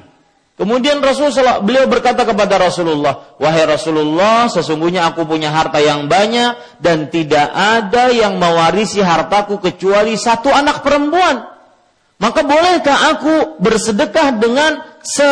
Kemudian 0.57 0.97
Rasulullah 1.05 1.61
beliau 1.61 1.85
berkata 1.85 2.25
kepada 2.25 2.57
Rasulullah, 2.57 3.37
"Wahai 3.37 3.69
Rasulullah, 3.69 4.49
sesungguhnya 4.49 5.05
aku 5.05 5.29
punya 5.29 5.53
harta 5.53 5.77
yang 5.77 6.09
banyak 6.09 6.81
dan 6.81 7.13
tidak 7.13 7.53
ada 7.53 8.09
yang 8.09 8.41
mewarisi 8.41 8.97
hartaku 8.97 9.61
kecuali 9.61 10.17
satu 10.17 10.49
anak 10.49 10.81
perempuan. 10.81 11.45
Maka 12.17 12.41
bolehkah 12.41 13.13
aku 13.13 13.61
bersedekah 13.61 14.41
dengan 14.41 14.81
se 15.05 15.29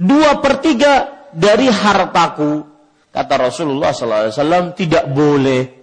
dua 0.00 0.40
per 0.40 0.64
tiga 0.64 1.28
dari 1.36 1.68
hartaku?" 1.68 2.64
Kata 3.12 3.34
Rasulullah 3.36 3.92
SAW, 3.92 4.72
"Tidak 4.72 5.12
boleh." 5.12 5.82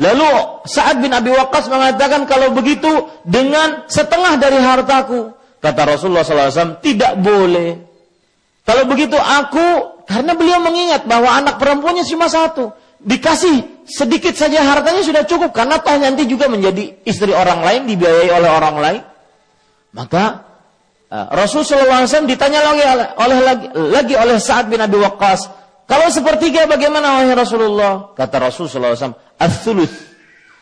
Lalu 0.00 0.30
Sa'ad 0.64 1.04
bin 1.04 1.12
Abi 1.12 1.28
Waqqas 1.28 1.68
mengatakan 1.68 2.24
kalau 2.24 2.56
begitu 2.56 2.88
dengan 3.28 3.84
setengah 3.84 4.40
dari 4.40 4.56
hartaku. 4.56 5.36
Kata 5.58 5.80
Rasulullah 5.82 6.22
SAW, 6.22 6.78
tidak 6.78 7.18
boleh. 7.18 7.82
Kalau 8.62 8.84
begitu 8.86 9.18
aku, 9.18 9.98
karena 10.06 10.32
beliau 10.38 10.62
mengingat 10.62 11.04
bahwa 11.04 11.34
anak 11.34 11.58
perempuannya 11.58 12.06
cuma 12.06 12.30
satu. 12.30 12.70
Dikasih 12.98 13.86
sedikit 13.86 14.34
saja 14.34 14.62
hartanya 14.62 15.02
sudah 15.02 15.22
cukup. 15.26 15.50
Karena 15.50 15.82
toh 15.82 15.98
nanti 15.98 16.26
juga 16.30 16.46
menjadi 16.46 17.02
istri 17.02 17.34
orang 17.34 17.64
lain, 17.64 17.80
dibiayai 17.90 18.30
oleh 18.30 18.50
orang 18.50 18.76
lain. 18.78 19.02
Maka 19.94 20.46
uh, 21.10 21.26
Rasulullah 21.34 22.06
SAW 22.06 22.28
ditanya 22.28 22.60
lagi 22.62 22.82
oleh, 23.18 23.38
lagi, 23.40 23.66
lagi 23.74 24.14
oleh 24.14 24.36
Sa'ad 24.38 24.70
bin 24.70 24.78
Abi 24.78 25.00
Waqqas. 25.00 25.50
Kalau 25.88 26.12
sepertiga 26.12 26.68
bagaimana 26.68 27.18
wahai 27.18 27.32
Rasulullah? 27.32 28.12
Kata 28.12 28.36
Rasulullah 28.52 28.92
SAW, 28.92 29.16
Al-thuluth, 29.40 29.96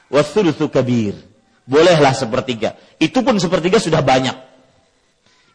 wa 0.07 0.23
kabir. 0.71 1.19
Bolehlah 1.67 2.15
sepertiga. 2.15 2.79
Itu 3.03 3.27
pun 3.27 3.43
sepertiga 3.43 3.83
sudah 3.83 4.07
banyak. 4.07 4.56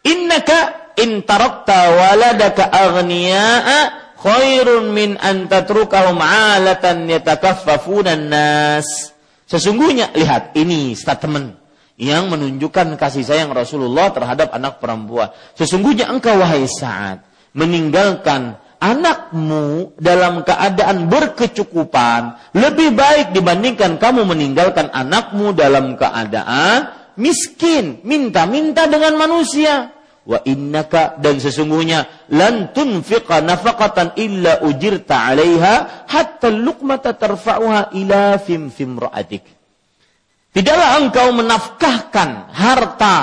Innaka 0.02 0.94
in 0.98 1.22
tarakta 1.22 1.94
waladaka 1.94 2.70
aghniya'a 2.74 3.80
khairun 4.18 4.94
min 4.94 5.18
an 5.18 5.46
tatrukahum 5.46 6.18
'alatan 6.18 7.10
yatakaffafuna 7.10 8.18
nas. 8.18 9.14
Sesungguhnya 9.46 10.16
lihat 10.16 10.56
ini 10.58 10.96
statement 10.96 11.60
yang 12.02 12.34
menunjukkan 12.34 12.98
kasih 12.98 13.22
sayang 13.22 13.54
Rasulullah 13.54 14.10
terhadap 14.10 14.50
anak 14.56 14.82
perempuan. 14.82 15.30
Sesungguhnya 15.54 16.10
engkau 16.10 16.34
wahai 16.40 16.66
Sa'ad 16.66 17.22
meninggalkan 17.54 18.58
anakmu 18.82 19.94
dalam 20.02 20.42
keadaan 20.42 21.06
berkecukupan 21.06 22.56
lebih 22.58 22.98
baik 22.98 23.38
dibandingkan 23.38 24.02
kamu 24.02 24.26
meninggalkan 24.26 24.90
anakmu 24.90 25.54
dalam 25.54 25.94
keadaan 25.94 26.90
miskin, 27.20 28.00
minta-minta 28.06 28.88
dengan 28.88 29.20
manusia. 29.20 29.92
Wa 30.22 30.38
innaka 30.46 31.18
dan 31.18 31.42
sesungguhnya 31.42 32.30
lan 32.30 32.70
tunfiqa 32.78 33.42
nafaqatan 33.42 34.14
illa 34.22 34.62
ujirta 34.62 35.28
'alaiha 35.28 36.06
hatta 36.06 36.54
luqmata 36.54 37.18
tarfa'uha 37.18 37.90
ila 37.98 38.38
fim 38.38 38.70
fim 38.70 39.02
ra'atik. 39.02 39.42
Tidaklah 40.54 40.90
engkau 41.02 41.28
menafkahkan 41.34 42.54
harta 42.54 43.16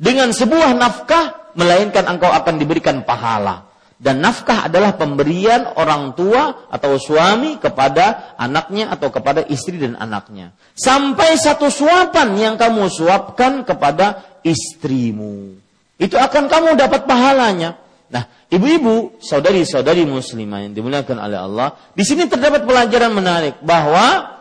dengan 0.00 0.32
sebuah 0.32 0.72
nafkah 0.72 1.52
melainkan 1.54 2.08
engkau 2.08 2.32
akan 2.32 2.56
diberikan 2.56 3.04
pahala. 3.04 3.69
Dan 4.00 4.24
nafkah 4.24 4.64
adalah 4.64 4.96
pemberian 4.96 5.76
orang 5.76 6.16
tua 6.16 6.72
atau 6.72 6.96
suami 6.96 7.60
kepada 7.60 8.32
anaknya 8.40 8.88
atau 8.88 9.12
kepada 9.12 9.44
istri 9.44 9.76
dan 9.76 9.92
anaknya. 10.00 10.56
Sampai 10.72 11.36
satu 11.36 11.68
suapan 11.68 12.32
yang 12.32 12.54
kamu 12.56 12.88
suapkan 12.88 13.60
kepada 13.60 14.40
istrimu. 14.40 15.52
Itu 16.00 16.16
akan 16.16 16.48
kamu 16.48 16.80
dapat 16.80 17.04
pahalanya. 17.04 17.76
Nah, 18.08 18.24
ibu-ibu, 18.48 19.20
saudari-saudari 19.20 20.08
muslimah 20.08 20.64
yang 20.64 20.72
dimuliakan 20.72 21.20
oleh 21.20 21.36
Allah, 21.36 21.68
di 21.92 22.00
sini 22.00 22.24
terdapat 22.24 22.64
pelajaran 22.64 23.12
menarik 23.12 23.60
bahwa 23.60 24.40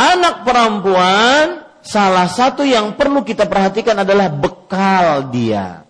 anak 0.00 0.48
perempuan 0.48 1.60
salah 1.84 2.24
satu 2.24 2.64
yang 2.64 2.96
perlu 2.96 3.20
kita 3.20 3.44
perhatikan 3.44 4.00
adalah 4.00 4.32
bekal 4.32 5.28
dia. 5.28 5.84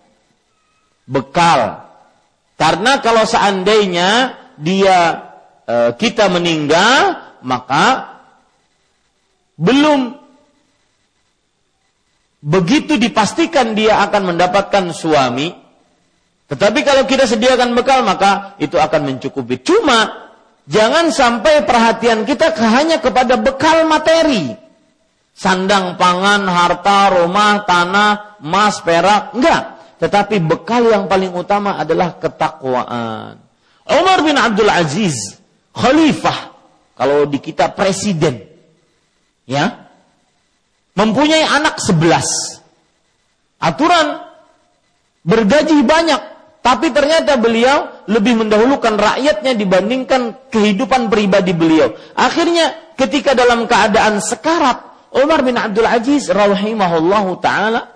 Bekal 1.07 1.84
karena 2.55 3.03
kalau 3.03 3.27
seandainya 3.27 4.39
dia 4.55 4.99
e, 5.67 5.75
kita 5.99 6.31
meninggal, 6.31 7.19
maka 7.43 8.15
belum 9.59 10.15
begitu 12.39 12.95
dipastikan 12.95 13.75
dia 13.75 13.99
akan 14.07 14.35
mendapatkan 14.35 14.95
suami. 14.95 15.51
Tetapi 16.45 16.79
kalau 16.85 17.03
kita 17.09 17.27
sediakan 17.27 17.75
bekal, 17.75 18.05
maka 18.07 18.55
itu 18.61 18.79
akan 18.79 19.11
mencukupi. 19.11 19.59
Cuma 19.65 20.31
jangan 20.69 21.11
sampai 21.11 21.65
perhatian 21.67 22.23
kita 22.23 22.55
hanya 22.55 23.03
kepada 23.03 23.35
bekal 23.35 23.83
materi. 23.89 24.55
Sandang, 25.35 25.99
pangan, 25.99 26.47
harta, 26.47 27.19
rumah, 27.19 27.67
tanah, 27.67 28.39
emas, 28.39 28.79
perak. 28.79 29.35
Enggak. 29.35 29.74
Tetapi 29.95 30.43
bekal 30.43 30.91
yang 30.91 31.07
paling 31.07 31.31
utama 31.31 31.79
adalah 31.79 32.19
ketakwaan. 32.19 33.39
Umar 33.85 34.19
bin 34.25 34.35
Abdul 34.35 34.67
Aziz, 34.67 35.39
khalifah. 35.71 36.55
Kalau 36.95 37.27
di 37.27 37.39
kita 37.43 37.71
presiden. 37.75 38.39
Ya. 39.43 39.91
Mempunyai 40.95 41.43
anak 41.43 41.79
sebelas. 41.83 42.27
Aturan 43.59 44.23
bergaji 45.27 45.83
banyak. 45.83 46.21
Tapi 46.65 46.89
ternyata 46.89 47.37
beliau 47.37 47.93
lebih 48.09 48.41
mendahulukan 48.41 48.97
rakyatnya 48.97 49.53
dibandingkan 49.53 50.49
kehidupan 50.49 51.13
pribadi 51.13 51.53
beliau. 51.53 51.93
Akhirnya 52.17 52.95
ketika 52.97 53.37
dalam 53.37 53.69
keadaan 53.69 54.17
sekarat, 54.17 54.81
Umar 55.13 55.45
bin 55.45 55.55
Abdul 55.61 55.85
Aziz 55.85 56.25
rahimahullahu 56.27 57.37
taala 57.37 57.94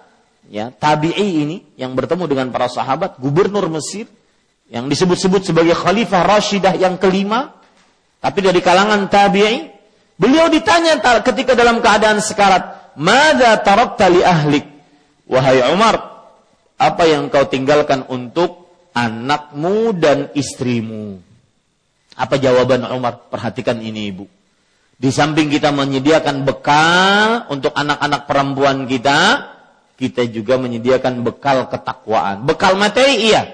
ya 0.49 0.73
tabi'i 0.73 1.45
ini 1.45 1.57
yang 1.77 1.93
bertemu 1.93 2.25
dengan 2.25 2.47
para 2.49 2.67
sahabat 2.67 3.21
gubernur 3.21 3.69
Mesir 3.69 4.09
yang 4.69 4.89
disebut-sebut 4.89 5.45
sebagai 5.45 5.77
khalifah 5.77 6.25
Rashidah 6.25 6.73
yang 6.75 6.97
kelima 6.97 7.53
tapi 8.19 8.41
dari 8.41 8.59
kalangan 8.59 9.07
tabi'i 9.07 9.69
beliau 10.17 10.49
ditanya 10.49 10.99
ketika 11.21 11.53
dalam 11.53 11.79
keadaan 11.79 12.19
sekarat 12.19 12.97
"Madza 12.97 13.61
tarakta 13.61 14.09
li 14.09 14.25
ahlik?" 14.25 14.65
Wahai 15.29 15.61
Umar, 15.69 16.25
apa 16.81 17.03
yang 17.05 17.29
kau 17.29 17.45
tinggalkan 17.45 18.01
untuk 18.09 18.65
anakmu 18.97 19.93
dan 19.93 20.33
istrimu? 20.33 21.21
Apa 22.17 22.41
jawaban 22.41 22.81
Umar? 22.89 23.29
Perhatikan 23.29 23.77
ini 23.77 24.09
Ibu. 24.09 24.25
Di 24.99 25.13
samping 25.13 25.47
kita 25.47 25.69
menyediakan 25.71 26.43
bekal 26.43 27.47
untuk 27.53 27.71
anak-anak 27.77 28.25
perempuan 28.25 28.89
kita, 28.89 29.47
kita 29.99 30.23
juga 30.31 30.55
menyediakan 30.55 31.27
bekal 31.27 31.67
ketakwaan. 31.67 32.47
Bekal 32.47 32.79
materi 32.79 33.19
iya. 33.19 33.51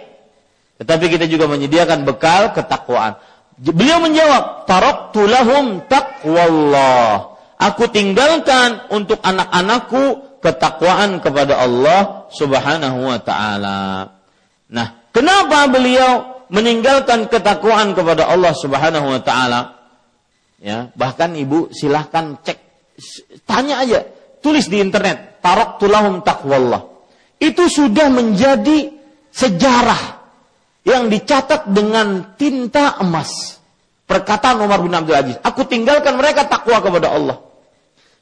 Tetapi 0.78 1.10
kita 1.10 1.26
juga 1.26 1.50
menyediakan 1.50 2.06
bekal 2.06 2.54
ketakwaan. 2.54 3.18
Beliau 3.58 3.98
menjawab, 3.98 4.70
"Taraktu 4.70 5.26
lahum 5.26 5.82
taqwallah." 5.90 7.34
Aku 7.58 7.90
tinggalkan 7.90 8.94
untuk 8.94 9.18
anak-anakku 9.26 10.38
ketakwaan 10.44 11.18
kepada 11.24 11.58
Allah 11.58 12.30
Subhanahu 12.30 13.10
wa 13.10 13.20
taala. 13.24 13.80
Nah, 14.70 14.88
kenapa 15.10 15.66
beliau 15.72 16.46
meninggalkan 16.54 17.26
ketakwaan 17.26 17.98
kepada 17.98 18.30
Allah 18.30 18.54
Subhanahu 18.54 19.18
wa 19.18 19.22
taala? 19.24 19.82
Ya, 20.62 20.94
bahkan 20.94 21.34
ibu 21.34 21.72
silahkan 21.72 22.38
cek, 22.44 22.60
tanya 23.48 23.82
aja, 23.82 24.04
tulis 24.46 24.70
di 24.70 24.78
internet, 24.78 25.42
tarok 25.42 25.82
tulahum 25.82 26.22
takwallah. 26.22 26.86
Itu 27.42 27.66
sudah 27.66 28.14
menjadi 28.14 28.94
sejarah 29.34 30.22
yang 30.86 31.10
dicatat 31.10 31.74
dengan 31.74 32.38
tinta 32.38 33.02
emas. 33.02 33.58
Perkataan 34.06 34.62
Umar 34.62 34.86
bin 34.86 34.94
Abdul 34.94 35.18
Aziz, 35.18 35.42
aku 35.42 35.66
tinggalkan 35.66 36.14
mereka 36.14 36.46
takwa 36.46 36.78
kepada 36.78 37.10
Allah. 37.10 37.42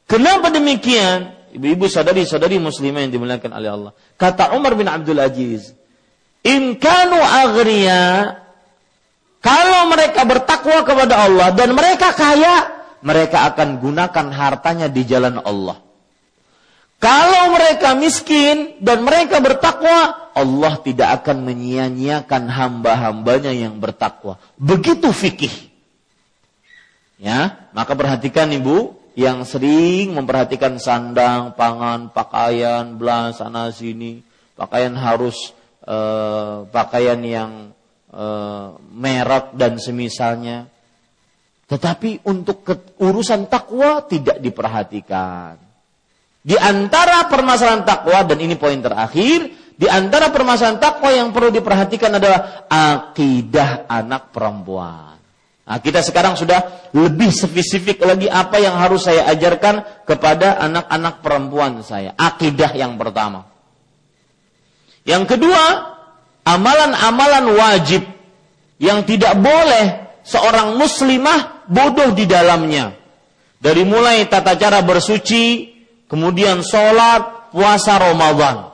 Kenapa 0.07 0.47
demikian? 0.47 1.35
Ibu-ibu 1.51 1.91
sadari-sadari 1.91 2.57
muslimah 2.57 3.03
yang 3.03 3.11
dimuliakan 3.11 3.51
oleh 3.51 3.69
Allah. 3.69 3.91
Kata 4.15 4.55
Umar 4.55 4.79
bin 4.79 4.87
Abdul 4.87 5.19
Aziz, 5.19 5.75
"In 6.47 6.79
kanu 6.79 7.19
aghriya 7.19 8.39
kalau 9.43 9.91
mereka 9.91 10.23
bertakwa 10.23 10.87
kepada 10.87 11.27
Allah 11.27 11.51
dan 11.51 11.75
mereka 11.75 12.15
kaya, 12.15 12.71
mereka 13.03 13.51
akan 13.51 13.83
gunakan 13.83 14.27
hartanya 14.31 14.87
di 14.87 15.03
jalan 15.03 15.43
Allah. 15.43 15.83
Kalau 17.03 17.51
mereka 17.51 17.99
miskin 17.99 18.79
dan 18.79 19.03
mereka 19.03 19.43
bertakwa, 19.43 20.31
Allah 20.31 20.79
tidak 20.79 21.19
akan 21.19 21.43
menyia-nyiakan 21.43 22.47
hamba-hambanya 22.47 23.51
yang 23.51 23.75
bertakwa. 23.75 24.39
Begitu 24.55 25.11
fikih. 25.11 25.51
Ya, 27.19 27.67
maka 27.75 27.91
perhatikan 27.91 28.47
Ibu 28.55 28.95
yang 29.19 29.43
sering 29.43 30.15
memperhatikan 30.15 30.79
sandang, 30.79 31.51
pangan, 31.59 32.07
pakaian, 32.15 32.95
belas 32.95 33.43
sana 33.43 33.67
sini, 33.75 34.23
pakaian 34.55 34.95
harus 34.95 35.51
eh, 35.83 36.55
pakaian 36.71 37.19
yang 37.19 37.51
e, 38.13 38.25
merek 38.93 39.57
dan 39.57 39.81
semisalnya. 39.81 40.69
Tetapi 41.67 42.23
untuk 42.29 42.61
urusan 43.01 43.49
takwa 43.49 44.05
tidak 44.05 44.37
diperhatikan. 44.37 45.72
Di 46.43 46.59
antara 46.59 47.31
permasalahan 47.31 47.87
takwa 47.87 48.19
dan 48.27 48.35
ini 48.43 48.59
poin 48.59 48.75
terakhir, 48.83 49.47
di 49.73 49.87
antara 49.87 50.27
permasalahan 50.29 50.77
takwa 50.77 51.09
yang 51.15 51.31
perlu 51.31 51.49
diperhatikan 51.55 52.19
adalah 52.19 52.67
akidah 52.67 53.87
anak 53.87 54.35
perempuan. 54.35 55.15
Nah, 55.63 55.79
kita 55.79 56.03
sekarang 56.03 56.35
sudah 56.35 56.91
lebih 56.91 57.31
spesifik 57.31 58.03
lagi 58.03 58.27
apa 58.27 58.59
yang 58.59 58.75
harus 58.75 59.07
saya 59.07 59.23
ajarkan 59.31 60.03
kepada 60.03 60.59
anak-anak 60.59 61.23
perempuan 61.23 61.79
saya. 61.79 62.11
Akidah 62.19 62.75
yang 62.75 62.99
pertama. 62.99 63.47
Yang 65.07 65.35
kedua, 65.35 65.63
amalan-amalan 66.43 67.55
wajib 67.55 68.03
yang 68.77 69.07
tidak 69.07 69.39
boleh 69.39 70.11
seorang 70.27 70.75
muslimah 70.75 71.67
bodoh 71.71 72.11
di 72.11 72.27
dalamnya. 72.27 72.99
Dari 73.63 73.87
mulai 73.87 74.27
tata 74.27 74.59
cara 74.59 74.83
bersuci, 74.83 75.72
kemudian 76.13 76.61
sholat, 76.61 77.49
puasa 77.49 77.97
Ramadan. 77.97 78.69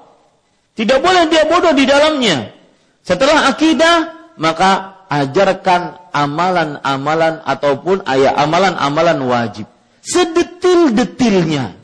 Tidak 0.76 1.00
boleh 1.00 1.32
dia 1.32 1.48
bodoh 1.48 1.72
di 1.72 1.88
dalamnya. 1.88 2.52
Setelah 3.00 3.48
akidah, 3.48 3.96
maka 4.36 5.02
ajarkan 5.08 6.12
amalan-amalan 6.12 7.40
ataupun 7.48 8.04
ayat 8.04 8.36
amalan-amalan 8.36 9.20
wajib. 9.24 9.66
Sedetil-detilnya. 10.04 11.80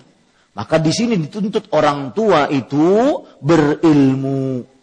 Maka 0.56 0.80
di 0.80 0.92
sini 0.92 1.16
dituntut 1.20 1.72
orang 1.72 2.12
tua 2.12 2.48
itu 2.52 3.24
berilmu 3.44 4.76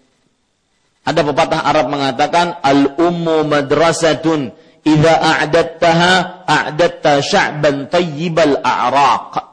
ada 1.02 1.20
pepatah 1.26 1.66
Arab 1.66 1.90
mengatakan 1.90 2.62
al-ummu 2.62 3.42
madrasatun 3.42 4.54
idza 4.86 5.14
a'dattaha 5.18 6.46
a'datta 6.46 7.18
sya'ban 7.18 7.90
tayyibal 7.90 8.62
a'raq. 8.62 9.51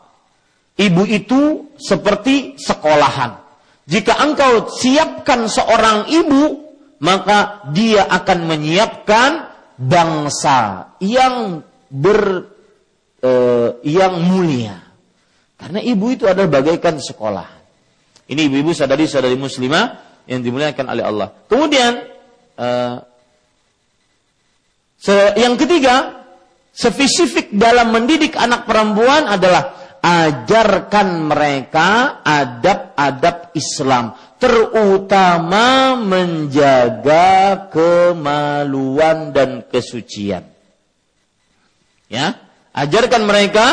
Ibu 0.79 1.03
itu 1.11 1.67
seperti 1.75 2.55
sekolahan. 2.55 3.35
Jika 3.83 4.15
engkau 4.23 4.71
siapkan 4.71 5.51
seorang 5.51 6.07
ibu, 6.07 6.63
maka 7.03 7.67
dia 7.75 8.07
akan 8.07 8.47
menyiapkan 8.47 9.31
bangsa 9.75 10.93
yang 11.03 11.59
ber 11.91 12.47
eh, 13.19 13.69
yang 13.83 14.23
mulia. 14.23 14.79
Karena 15.59 15.83
ibu 15.83 16.05
itu 16.15 16.23
adalah 16.23 16.47
bagaikan 16.47 16.95
sekolah. 17.03 17.59
Ini 18.29 18.47
ibu-ibu 18.47 18.71
sadari-sadari 18.71 19.35
muslimah 19.35 19.99
yang 20.29 20.45
dimuliakan 20.45 20.85
oleh 20.85 21.03
Allah. 21.03 21.27
Kemudian 21.49 21.99
uh, 22.61 22.95
yang 25.33 25.57
ketiga, 25.57 26.23
spesifik 26.69 27.49
dalam 27.49 27.89
mendidik 27.89 28.37
anak 28.37 28.69
perempuan 28.69 29.25
adalah 29.25 29.78
ajarkan 29.99 31.27
mereka 31.27 32.19
adab-adab 32.23 33.51
Islam, 33.55 34.15
terutama 34.39 35.99
menjaga 35.99 37.67
kemaluan 37.71 39.35
dan 39.35 39.63
kesucian. 39.67 40.47
Ya, 42.09 42.41
ajarkan 42.73 43.23
mereka 43.27 43.65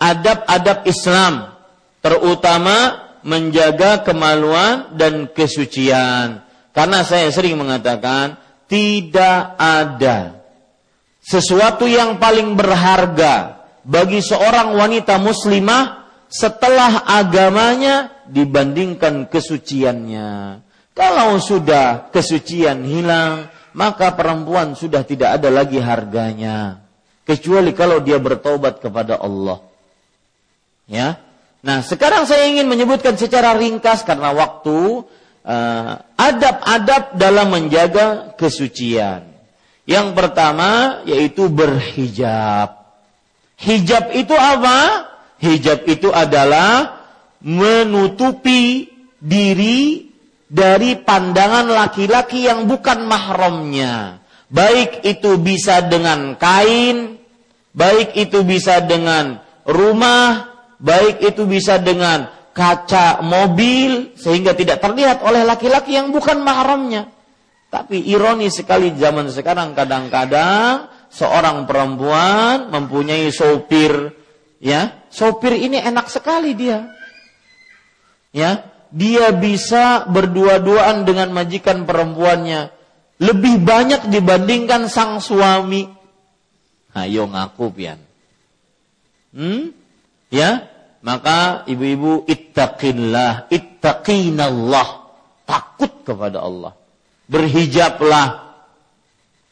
adab-adab 0.00 0.88
Islam, 0.88 1.54
terutama 2.02 3.04
menjaga 3.24 4.02
kemaluan 4.04 4.92
dan 4.98 5.30
kesucian. 5.30 6.44
Karena 6.74 7.06
saya 7.06 7.30
sering 7.30 7.54
mengatakan 7.54 8.34
tidak 8.66 9.54
ada 9.56 10.42
sesuatu 11.24 11.88
yang 11.88 12.20
paling 12.20 12.58
berharga 12.58 13.53
bagi 13.84 14.24
seorang 14.24 14.74
wanita 14.74 15.20
muslimah 15.20 16.08
setelah 16.26 17.06
agamanya 17.06 18.24
dibandingkan 18.26 19.30
kesuciannya. 19.30 20.60
Kalau 20.94 21.38
sudah 21.38 22.10
kesucian 22.10 22.82
hilang, 22.82 23.52
maka 23.76 24.14
perempuan 24.16 24.74
sudah 24.74 25.06
tidak 25.06 25.38
ada 25.38 25.52
lagi 25.52 25.78
harganya. 25.78 26.82
Kecuali 27.24 27.72
kalau 27.72 28.00
dia 28.04 28.20
bertobat 28.20 28.80
kepada 28.80 29.18
Allah. 29.20 29.60
Ya, 30.84 31.24
Nah, 31.64 31.80
sekarang 31.80 32.28
saya 32.28 32.44
ingin 32.44 32.68
menyebutkan 32.68 33.16
secara 33.16 33.56
ringkas 33.56 34.04
karena 34.04 34.36
waktu 34.36 35.00
eh, 35.48 35.92
adab-adab 36.20 37.02
uh, 37.08 37.16
dalam 37.16 37.56
menjaga 37.56 38.36
kesucian. 38.36 39.24
Yang 39.88 40.12
pertama 40.12 41.00
yaitu 41.08 41.48
berhijab. 41.48 42.83
Hijab 43.60 44.10
itu 44.14 44.34
apa? 44.34 45.08
Hijab 45.38 45.86
itu 45.86 46.10
adalah 46.10 47.04
menutupi 47.44 48.88
diri 49.20 50.08
dari 50.48 50.96
pandangan 51.00 51.68
laki-laki 51.68 52.46
yang 52.46 52.64
bukan 52.70 53.04
mahramnya. 53.04 54.24
Baik 54.48 55.02
itu 55.02 55.40
bisa 55.40 55.82
dengan 55.84 56.38
kain, 56.38 57.18
baik 57.74 58.14
itu 58.14 58.46
bisa 58.46 58.78
dengan 58.84 59.42
rumah, 59.66 60.54
baik 60.78 61.24
itu 61.24 61.42
bisa 61.48 61.82
dengan 61.82 62.30
kaca 62.54 63.18
mobil 63.20 64.14
sehingga 64.14 64.54
tidak 64.54 64.78
terlihat 64.78 65.26
oleh 65.26 65.42
laki-laki 65.42 65.98
yang 65.98 66.14
bukan 66.14 66.38
mahramnya. 66.40 67.10
Tapi 67.68 67.98
ironi 68.06 68.46
sekali 68.54 68.94
zaman 68.94 69.26
sekarang 69.34 69.74
kadang-kadang 69.74 70.86
seorang 71.14 71.70
perempuan 71.70 72.74
mempunyai 72.74 73.30
sopir 73.30 74.10
ya, 74.58 75.06
sopir 75.14 75.54
ini 75.54 75.78
enak 75.78 76.10
sekali 76.10 76.58
dia. 76.58 76.90
Ya, 78.34 78.66
dia 78.90 79.30
bisa 79.30 80.10
berdua-duaan 80.10 81.06
dengan 81.06 81.30
majikan 81.30 81.86
perempuannya 81.86 82.74
lebih 83.22 83.62
banyak 83.62 84.10
dibandingkan 84.10 84.90
sang 84.90 85.22
suami. 85.22 85.86
Ayo 86.98 87.30
ngaku 87.30 87.64
pian. 87.70 88.02
Hmm? 89.30 89.70
Ya, 90.34 90.66
maka 90.98 91.62
ibu-ibu 91.70 92.26
ittaqillah, 92.26 93.50
ittaqinallah, 93.54 94.88
takut 95.46 96.02
kepada 96.02 96.42
Allah. 96.42 96.74
Berhijablah. 97.30 98.58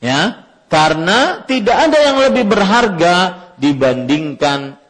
Ya, 0.03 0.42
karena 0.73 1.45
tidak 1.45 1.77
ada 1.77 1.99
yang 2.01 2.17
lebih 2.17 2.49
berharga 2.49 3.17
dibandingkan 3.61 4.81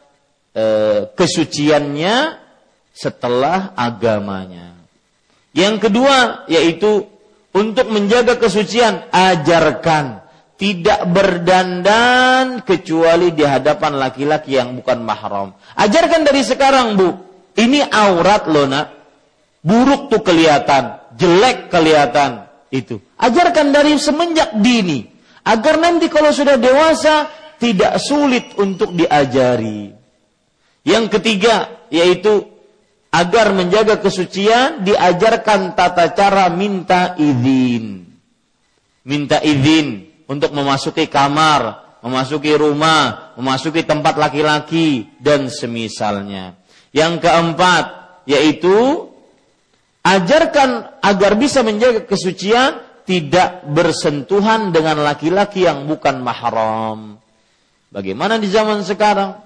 eh, 0.55 1.11
kesuciannya 1.11 2.39
setelah 2.95 3.75
agamanya. 3.75 4.79
Yang 5.51 5.75
kedua 5.83 6.47
yaitu 6.47 7.03
untuk 7.51 7.91
menjaga 7.91 8.39
kesucian 8.39 9.11
ajarkan 9.11 10.23
tidak 10.55 11.03
berdandan 11.11 12.63
kecuali 12.63 13.35
di 13.35 13.43
hadapan 13.43 13.99
laki-laki 13.99 14.55
yang 14.55 14.79
bukan 14.79 15.03
mahram. 15.03 15.51
Ajarkan 15.75 16.23
dari 16.23 16.47
sekarang, 16.47 16.95
Bu. 16.95 17.09
Ini 17.59 17.91
aurat 17.91 18.47
loh, 18.47 18.65
Nak. 18.71 18.87
Buruk 19.59 20.07
tuh 20.07 20.23
kelihatan, 20.23 21.11
jelek 21.19 21.67
kelihatan 21.67 22.47
itu. 22.71 23.03
Ajarkan 23.19 23.75
dari 23.75 23.95
semenjak 23.99 24.55
dini 24.59 25.12
agar 25.43 25.75
nanti 25.79 26.07
kalau 26.07 26.31
sudah 26.31 26.55
dewasa 26.55 27.29
tidak 27.59 27.99
sulit 27.99 28.55
untuk 28.59 28.91
diajari. 28.95 29.91
Yang 30.83 31.05
ketiga 31.19 31.87
yaitu 31.87 32.43
agar 33.13 33.53
menjaga 33.53 34.01
kesucian 34.01 34.83
diajarkan 34.83 35.77
tata 35.77 36.11
cara 36.11 36.49
minta 36.51 37.15
izin. 37.15 38.03
Minta 39.03 39.39
izin 39.43 40.09
untuk 40.27 40.55
memasuki 40.55 41.07
kamar, 41.07 41.99
memasuki 42.01 42.51
rumah, 42.55 43.35
memasuki 43.39 43.83
tempat 43.85 44.15
laki-laki 44.19 45.07
dan 45.21 45.47
semisalnya. 45.47 46.59
Yang 46.91 47.23
keempat 47.23 47.85
yaitu 48.27 49.07
ajarkan 50.03 50.99
agar 50.99 51.35
bisa 51.39 51.63
menjaga 51.63 52.03
kesucian 52.03 52.92
tidak 53.03 53.67
bersentuhan 53.67 54.71
dengan 54.71 55.03
laki-laki 55.03 55.67
yang 55.67 55.87
bukan 55.87 56.23
mahram. 56.23 57.19
Bagaimana 57.91 58.39
di 58.39 58.47
zaman 58.49 58.81
sekarang? 58.81 59.37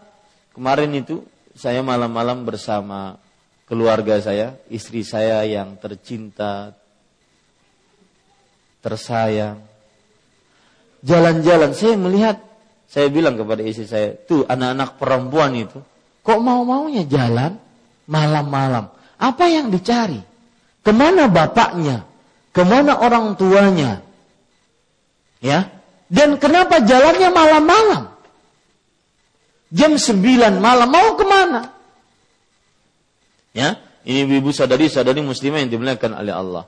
Kemarin 0.53 0.93
itu 0.93 1.25
saya 1.57 1.81
malam-malam 1.81 2.45
bersama 2.45 3.17
keluarga 3.67 4.21
saya, 4.23 4.55
istri 4.71 5.03
saya 5.03 5.43
yang 5.43 5.75
tercinta, 5.81 6.71
tersayang. 8.79 9.59
Jalan-jalan 11.03 11.75
saya 11.75 11.95
melihat, 11.99 12.37
saya 12.87 13.11
bilang 13.11 13.35
kepada 13.35 13.61
istri 13.65 13.85
saya, 13.85 14.15
tuh 14.15 14.47
anak-anak 14.47 14.95
perempuan 14.95 15.51
itu, 15.57 15.79
kok 16.23 16.39
mau-maunya 16.39 17.03
jalan 17.05 17.59
malam-malam? 18.07 18.89
Apa 19.17 19.45
yang 19.49 19.67
dicari? 19.73 20.21
Ke 20.81 20.95
mana 20.95 21.27
bapaknya? 21.27 22.07
Ke 22.57 22.65
mana 22.65 22.97
orang 22.97 23.37
tuanya? 23.37 24.01
Ya, 25.37 25.69
dan 26.09 26.41
kenapa 26.41 26.81
jalannya 26.81 27.29
malam-malam? 27.29 28.03
Jam 29.69 29.93
9 29.93 30.57
malam 30.57 30.89
mau 30.89 31.13
ke 31.13 31.25
mana? 31.29 31.69
Ya, 33.53 33.77
ini 34.01 34.25
ibu 34.41 34.49
sadari-sadari 34.49 35.21
muslimah 35.21 35.61
yang 35.61 35.69
dimuliakan 35.69 36.17
oleh 36.17 36.33
Allah. 36.33 36.65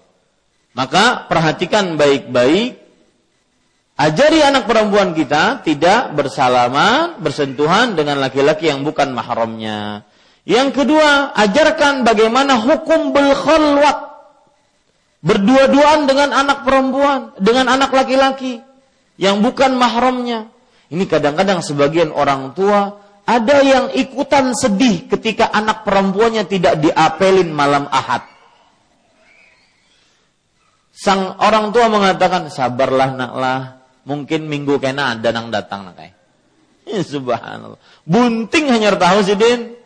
Maka 0.78 1.26
perhatikan 1.26 1.98
baik-baik 1.98 2.78
Ajari 4.00 4.40
anak 4.40 4.64
perempuan 4.64 5.12
kita 5.12 5.60
tidak 5.60 6.16
bersalaman, 6.16 7.20
bersentuhan 7.20 8.00
dengan 8.00 8.24
laki-laki 8.24 8.72
yang 8.72 8.88
bukan 8.88 9.12
mahramnya. 9.12 10.08
Yang 10.48 10.72
kedua, 10.72 11.36
ajarkan 11.36 12.08
bagaimana 12.08 12.64
hukum 12.64 13.12
berkhalwat. 13.12 14.09
Berdua-duaan 15.20 16.08
dengan 16.08 16.32
anak 16.32 16.64
perempuan, 16.64 17.36
dengan 17.36 17.68
anak 17.68 17.92
laki-laki 17.92 18.64
yang 19.20 19.44
bukan 19.44 19.76
mahramnya. 19.76 20.48
Ini 20.90 21.04
kadang-kadang 21.06 21.60
sebagian 21.60 22.16
orang 22.16 22.56
tua 22.56 22.98
ada 23.28 23.62
yang 23.62 23.94
ikutan 23.94 24.56
sedih 24.58 25.06
ketika 25.06 25.52
anak 25.54 25.86
perempuannya 25.86 26.48
tidak 26.50 26.82
diapelin 26.82 27.52
malam 27.54 27.86
ahad. 27.92 28.26
Sang 30.90 31.40
orang 31.40 31.72
tua 31.72 31.88
mengatakan, 31.88 32.52
sabarlah 32.52 33.16
naklah, 33.16 33.62
mungkin 34.04 34.52
minggu 34.52 34.82
kena 34.84 35.16
ada 35.16 35.32
nang 35.32 35.48
datang 35.48 35.88
nak 35.88 36.00
subhanallah. 37.14 37.80
Bunting 38.04 38.66
hanya 38.68 38.98
tahu 38.98 39.24
sih 39.24 39.38
din. 39.38 39.79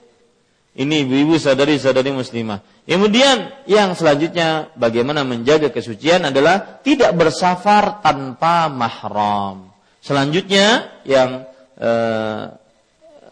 Ini 0.74 1.06
ibu-ibu 1.06 1.38
sadari-sadari 1.38 2.10
muslimah. 2.10 2.66
Kemudian 2.90 3.66
yang 3.70 3.94
selanjutnya 3.94 4.74
bagaimana 4.74 5.22
menjaga 5.22 5.70
kesucian 5.70 6.26
adalah 6.26 6.82
tidak 6.82 7.14
bersafar 7.14 8.02
tanpa 8.02 8.74
mahram. 8.74 9.70
Selanjutnya 10.02 10.98
yang 11.06 11.46
eh, 11.78 12.58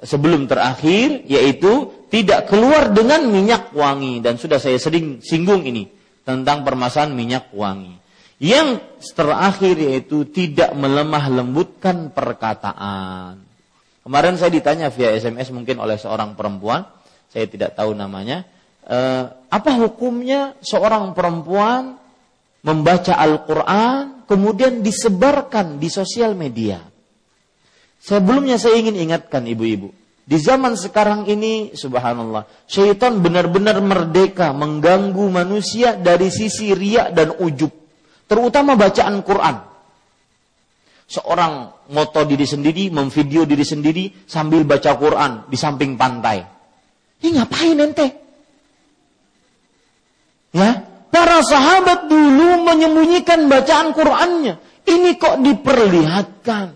sebelum 0.06 0.46
terakhir 0.46 1.26
yaitu 1.26 2.06
tidak 2.14 2.46
keluar 2.46 2.94
dengan 2.94 3.26
minyak 3.26 3.74
wangi 3.74 4.22
dan 4.22 4.38
sudah 4.38 4.62
saya 4.62 4.78
sering 4.78 5.26
singgung 5.26 5.66
ini 5.66 5.90
tentang 6.22 6.62
permasalahan 6.62 7.18
minyak 7.18 7.50
wangi. 7.58 7.98
Yang 8.38 8.86
terakhir 9.18 9.82
yaitu 9.82 10.30
tidak 10.30 10.74
melemah 10.78 11.26
lembutkan 11.30 12.14
perkataan. 12.14 13.50
Kemarin 14.02 14.38
saya 14.38 14.50
ditanya 14.50 14.90
via 14.90 15.14
SMS 15.14 15.54
mungkin 15.54 15.78
oleh 15.78 15.94
seorang 16.02 16.34
perempuan, 16.34 16.90
saya 17.32 17.48
tidak 17.48 17.80
tahu 17.80 17.96
namanya, 17.96 18.44
eh, 18.84 19.24
apa 19.32 19.72
hukumnya 19.80 20.60
seorang 20.60 21.16
perempuan 21.16 21.96
membaca 22.60 23.16
Al-Quran 23.16 24.28
kemudian 24.28 24.84
disebarkan 24.84 25.80
di 25.80 25.88
sosial 25.88 26.36
media? 26.36 26.84
Sebelumnya 28.04 28.60
saya 28.60 28.76
ingin 28.84 29.00
ingatkan 29.00 29.48
ibu-ibu. 29.48 29.96
Di 30.28 30.38
zaman 30.38 30.76
sekarang 30.76 31.28
ini, 31.28 31.74
subhanallah, 31.74 32.46
syaitan 32.70 33.20
benar-benar 33.20 33.80
merdeka 33.80 34.52
mengganggu 34.52 35.28
manusia 35.32 35.98
dari 35.98 36.30
sisi 36.30 36.76
riak 36.76 37.16
dan 37.16 37.36
ujub. 37.40 37.72
Terutama 38.28 38.80
bacaan 38.80 39.20
Quran. 39.24 39.56
Seorang 41.12 41.54
moto 41.92 42.24
diri 42.24 42.48
sendiri, 42.48 42.88
memvideo 42.88 43.44
diri 43.44 43.66
sendiri 43.68 44.24
sambil 44.24 44.64
baca 44.64 44.96
Quran 44.96 45.52
di 45.52 45.58
samping 45.60 46.00
pantai. 46.00 46.61
Ini 47.22 47.38
ngapain 47.38 47.78
ente? 47.78 48.08
Ya, 50.52 50.84
para 51.14 51.40
sahabat 51.46 52.12
dulu 52.12 52.66
menyembunyikan 52.66 53.48
bacaan 53.48 53.94
Qurannya. 53.96 54.58
Ini 54.84 55.16
kok 55.22 55.40
diperlihatkan. 55.46 56.76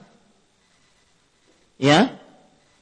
Ya. 1.81 2.13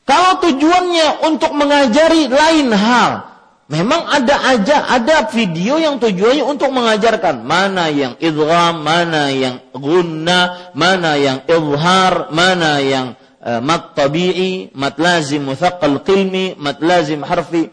Kalau 0.03 0.44
tujuannya 0.44 1.23
untuk 1.23 1.56
mengajari 1.56 2.27
lain 2.27 2.76
hal, 2.76 3.23
memang 3.72 4.03
ada 4.11 4.35
aja 4.52 4.84
ada 4.91 5.31
video 5.31 5.80
yang 5.80 5.95
tujuannya 6.03 6.44
untuk 6.44 6.69
mengajarkan 6.76 7.48
mana 7.48 7.88
yang 7.88 8.19
idgham, 8.19 8.84
mana 8.84 9.31
yang 9.31 9.64
gunna, 9.72 10.69
mana 10.76 11.15
yang 11.15 11.40
izhar, 11.48 12.27
mana 12.35 12.84
yang 12.84 13.15
mat 13.59 13.95
tabi'i, 13.95 14.71
mat 14.71 14.95
lazim 14.95 15.43
muthaqqal 15.43 15.99
qilmi, 16.03 16.55
mat 16.55 16.79
lazim 16.79 17.23
harfi 17.23 17.67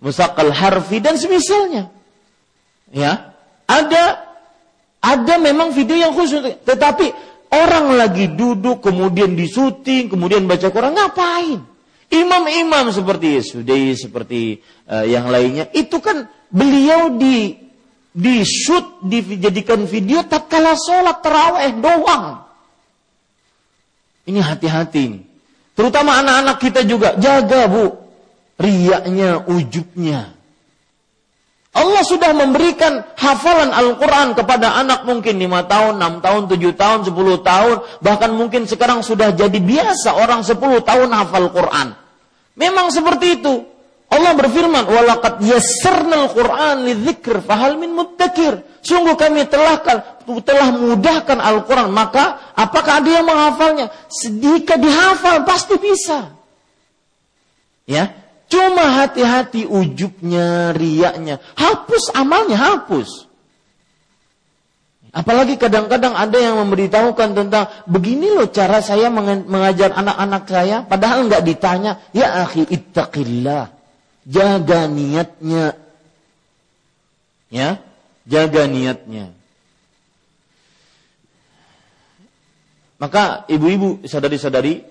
musaqqal 0.00 0.52
harfi 0.52 1.00
dan 1.00 1.16
semisalnya. 1.16 1.88
Ya. 2.92 3.32
Ada 3.64 4.28
ada 5.00 5.34
memang 5.40 5.72
video 5.72 5.96
yang 5.96 6.12
khusus 6.12 6.42
tetapi 6.66 7.30
Orang 7.50 7.98
lagi 7.98 8.30
duduk, 8.30 8.78
kemudian 8.78 9.34
disuting, 9.34 10.06
kemudian 10.06 10.46
baca 10.46 10.70
Quran, 10.70 10.94
ngapain? 10.94 11.58
Imam-imam 12.06 12.94
seperti 12.94 13.42
Sudai, 13.42 13.90
seperti 13.98 14.62
uh, 14.86 15.02
yang 15.02 15.26
lainnya, 15.26 15.66
itu 15.74 15.98
kan 15.98 16.30
beliau 16.46 17.18
di 17.18 17.58
di 18.10 18.42
shoot, 18.46 19.02
dijadikan 19.02 19.82
video 19.82 20.22
tatkala 20.22 20.78
sholat 20.78 21.18
terawih 21.26 21.74
doang. 21.82 22.26
Ini 24.28 24.40
hati-hati. 24.44 25.20
Terutama 25.72 26.20
anak-anak 26.20 26.56
kita 26.60 26.80
juga 26.84 27.16
jaga 27.16 27.64
bu, 27.70 27.96
riaknya, 28.60 29.40
ujubnya. 29.48 30.36
Allah 31.70 32.02
sudah 32.02 32.34
memberikan 32.34 33.14
hafalan 33.14 33.70
Al-Quran 33.70 34.34
kepada 34.34 34.74
anak 34.74 35.06
mungkin 35.06 35.38
5 35.38 35.70
tahun, 35.70 35.92
6 36.02 36.18
tahun, 36.18 36.42
7 36.50 36.74
tahun, 36.74 36.98
10 37.06 37.38
tahun. 37.46 37.76
Bahkan 38.02 38.30
mungkin 38.34 38.62
sekarang 38.66 39.06
sudah 39.06 39.30
jadi 39.30 39.54
biasa 39.54 40.18
orang 40.18 40.42
10 40.42 40.82
tahun 40.82 41.08
hafal 41.14 41.48
Quran. 41.54 41.94
Memang 42.58 42.90
seperti 42.90 43.38
itu. 43.38 43.62
Allah 44.10 44.34
berfirman, 44.34 44.90
"Walaqad 44.90 45.38
yassarnal 45.46 46.34
Qur'an 46.34 46.82
lidzikr 46.82 47.38
fahal 47.46 47.78
min 47.78 47.94
muddakir." 47.94 48.66
Sungguh 48.80 49.12
kami 49.16 49.44
telah 49.44 49.80
telah 50.24 50.68
mudahkan 50.72 51.36
Al-Qur'an, 51.36 51.92
maka 51.92 52.52
apakah 52.56 53.04
ada 53.04 53.10
yang 53.10 53.28
menghafalnya? 53.28 53.92
Sedikit 54.08 54.80
dihafal 54.80 55.44
pasti 55.44 55.76
bisa. 55.76 56.32
Ya, 57.84 58.14
Cuma 58.50 58.98
hati-hati 58.98 59.62
ujubnya, 59.62 60.74
riaknya. 60.74 61.38
Hapus 61.54 62.10
amalnya, 62.18 62.58
hapus. 62.58 63.30
Apalagi 65.14 65.54
kadang-kadang 65.54 66.18
ada 66.18 66.34
yang 66.34 66.58
memberitahukan 66.58 67.30
tentang 67.34 67.70
begini 67.86 68.30
loh 68.34 68.50
cara 68.50 68.82
saya 68.82 69.06
mengajar 69.10 69.94
anak-anak 69.94 70.42
saya, 70.50 70.76
padahal 70.86 71.30
nggak 71.30 71.42
ditanya, 71.46 71.98
ya 72.14 72.46
akhi 72.46 72.62
ittaqillah, 72.62 73.74
jaga 74.22 74.86
niatnya, 74.86 75.74
ya, 77.50 77.82
jaga 78.30 78.70
niatnya. 78.70 79.34
Maka 83.02 83.48
ibu-ibu, 83.50 84.06
sadari-sadari, 84.06 84.86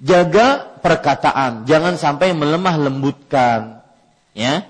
jaga 0.00 0.80
perkataan, 0.82 1.68
jangan 1.68 1.94
sampai 1.94 2.34
melemah 2.34 2.76
lembutkan. 2.80 3.84
Ya. 4.34 4.66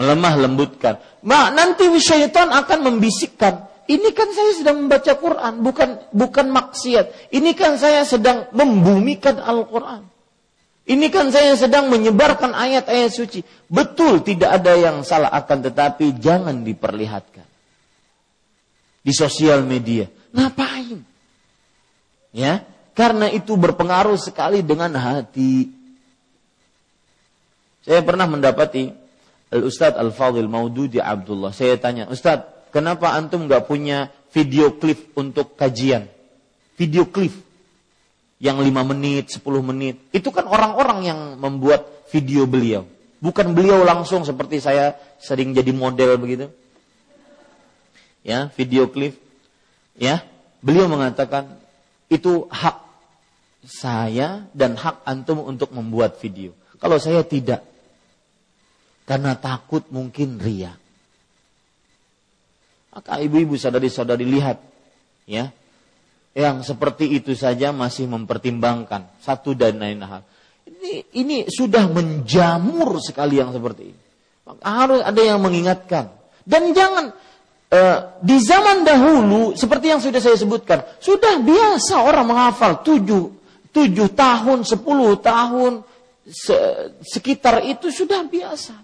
Melemah 0.00 0.34
lembutkan. 0.40 0.96
Ma, 1.20 1.52
nanti 1.52 1.84
syaitan 2.00 2.48
akan 2.48 2.78
membisikkan, 2.88 3.68
ini 3.90 4.14
kan 4.14 4.30
saya 4.30 4.52
sedang 4.54 4.86
membaca 4.86 5.12
Quran, 5.18 5.52
bukan 5.60 5.90
bukan 6.14 6.46
maksiat. 6.54 7.34
Ini 7.34 7.50
kan 7.58 7.76
saya 7.76 8.06
sedang 8.06 8.48
membumikan 8.54 9.42
Al-Quran. 9.42 10.06
Ini 10.82 11.06
kan 11.10 11.30
saya 11.30 11.54
sedang 11.54 11.90
menyebarkan 11.90 12.54
ayat-ayat 12.54 13.10
suci. 13.10 13.42
Betul 13.70 14.22
tidak 14.22 14.62
ada 14.62 14.74
yang 14.74 15.02
salah 15.06 15.30
akan 15.30 15.66
tetapi 15.70 16.18
jangan 16.18 16.62
diperlihatkan. 16.62 17.41
Di 19.02 19.10
sosial 19.10 19.66
media. 19.66 20.06
Ngapain? 20.30 21.02
Ya, 22.32 22.64
karena 22.96 23.28
itu 23.28 23.58
berpengaruh 23.58 24.16
sekali 24.16 24.62
dengan 24.62 24.94
hati. 24.96 25.68
Saya 27.82 28.00
pernah 28.06 28.30
mendapati 28.30 28.94
Al-Ustadz 29.52 29.98
Al-Fadhil 29.98 30.48
Maududi 30.48 31.02
Abdullah. 31.02 31.50
Saya 31.52 31.76
tanya, 31.76 32.08
Ustadz, 32.08 32.70
kenapa 32.72 33.12
antum 33.12 33.50
nggak 33.50 33.66
punya 33.68 34.08
video 34.32 34.78
klip 34.78 35.12
untuk 35.18 35.58
kajian? 35.58 36.08
Video 36.78 37.04
klip 37.10 37.34
yang 38.38 38.62
5 38.62 38.90
menit, 38.96 39.34
10 39.34 39.42
menit. 39.60 39.98
Itu 40.14 40.32
kan 40.32 40.48
orang-orang 40.48 41.04
yang 41.04 41.20
membuat 41.36 42.06
video 42.10 42.48
beliau. 42.48 42.88
Bukan 43.22 43.54
beliau 43.54 43.86
langsung 43.86 44.26
seperti 44.26 44.58
saya 44.58 44.98
sering 45.22 45.54
jadi 45.54 45.70
model 45.70 46.18
begitu. 46.18 46.50
Ya, 48.22 48.50
video 48.54 48.86
klip. 48.90 49.18
Ya, 49.98 50.22
beliau 50.62 50.86
mengatakan 50.86 51.58
itu 52.06 52.46
hak 52.48 52.78
saya 53.66 54.46
dan 54.54 54.74
hak 54.74 55.02
antum 55.06 55.42
untuk 55.42 55.70
membuat 55.74 56.18
video. 56.18 56.54
Kalau 56.82 56.98
saya 56.98 57.22
tidak, 57.22 57.62
karena 59.06 59.38
takut 59.38 59.86
mungkin 59.90 60.38
ria. 60.42 60.74
Maka 62.92 63.22
ibu-ibu 63.22 63.54
sadari-sadari 63.56 64.26
lihat, 64.26 64.58
ya, 65.24 65.54
yang 66.32 66.64
seperti 66.64 67.12
itu 67.12 67.32
saja 67.36 67.72
masih 67.72 68.08
mempertimbangkan 68.08 69.08
satu 69.20 69.52
dan 69.56 69.80
lain 69.80 70.00
hal. 70.04 70.22
Ini, 70.68 70.92
ini 71.16 71.36
sudah 71.48 71.88
menjamur 71.88 73.00
sekali 73.00 73.40
yang 73.40 73.52
seperti 73.52 73.92
ini. 73.92 74.00
Harus 74.64 75.00
ada 75.00 75.20
yang 75.22 75.38
mengingatkan. 75.40 76.10
Dan 76.42 76.74
jangan 76.74 77.14
uh, 77.72 78.20
di 78.20 78.36
zaman 78.44 78.84
dahulu 78.84 79.56
seperti 79.56 79.88
yang 79.88 80.04
sudah 80.04 80.20
saya 80.20 80.36
sebutkan, 80.36 80.84
sudah 81.00 81.40
biasa 81.40 82.04
orang 82.04 82.28
menghafal 82.28 82.84
tujuh 82.84 83.42
tujuh 83.72 84.12
tahun, 84.12 84.68
sepuluh 84.68 85.16
tahun, 85.18 85.80
se 86.28 86.54
sekitar 87.02 87.64
itu 87.64 87.88
sudah 87.88 88.20
biasa. 88.28 88.76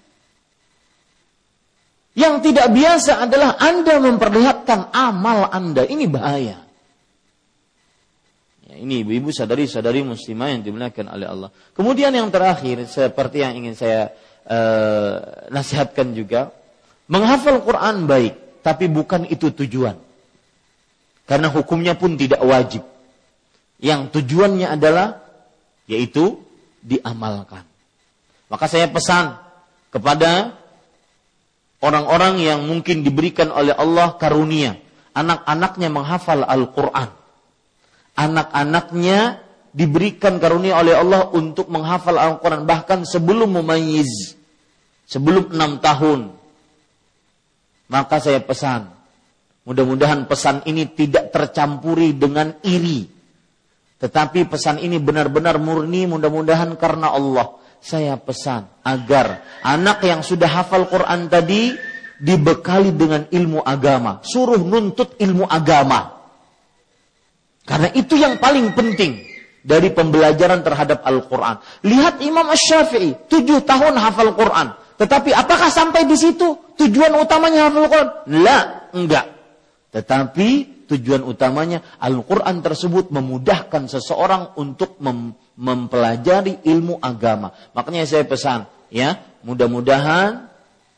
Yang 2.19 2.51
tidak 2.51 2.73
biasa 2.75 3.13
adalah 3.23 3.61
Anda 3.63 4.03
memperlihatkan 4.03 4.91
amal 4.91 5.55
Anda. 5.55 5.87
Ini 5.87 6.09
bahaya. 6.11 6.59
Ya, 8.67 8.75
ini 8.75 9.07
ibu-ibu 9.07 9.31
sadari-sadari 9.31 10.03
muslimah 10.03 10.51
yang 10.51 10.67
dimuliakan 10.67 11.15
oleh 11.15 11.27
Allah. 11.31 11.51
Kemudian 11.79 12.11
yang 12.11 12.27
terakhir, 12.33 12.91
seperti 12.91 13.47
yang 13.47 13.55
ingin 13.55 13.79
saya 13.79 14.11
uh, 14.51 15.47
nasihatkan 15.55 16.11
juga. 16.17 16.51
Menghafal 17.07 17.63
Quran 17.63 18.11
baik, 18.11 18.35
tapi 18.69 18.85
bukan 18.93 19.25
itu 19.25 19.49
tujuan. 19.49 19.97
Karena 21.25 21.49
hukumnya 21.49 21.97
pun 21.97 22.21
tidak 22.21 22.45
wajib 22.45 22.85
yang 23.81 24.13
tujuannya 24.13 24.69
adalah 24.69 25.25
yaitu 25.89 26.37
diamalkan. 26.85 27.65
Maka 28.53 28.69
saya 28.69 28.93
pesan 28.93 29.41
kepada 29.89 30.53
orang-orang 31.81 32.45
yang 32.45 32.61
mungkin 32.69 33.01
diberikan 33.01 33.49
oleh 33.49 33.73
Allah 33.73 34.21
karunia, 34.21 34.77
anak-anaknya 35.17 35.89
menghafal 35.89 36.45
Al-Qur'an. 36.45 37.09
Anak-anaknya 38.19 39.49
diberikan 39.73 40.43
karunia 40.43 40.81
oleh 40.81 40.97
Allah 40.97 41.31
untuk 41.31 41.71
menghafal 41.71 42.19
Al-Quran 42.19 42.67
bahkan 42.67 43.07
sebelum 43.07 43.63
memayyiz 43.63 44.35
sebelum 45.07 45.55
enam 45.55 45.79
tahun 45.79 46.35
maka 47.89 48.21
saya 48.21 48.41
pesan 48.45 48.89
mudah-mudahan 49.69 50.25
pesan 50.29 50.65
ini 50.65 50.89
tidak 50.93 51.33
tercampuri 51.35 52.17
dengan 52.17 52.57
iri 52.65 53.19
tetapi 53.99 54.47
pesan 54.47 54.79
ini 54.79 55.03
benar-benar 55.03 55.59
murni 55.59 56.07
mudah-mudahan 56.07 56.79
karena 56.79 57.11
Allah. 57.11 57.59
Saya 57.79 58.19
pesan 58.19 58.67
agar 58.83 59.43
anak 59.63 60.03
yang 60.03 60.23
sudah 60.23 60.51
hafal 60.51 60.91
Quran 60.91 61.31
tadi 61.31 61.75
dibekali 62.19 62.95
dengan 62.95 63.27
ilmu 63.31 63.63
agama. 63.63 64.23
Suruh 64.23 64.59
nuntut 64.59 65.19
ilmu 65.19 65.47
agama. 65.47 66.19
Karena 67.63 67.91
itu 67.95 68.19
yang 68.19 68.43
paling 68.43 68.75
penting 68.75 69.23
dari 69.63 69.95
pembelajaran 69.95 70.63
terhadap 70.63 71.07
Al-Quran. 71.07 71.63
Lihat 71.87 72.19
Imam 72.25 72.51
Ash-Syafi'i, 72.51 73.31
tujuh 73.31 73.63
tahun 73.63 73.95
hafal 73.99 74.35
Quran. 74.35 74.75
Tetapi 74.99 75.31
apakah 75.31 75.71
sampai 75.71 76.05
di 76.11 76.19
situ 76.19 76.75
tujuan 76.75 77.15
utamanya 77.15 77.71
hafal 77.71 77.87
Quran? 77.87 78.09
La, 78.43 78.91
enggak. 78.91 79.27
Tetapi 79.95 80.49
tujuan 80.91 81.23
utamanya 81.23 81.85
Al-Quran 82.03 82.65
tersebut 82.65 83.15
memudahkan 83.15 83.87
seseorang 83.87 84.59
untuk 84.59 84.99
mem 84.99 85.37
mempelajari 85.59 86.63
ilmu 86.67 87.03
agama. 87.03 87.51
Makanya 87.75 88.07
saya 88.07 88.23
pesan, 88.23 88.71
ya, 88.95 89.19
mudah-mudahan 89.43 90.47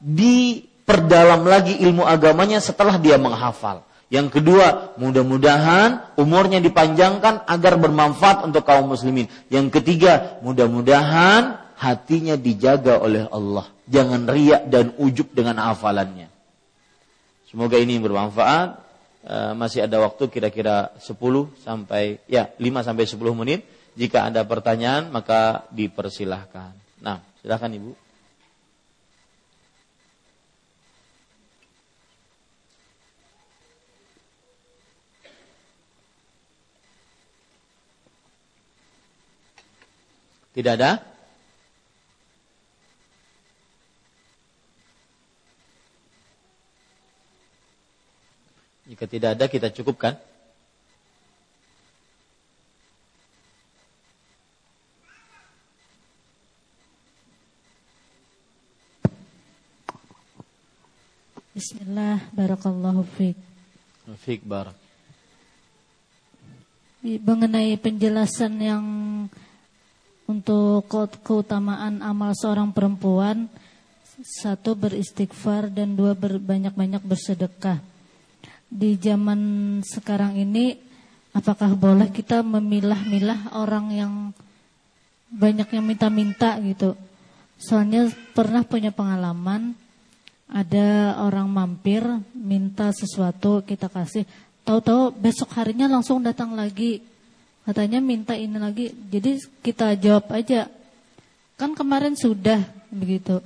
diperdalam 0.00 1.48
lagi 1.48 1.80
ilmu 1.80 2.04
agamanya 2.04 2.60
setelah 2.60 3.00
dia 3.00 3.16
menghafal. 3.16 3.88
Yang 4.10 4.36
kedua, 4.36 4.98
mudah-mudahan 5.00 6.18
umurnya 6.18 6.58
dipanjangkan 6.60 7.46
agar 7.46 7.78
bermanfaat 7.78 8.42
untuk 8.42 8.66
kaum 8.66 8.90
muslimin. 8.90 9.30
Yang 9.48 9.80
ketiga, 9.80 10.42
mudah-mudahan 10.44 11.69
hatinya 11.80 12.36
dijaga 12.36 13.00
oleh 13.00 13.24
Allah. 13.32 13.64
Jangan 13.88 14.28
riak 14.28 14.68
dan 14.68 14.92
ujub 15.00 15.32
dengan 15.32 15.56
hafalannya. 15.64 16.28
Semoga 17.48 17.80
ini 17.80 17.96
bermanfaat. 17.96 18.92
Eh, 19.20 19.52
masih 19.56 19.84
ada 19.84 20.00
waktu 20.00 20.28
kira-kira 20.28 20.92
10 21.00 21.48
sampai 21.64 22.20
ya 22.28 22.52
5 22.60 22.84
sampai 22.84 23.08
10 23.08 23.32
menit. 23.32 23.64
Jika 23.96 24.28
ada 24.28 24.44
pertanyaan 24.44 25.08
maka 25.08 25.66
dipersilahkan. 25.72 26.76
Nah, 27.00 27.24
silahkan 27.40 27.72
Ibu. 27.72 27.96
Tidak 40.50 40.76
ada? 40.76 41.09
Jika 49.00 49.16
tidak 49.16 49.30
ada 49.32 49.48
kita 49.48 49.72
cukupkan. 49.72 50.12
Bismillah, 61.56 62.28
barakallahu 62.36 63.00
fiik. 63.16 63.40
Fiik 64.20 64.44
barak. 64.44 64.76
Mengenai 67.00 67.80
penjelasan 67.80 68.52
yang 68.60 68.84
untuk 70.28 70.84
keutamaan 71.24 72.04
amal 72.04 72.36
seorang 72.36 72.68
perempuan, 72.68 73.48
satu 74.20 74.76
beristighfar 74.76 75.72
dan 75.72 75.96
dua 75.96 76.12
berbanyak-banyak 76.12 77.00
bersedekah. 77.00 77.89
Di 78.70 78.94
zaman 78.94 79.40
sekarang 79.82 80.38
ini, 80.38 80.78
apakah 81.34 81.74
boleh 81.74 82.14
kita 82.14 82.46
memilah-milah 82.46 83.58
orang 83.58 83.86
yang 83.90 84.12
banyak 85.34 85.66
yang 85.74 85.84
minta-minta 85.84 86.54
gitu? 86.62 86.94
Soalnya 87.58 88.08
pernah 88.32 88.62
punya 88.62 88.94
pengalaman 88.94 89.74
ada 90.50 91.18
orang 91.22 91.46
mampir 91.46 92.02
minta 92.34 92.90
sesuatu 92.90 93.62
kita 93.62 93.86
kasih. 93.86 94.26
Tahu-tahu 94.66 95.14
besok 95.14 95.54
harinya 95.58 95.86
langsung 95.86 96.22
datang 96.22 96.54
lagi. 96.54 97.02
Katanya 97.62 98.02
minta 98.02 98.34
ini 98.34 98.58
lagi. 98.58 98.90
Jadi 98.90 99.38
kita 99.62 99.94
jawab 99.94 100.30
aja 100.34 100.66
kan 101.54 101.76
kemarin 101.76 102.18
sudah 102.18 102.64
begitu. 102.90 103.38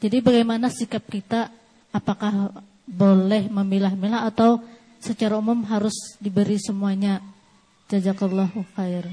Jadi 0.00 0.22
bagaimana 0.22 0.72
sikap 0.72 1.04
kita? 1.08 1.52
Apakah 1.92 2.52
boleh 2.86 3.50
memilah-milah 3.50 4.30
atau 4.30 4.62
secara 5.02 5.36
umum 5.36 5.66
harus 5.66 6.16
diberi 6.22 6.56
semuanya. 6.56 7.20
Jazakallahu 7.86 8.66
khair. 8.74 9.06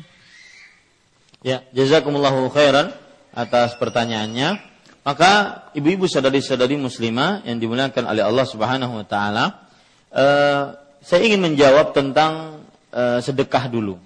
Ya 1.44 1.62
jazakumullahu 1.76 2.50
khairan 2.54 2.96
atas 3.36 3.76
pertanyaannya. 3.76 4.62
Maka 5.04 5.32
ibu-ibu 5.76 6.08
sadari-sadari 6.08 6.80
muslimah 6.80 7.44
yang 7.44 7.60
dimuliakan 7.60 8.08
oleh 8.08 8.24
Allah 8.24 8.48
Subhanahu 8.48 9.04
wa 9.04 9.06
taala, 9.06 9.68
uh, 10.16 10.80
saya 11.04 11.22
ingin 11.28 11.44
menjawab 11.44 11.92
tentang 11.92 12.64
uh, 12.96 13.20
sedekah 13.20 13.68
dulu. 13.68 14.00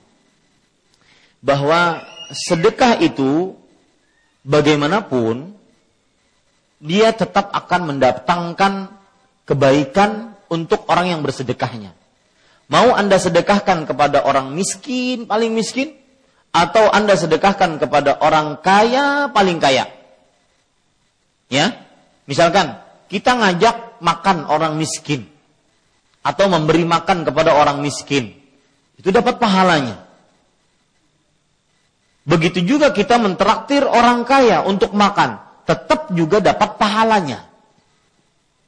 Bahwa 1.38 2.02
sedekah 2.34 2.98
itu 2.98 3.54
bagaimanapun 4.42 5.54
dia 6.82 7.14
tetap 7.14 7.54
akan 7.54 7.94
mendatangkan 7.94 8.97
kebaikan 9.48 10.36
untuk 10.52 10.84
orang 10.92 11.16
yang 11.16 11.22
bersedekahnya. 11.24 11.96
Mau 12.68 12.92
Anda 12.92 13.16
sedekahkan 13.16 13.88
kepada 13.88 14.28
orang 14.28 14.52
miskin, 14.52 15.24
paling 15.24 15.56
miskin, 15.56 15.96
atau 16.52 16.92
Anda 16.92 17.16
sedekahkan 17.16 17.80
kepada 17.80 18.20
orang 18.20 18.60
kaya, 18.60 19.32
paling 19.32 19.64
kaya 19.64 19.98
Ya, 21.48 21.88
misalkan 22.28 22.76
kita 23.08 23.40
ngajak 23.40 24.04
makan 24.04 24.52
orang 24.52 24.76
miskin 24.76 25.32
atau 26.20 26.52
memberi 26.52 26.84
makan 26.84 27.24
kepada 27.24 27.56
orang 27.56 27.80
miskin, 27.80 28.36
itu 29.00 29.10
dapat 29.16 29.40
pahalanya. 29.40 30.04
Begitu 32.28 32.68
juga 32.68 32.92
kita 32.92 33.16
mentraktir 33.16 33.88
orang 33.88 34.28
kaya 34.28 34.60
untuk 34.68 34.92
makan, 34.92 35.40
tetap 35.64 36.12
juga 36.12 36.44
dapat 36.44 36.76
pahalanya. 36.76 37.48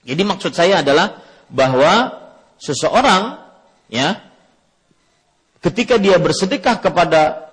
Jadi 0.03 0.21
maksud 0.23 0.55
saya 0.55 0.79
adalah 0.79 1.19
bahwa 1.51 2.13
seseorang 2.59 3.39
ya 3.91 4.19
ketika 5.59 5.99
dia 5.99 6.19
bersedekah 6.19 6.79
kepada 6.79 7.51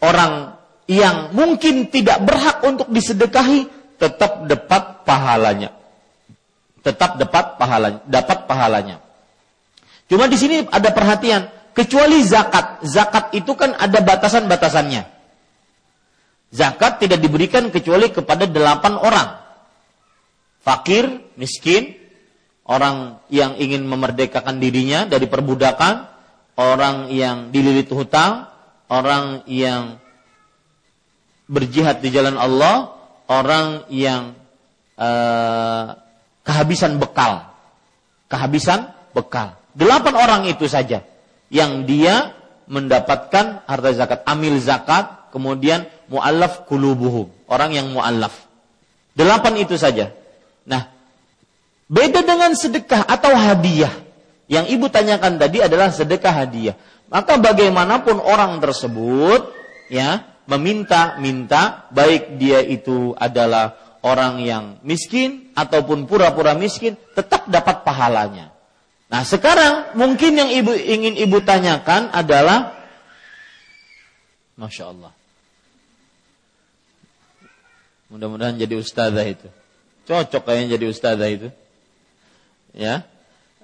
orang 0.00 0.60
yang 0.90 1.30
mungkin 1.36 1.86
tidak 1.88 2.18
berhak 2.26 2.58
untuk 2.66 2.90
disedekahi, 2.90 3.68
tetap 4.00 4.48
dapat 4.50 5.06
pahalanya. 5.06 5.70
Tetap 6.80 7.20
dapat 7.20 7.60
pahalanya, 7.60 8.00
dapat 8.08 8.38
pahalanya. 8.48 8.96
Cuma 10.10 10.26
di 10.26 10.34
sini 10.34 10.66
ada 10.66 10.90
perhatian, 10.90 11.46
kecuali 11.76 12.18
zakat. 12.26 12.82
Zakat 12.82 13.30
itu 13.36 13.54
kan 13.54 13.76
ada 13.78 14.02
batasan-batasannya. 14.02 15.06
Zakat 16.50 16.98
tidak 16.98 17.22
diberikan 17.22 17.70
kecuali 17.70 18.10
kepada 18.10 18.50
delapan 18.50 18.98
orang. 18.98 19.28
Fakir, 20.60 21.32
miskin, 21.40 21.96
orang 22.68 23.18
yang 23.32 23.56
ingin 23.56 23.88
memerdekakan 23.88 24.60
dirinya 24.60 25.08
dari 25.08 25.26
perbudakan, 25.26 26.06
orang 26.60 27.08
yang 27.08 27.48
dililit 27.48 27.88
hutang, 27.88 28.46
orang 28.92 29.42
yang 29.48 29.96
berjihad 31.50 32.04
di 32.04 32.14
jalan 32.14 32.36
Allah, 32.36 32.94
orang 33.26 33.88
yang 33.90 34.36
uh, 35.00 35.96
kehabisan 36.44 37.00
bekal. 37.00 37.50
Kehabisan 38.30 38.92
bekal. 39.16 39.58
Delapan 39.74 40.14
orang 40.14 40.42
itu 40.46 40.70
saja 40.70 41.02
yang 41.50 41.82
dia 41.88 42.38
mendapatkan 42.70 43.66
harta 43.66 43.90
zakat, 43.90 44.22
amil 44.22 44.62
zakat, 44.62 45.30
kemudian 45.34 45.90
mu'allaf 46.06 46.70
kulubuhum, 46.70 47.26
orang 47.50 47.74
yang 47.74 47.90
mu'allaf. 47.90 48.46
Delapan 49.18 49.58
itu 49.58 49.74
saja. 49.74 50.14
Nah, 50.70 50.86
beda 51.90 52.22
dengan 52.22 52.54
sedekah 52.54 53.02
atau 53.02 53.34
hadiah. 53.34 53.90
Yang 54.46 54.78
ibu 54.78 54.86
tanyakan 54.86 55.38
tadi 55.38 55.58
adalah 55.58 55.90
sedekah 55.90 56.46
hadiah. 56.46 56.78
Maka 57.10 57.42
bagaimanapun 57.42 58.22
orang 58.22 58.62
tersebut, 58.62 59.50
ya, 59.90 60.22
meminta-minta 60.46 61.90
baik 61.90 62.38
dia 62.38 62.62
itu 62.62 63.14
adalah 63.18 63.74
orang 64.06 64.42
yang 64.42 64.64
miskin 64.86 65.50
ataupun 65.58 66.06
pura-pura 66.06 66.54
miskin 66.54 66.94
tetap 67.18 67.50
dapat 67.50 67.82
pahalanya. 67.82 68.54
Nah, 69.10 69.26
sekarang 69.26 69.98
mungkin 69.98 70.38
yang 70.38 70.50
ibu 70.54 70.70
ingin 70.70 71.18
ibu 71.18 71.42
tanyakan 71.42 72.14
adalah 72.14 72.78
Masya 74.54 74.84
Allah. 74.86 75.12
Mudah-mudahan 78.10 78.58
jadi 78.58 78.74
ustazah 78.78 79.26
itu. 79.26 79.46
Cocok 80.10 80.42
kayaknya 80.42 80.74
jadi 80.74 80.84
ustazah 80.90 81.30
itu. 81.30 81.48
Ya. 82.74 83.06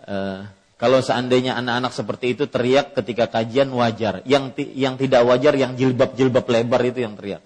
Uh, 0.06 0.46
kalau 0.78 1.02
seandainya 1.02 1.58
anak-anak 1.58 1.90
seperti 1.90 2.38
itu 2.38 2.46
teriak 2.46 2.94
ketika 2.94 3.26
kajian 3.26 3.66
wajar, 3.74 4.22
yang 4.22 4.54
yang 4.54 4.94
tidak 4.94 5.26
wajar 5.26 5.58
yang 5.58 5.74
jilbab-jilbab 5.74 6.46
lebar 6.46 6.86
itu 6.86 7.02
yang 7.02 7.18
teriak. 7.18 7.42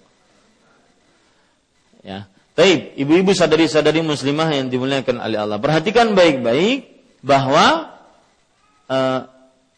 Ya. 2.05 2.29
Taib, 2.53 2.93
ibu-ibu 2.99 3.31
sadari-sadari 3.33 4.05
muslimah 4.05 4.51
yang 4.53 4.69
dimuliakan 4.69 5.17
oleh 5.17 5.37
Allah. 5.39 5.57
Perhatikan 5.57 6.13
baik-baik 6.13 6.85
bahwa 7.23 7.95
eh, 8.91 9.19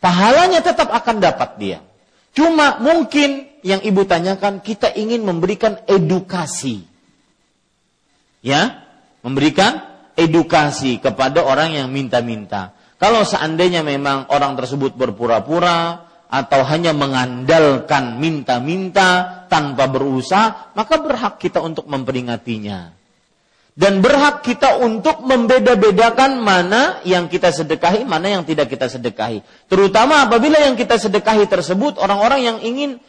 pahalanya 0.04 0.60
tetap 0.66 0.90
akan 0.90 1.22
dapat 1.22 1.50
dia. 1.62 1.80
Cuma 2.34 2.82
mungkin 2.82 3.48
yang 3.62 3.80
ibu 3.86 4.04
tanyakan 4.04 4.60
kita 4.60 4.90
ingin 4.98 5.24
memberikan 5.24 5.80
edukasi. 5.86 6.84
Ya, 8.44 8.83
memberikan 9.24 9.82
edukasi 10.14 11.02
kepada 11.02 11.42
orang 11.42 11.74
yang 11.74 11.88
minta-minta. 11.90 12.76
Kalau 13.02 13.26
seandainya 13.26 13.82
memang 13.82 14.30
orang 14.32 14.56
tersebut 14.56 14.96
berpura-pura 14.96 16.08
atau 16.30 16.62
hanya 16.66 16.96
mengandalkan 16.96 18.18
minta-minta 18.18 19.44
tanpa 19.52 19.90
berusaha, 19.92 20.72
maka 20.74 21.02
berhak 21.02 21.38
kita 21.38 21.60
untuk 21.60 21.86
memperingatinya. 21.90 22.96
Dan 23.74 24.06
berhak 24.06 24.46
kita 24.46 24.78
untuk 24.86 25.26
membeda-bedakan 25.26 26.38
mana 26.38 27.02
yang 27.10 27.26
kita 27.26 27.50
sedekahi, 27.50 28.06
mana 28.06 28.30
yang 28.30 28.46
tidak 28.46 28.70
kita 28.70 28.86
sedekahi. 28.86 29.42
Terutama 29.66 30.30
apabila 30.30 30.62
yang 30.62 30.78
kita 30.78 31.02
sedekahi 31.02 31.50
tersebut 31.50 31.98
orang-orang 31.98 32.40
yang 32.46 32.58
ingin 32.62 33.02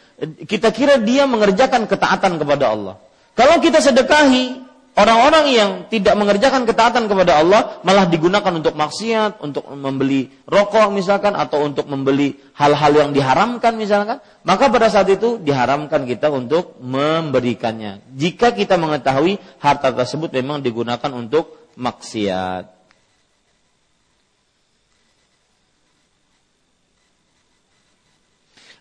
kita 0.49 0.73
kira 0.73 0.97
dia 1.05 1.29
mengerjakan 1.29 1.85
ketaatan 1.85 2.41
kepada 2.41 2.73
Allah. 2.73 2.97
Kalau 3.37 3.61
kita 3.61 3.85
sedekahi 3.85 4.65
Orang-orang 4.95 5.51
yang 5.51 5.71
tidak 5.91 6.15
mengerjakan 6.15 6.71
ketaatan 6.71 7.11
kepada 7.11 7.43
Allah 7.43 7.83
malah 7.83 8.07
digunakan 8.07 8.55
untuk 8.55 8.79
maksiat, 8.79 9.43
untuk 9.43 9.67
membeli 9.75 10.31
rokok 10.47 10.95
misalkan 10.95 11.35
atau 11.35 11.67
untuk 11.67 11.91
membeli 11.91 12.39
hal-hal 12.55 13.03
yang 13.03 13.11
diharamkan 13.11 13.75
misalkan, 13.75 14.23
maka 14.47 14.71
pada 14.71 14.87
saat 14.87 15.11
itu 15.11 15.43
diharamkan 15.43 16.07
kita 16.07 16.31
untuk 16.31 16.79
memberikannya. 16.79 18.07
Jika 18.15 18.55
kita 18.55 18.79
mengetahui 18.79 19.43
harta 19.59 19.91
tersebut 19.91 20.31
memang 20.31 20.63
digunakan 20.63 21.11
untuk 21.11 21.75
maksiat. 21.75 22.71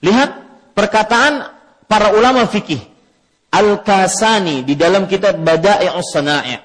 Lihat 0.05 0.29
perkataan 0.77 1.57
para 1.89 2.13
ulama 2.13 2.45
fikih 2.45 2.92
Al-Kasani 3.53 4.65
di 4.65 4.73
dalam 4.73 5.05
kitab 5.05 5.37
Bada'i'us 5.37 6.09
Sana'i'. 6.09 6.57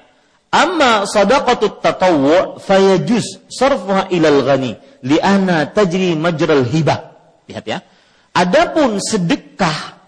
Amma 0.49 1.05
sadaqatut 1.05 1.77
tatawwu' 1.85 2.57
fayajuz 2.57 3.45
sarfuha 3.45 4.09
ilal 4.09 4.41
ghani 4.41 4.73
li'ana 5.05 5.69
tajri 5.69 6.17
majral 6.17 6.65
hibah. 6.65 7.13
Lihat 7.45 7.65
ya. 7.69 7.85
Adapun 8.33 8.97
sedekah 8.97 10.01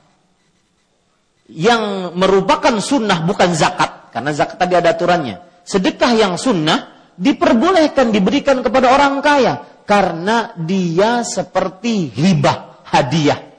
yang 1.51 2.15
merupakan 2.17 2.73
sunnah 2.81 3.21
bukan 3.27 3.53
zakat, 3.53 4.09
karena 4.09 4.31
zakat 4.33 4.57
tadi 4.57 4.73
ada 4.73 4.97
aturannya. 4.97 5.61
Sedekah 5.61 6.11
yang 6.17 6.33
sunnah 6.41 7.11
diperbolehkan 7.19 8.09
diberikan 8.09 8.65
kepada 8.65 8.89
orang 8.89 9.21
kaya 9.21 9.61
karena 9.85 10.55
dia 10.57 11.21
seperti 11.21 12.09
hibah, 12.09 12.81
hadiah. 12.87 13.50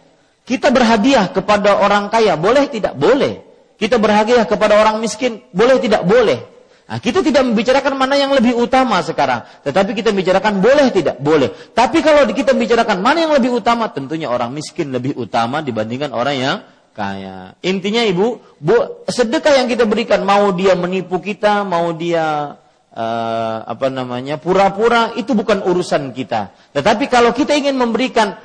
Kita 0.43 0.75
berhadiah 0.75 1.31
kepada 1.31 1.79
orang 1.79 2.11
kaya, 2.11 2.35
boleh 2.35 2.67
tidak? 2.67 2.99
Boleh. 2.99 3.43
Kita 3.79 3.99
berhadiah 3.99 4.47
kepada 4.47 4.79
orang 4.79 4.99
miskin, 4.99 5.43
boleh 5.55 5.79
tidak? 5.79 6.03
Boleh. 6.03 6.53
Nah, 6.93 6.99
kita 7.01 7.25
tidak 7.25 7.47
membicarakan 7.47 7.95
mana 7.95 8.21
yang 8.21 8.35
lebih 8.35 8.59
utama 8.59 9.01
sekarang, 9.01 9.47
tetapi 9.65 9.97
kita 9.97 10.13
bicarakan 10.13 10.61
boleh 10.61 10.93
tidak? 10.93 11.17
Boleh. 11.23 11.49
Tapi 11.73 12.05
kalau 12.05 12.27
kita 12.29 12.53
bicarakan 12.53 13.01
mana 13.01 13.25
yang 13.25 13.33
lebih 13.33 13.55
utama, 13.55 13.89
tentunya 13.89 14.29
orang 14.29 14.53
miskin 14.53 14.93
lebih 14.93 15.17
utama 15.17 15.65
dibandingkan 15.65 16.13
orang 16.13 16.37
yang 16.37 16.57
kaya. 16.93 17.57
Intinya 17.65 18.05
Ibu, 18.05 18.27
bu, 18.61 19.07
sedekah 19.09 19.63
yang 19.63 19.73
kita 19.73 19.89
berikan 19.89 20.21
mau 20.27 20.53
dia 20.53 20.77
menipu 20.77 21.17
kita, 21.17 21.65
mau 21.65 21.97
dia 21.97 22.61
uh, 22.93 23.57
apa 23.65 23.89
namanya 23.89 24.37
pura-pura 24.37 25.17
itu 25.17 25.33
bukan 25.33 25.65
urusan 25.65 26.13
kita. 26.13 26.53
Tetapi 26.77 27.09
kalau 27.09 27.33
kita 27.33 27.57
ingin 27.57 27.81
memberikan 27.81 28.37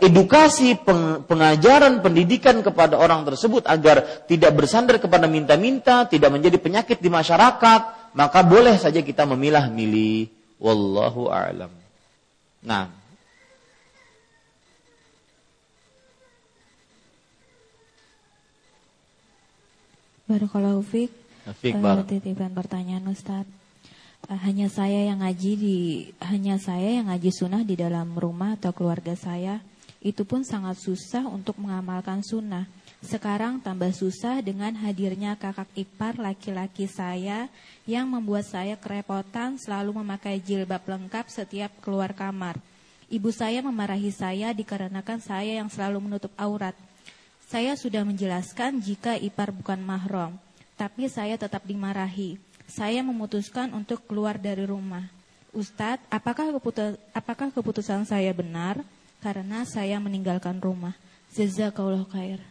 edukasi, 0.00 0.72
peng, 0.80 1.28
pengajaran, 1.28 2.00
pendidikan 2.00 2.64
kepada 2.64 2.96
orang 2.96 3.28
tersebut 3.28 3.68
agar 3.68 4.24
tidak 4.24 4.56
bersandar 4.56 4.96
kepada 4.96 5.28
minta-minta, 5.28 6.08
tidak 6.08 6.32
menjadi 6.32 6.56
penyakit 6.56 6.98
di 7.00 7.12
masyarakat, 7.12 7.80
maka 8.16 8.40
boleh 8.40 8.80
saja 8.80 9.04
kita 9.04 9.28
memilah-milih. 9.28 10.32
Wallahu 10.56 11.28
a'lam. 11.28 11.68
Nah, 12.64 12.88
Barakallahu 20.26 20.82
fiik. 20.82 21.14
Fiik 21.62 21.78
uh, 21.78 22.02
titipan 22.02 22.50
pertanyaan 22.50 23.06
Ustaz. 23.06 23.46
Uh, 24.26 24.34
hanya 24.42 24.66
saya 24.66 25.06
yang 25.06 25.22
ngaji 25.22 25.52
di 25.54 25.76
hanya 26.18 26.58
saya 26.58 26.98
yang 26.98 27.06
ngaji 27.06 27.30
sunnah 27.30 27.62
di 27.62 27.78
dalam 27.78 28.10
rumah 28.18 28.58
atau 28.58 28.74
keluarga 28.74 29.14
saya. 29.14 29.62
Itu 30.02 30.26
pun 30.26 30.42
sangat 30.42 30.82
susah 30.82 31.26
untuk 31.30 31.58
mengamalkan 31.62 32.26
sunnah. 32.26 32.66
Sekarang 33.06 33.62
tambah 33.62 33.94
susah 33.94 34.42
dengan 34.42 34.74
hadirnya 34.82 35.38
kakak 35.38 35.70
ipar 35.78 36.18
laki-laki 36.18 36.90
saya 36.90 37.46
yang 37.86 38.10
membuat 38.10 38.50
saya 38.50 38.74
kerepotan 38.74 39.62
selalu 39.62 40.02
memakai 40.02 40.42
jilbab 40.42 40.82
lengkap 40.82 41.30
setiap 41.30 41.70
keluar 41.78 42.10
kamar. 42.10 42.58
Ibu 43.06 43.30
saya 43.30 43.62
memarahi 43.62 44.10
saya 44.10 44.50
dikarenakan 44.50 45.22
saya 45.22 45.62
yang 45.62 45.70
selalu 45.70 46.02
menutup 46.02 46.34
aurat. 46.34 46.74
Saya 47.46 47.78
sudah 47.78 48.02
menjelaskan 48.02 48.82
jika 48.82 49.14
ipar 49.14 49.54
bukan 49.54 49.78
mahram, 49.78 50.34
tapi 50.74 51.06
saya 51.06 51.38
tetap 51.38 51.62
dimarahi. 51.62 52.42
Saya 52.66 53.00
memutuskan 53.06 53.70
untuk 53.72 54.02
keluar 54.10 54.36
dari 54.42 54.66
rumah. 54.66 55.06
Ustadz, 55.56 56.04
apakah, 56.12 56.52
keputus 56.52 57.00
apakah 57.16 57.48
keputusan 57.54 58.04
saya 58.04 58.28
benar 58.34 58.82
karena 59.24 59.64
saya 59.64 59.96
meninggalkan 60.02 60.60
rumah? 60.60 60.92
Jazakallah 61.32 62.04
khair. 62.10 62.42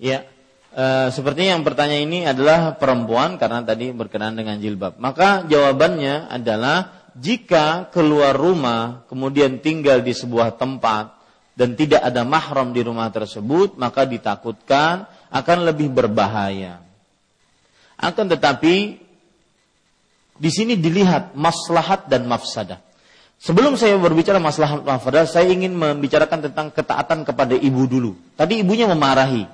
Ya, 0.00 0.26
e, 0.74 1.14
sepertinya 1.14 1.54
yang 1.54 1.62
bertanya 1.62 1.98
ini 2.00 2.26
adalah 2.26 2.74
perempuan 2.74 3.38
karena 3.38 3.62
tadi 3.62 3.94
berkenaan 3.94 4.34
dengan 4.34 4.58
jilbab. 4.58 4.98
Maka 4.98 5.46
jawabannya 5.46 6.32
adalah 6.32 7.06
jika 7.14 7.86
keluar 7.94 8.34
rumah 8.34 9.06
kemudian 9.06 9.62
tinggal 9.62 10.02
di 10.02 10.10
sebuah 10.10 10.58
tempat 10.58 11.14
dan 11.54 11.78
tidak 11.78 12.02
ada 12.02 12.26
mahram 12.26 12.74
di 12.74 12.82
rumah 12.82 13.06
tersebut, 13.14 13.78
maka 13.78 14.02
ditakutkan 14.02 15.06
akan 15.30 15.58
lebih 15.70 15.94
berbahaya. 15.94 16.82
Akan 17.94 18.26
tetapi 18.26 19.03
di 20.34 20.50
sini 20.50 20.74
dilihat 20.74 21.38
maslahat 21.38 22.10
dan 22.10 22.26
mafsadah. 22.26 22.82
Sebelum 23.38 23.76
saya 23.76 24.00
berbicara 24.00 24.40
maslahat 24.40 24.82
mafsadah, 24.82 25.28
saya 25.28 25.52
ingin 25.52 25.76
membicarakan 25.76 26.48
tentang 26.50 26.72
ketaatan 26.72 27.28
kepada 27.28 27.52
ibu 27.52 27.84
dulu. 27.84 28.12
Tadi 28.34 28.64
ibunya 28.64 28.88
memarahi. 28.88 29.44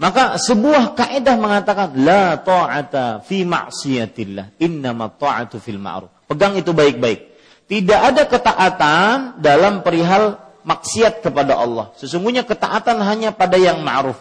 Maka 0.00 0.40
sebuah 0.40 0.96
kaidah 0.96 1.36
mengatakan 1.38 1.94
la 2.00 2.38
ta'ata 2.40 3.22
fi 3.22 3.44
ma'siyatillah, 3.44 4.58
innama 4.62 5.10
ta'atu 5.10 5.60
fil 5.62 5.78
ma'ruf. 5.78 6.10
Pegang 6.26 6.56
itu 6.56 6.72
baik-baik. 6.72 7.34
Tidak 7.68 8.00
ada 8.00 8.26
ketaatan 8.26 9.38
dalam 9.38 9.84
perihal 9.84 10.38
maksiat 10.62 11.22
kepada 11.22 11.58
Allah. 11.58 11.90
Sesungguhnya 11.98 12.46
ketaatan 12.46 12.98
hanya 13.04 13.30
pada 13.34 13.58
yang 13.58 13.82
ma'ruf. 13.82 14.18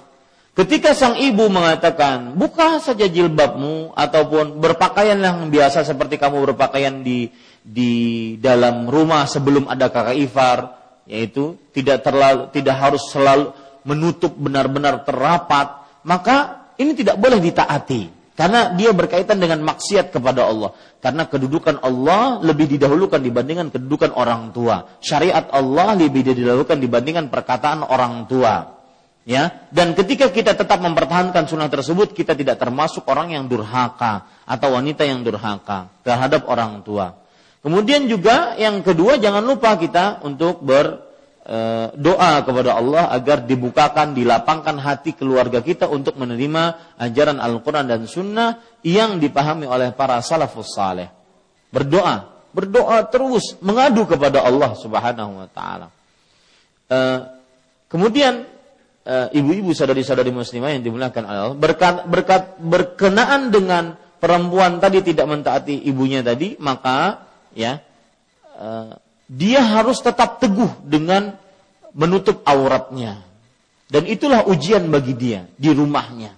Ketika 0.52 0.91
sang 0.91 1.15
ibu 1.15 1.48
mengatakan, 1.48 2.36
buka 2.36 2.84
saja 2.84 3.07
jilbabmu 3.07 3.95
ataupun 3.95 4.60
berpakaian 4.60 5.15
yang 5.15 5.48
biasa 5.48 5.88
seperti 5.88 6.19
kamu 6.19 6.52
berpakaian 6.52 6.99
di 7.07 7.32
di 7.64 7.91
dalam 8.36 8.91
rumah 8.91 9.23
sebelum 9.32 9.72
ada 9.72 9.88
kakak 9.88 10.19
ifar, 10.19 10.76
yaitu 11.07 11.56
tidak 11.72 12.03
terlalu 12.03 12.52
tidak 12.52 12.76
harus 12.84 12.99
selalu 13.15 13.56
menutup 13.88 14.36
benar-benar 14.36 15.07
terapat, 15.07 15.88
maka 16.03 16.68
ini 16.76 16.99
tidak 16.99 17.15
boleh 17.15 17.40
ditaati. 17.40 18.19
Karena 18.36 18.73
dia 18.73 18.90
berkaitan 18.90 19.38
dengan 19.38 19.61
maksiat 19.61 20.10
kepada 20.10 20.49
Allah. 20.49 20.73
Karena 20.98 21.30
kedudukan 21.30 21.80
Allah 21.80 22.41
lebih 22.41 22.65
didahulukan 22.73 23.22
dibandingkan 23.22 23.69
kedudukan 23.69 24.18
orang 24.18 24.49
tua. 24.49 24.98
Syariat 24.98 25.45
Allah 25.53 25.94
lebih 25.94 26.26
didahulukan 26.26 26.80
dibandingkan 26.80 27.30
perkataan 27.30 27.86
orang 27.86 28.26
tua. 28.26 28.81
Ya, 29.22 29.69
dan 29.69 29.93
ketika 29.93 30.34
kita 30.34 30.57
tetap 30.57 30.81
mempertahankan 30.81 31.45
sunnah 31.45 31.69
tersebut, 31.69 32.18
kita 32.18 32.34
tidak 32.34 32.57
termasuk 32.57 33.06
orang 33.06 33.38
yang 33.38 33.45
durhaka 33.45 34.26
atau 34.49 34.73
wanita 34.73 35.06
yang 35.06 35.22
durhaka 35.22 35.93
terhadap 36.02 36.49
orang 36.49 36.81
tua. 36.81 37.22
Kemudian 37.61 38.10
juga 38.10 38.57
yang 38.57 38.81
kedua 38.81 39.22
jangan 39.22 39.45
lupa 39.45 39.77
kita 39.77 40.26
untuk 40.26 40.65
ber 40.65 41.11
Eh, 41.41 41.88
doa 41.98 42.45
kepada 42.45 42.77
Allah 42.77 43.10
agar 43.10 43.49
dibukakan, 43.49 44.14
dilapangkan 44.14 44.77
hati 44.77 45.18
keluarga 45.18 45.65
kita 45.65 45.89
untuk 45.89 46.14
menerima 46.14 46.95
ajaran 47.02 47.41
Al-Quran 47.41 47.89
dan 47.89 48.06
Sunnah 48.06 48.61
yang 48.85 49.18
dipahami 49.18 49.65
oleh 49.65 49.89
para 49.89 50.22
salafus 50.22 50.69
saleh. 50.69 51.10
Berdoa, 51.73 52.45
berdoa 52.53 53.10
terus, 53.10 53.57
mengadu 53.57 54.06
kepada 54.06 54.45
Allah 54.45 54.77
Subhanahu 54.77 55.41
wa 55.41 55.48
Ta'ala. 55.49 55.88
Eh, 56.93 57.19
kemudian 57.89 58.45
ibu-ibu 59.07 59.73
sadari-sadari 59.73 60.30
muslimah 60.30 60.78
yang 60.78 60.84
dimuliakan 60.86 61.23
Allah 61.26 61.57
berkat, 61.57 62.06
berkat 62.06 62.44
berkenaan 62.61 63.49
dengan 63.49 63.98
perempuan 64.22 64.78
tadi 64.78 65.02
tidak 65.02 65.26
mentaati 65.26 65.73
ibunya 65.90 66.22
tadi 66.22 66.53
maka 66.61 67.26
ya 67.57 67.82
dia 69.32 69.61
harus 69.64 70.03
tetap 70.03 70.44
teguh 70.44 70.84
dengan 70.84 71.40
menutup 71.95 72.44
auratnya. 72.44 73.23
Dan 73.91 74.07
itulah 74.07 74.48
ujian 74.48 74.88
bagi 74.88 75.15
dia 75.15 75.48
di 75.56 75.72
rumahnya. 75.72 76.32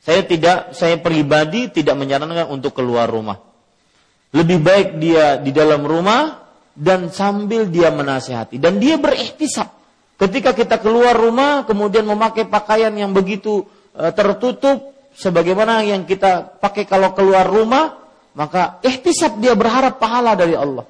Saya 0.00 0.24
tidak, 0.24 0.72
saya 0.72 0.96
pribadi 0.96 1.68
tidak 1.68 1.96
menyarankan 1.96 2.48
untuk 2.48 2.72
keluar 2.72 3.04
rumah. 3.04 3.36
Lebih 4.32 4.58
baik 4.60 4.88
dia 4.96 5.36
di 5.36 5.52
dalam 5.52 5.84
rumah 5.84 6.48
dan 6.72 7.12
sambil 7.12 7.68
dia 7.68 7.92
menasihati. 7.92 8.56
Dan 8.56 8.80
dia 8.80 8.96
berikhtisab. 8.96 9.68
Ketika 10.18 10.50
kita 10.50 10.82
keluar 10.82 11.14
rumah, 11.14 11.62
kemudian 11.62 12.02
memakai 12.02 12.42
pakaian 12.50 12.90
yang 12.90 13.14
begitu 13.14 13.62
e, 13.94 14.10
tertutup, 14.10 14.90
sebagaimana 15.14 15.86
yang 15.86 16.02
kita 16.02 16.58
pakai 16.58 16.90
kalau 16.90 17.14
keluar 17.14 17.46
rumah, 17.46 18.02
maka 18.34 18.82
ikhtisab 18.82 19.38
dia 19.38 19.54
berharap 19.54 20.02
pahala 20.02 20.34
dari 20.34 20.58
Allah. 20.58 20.82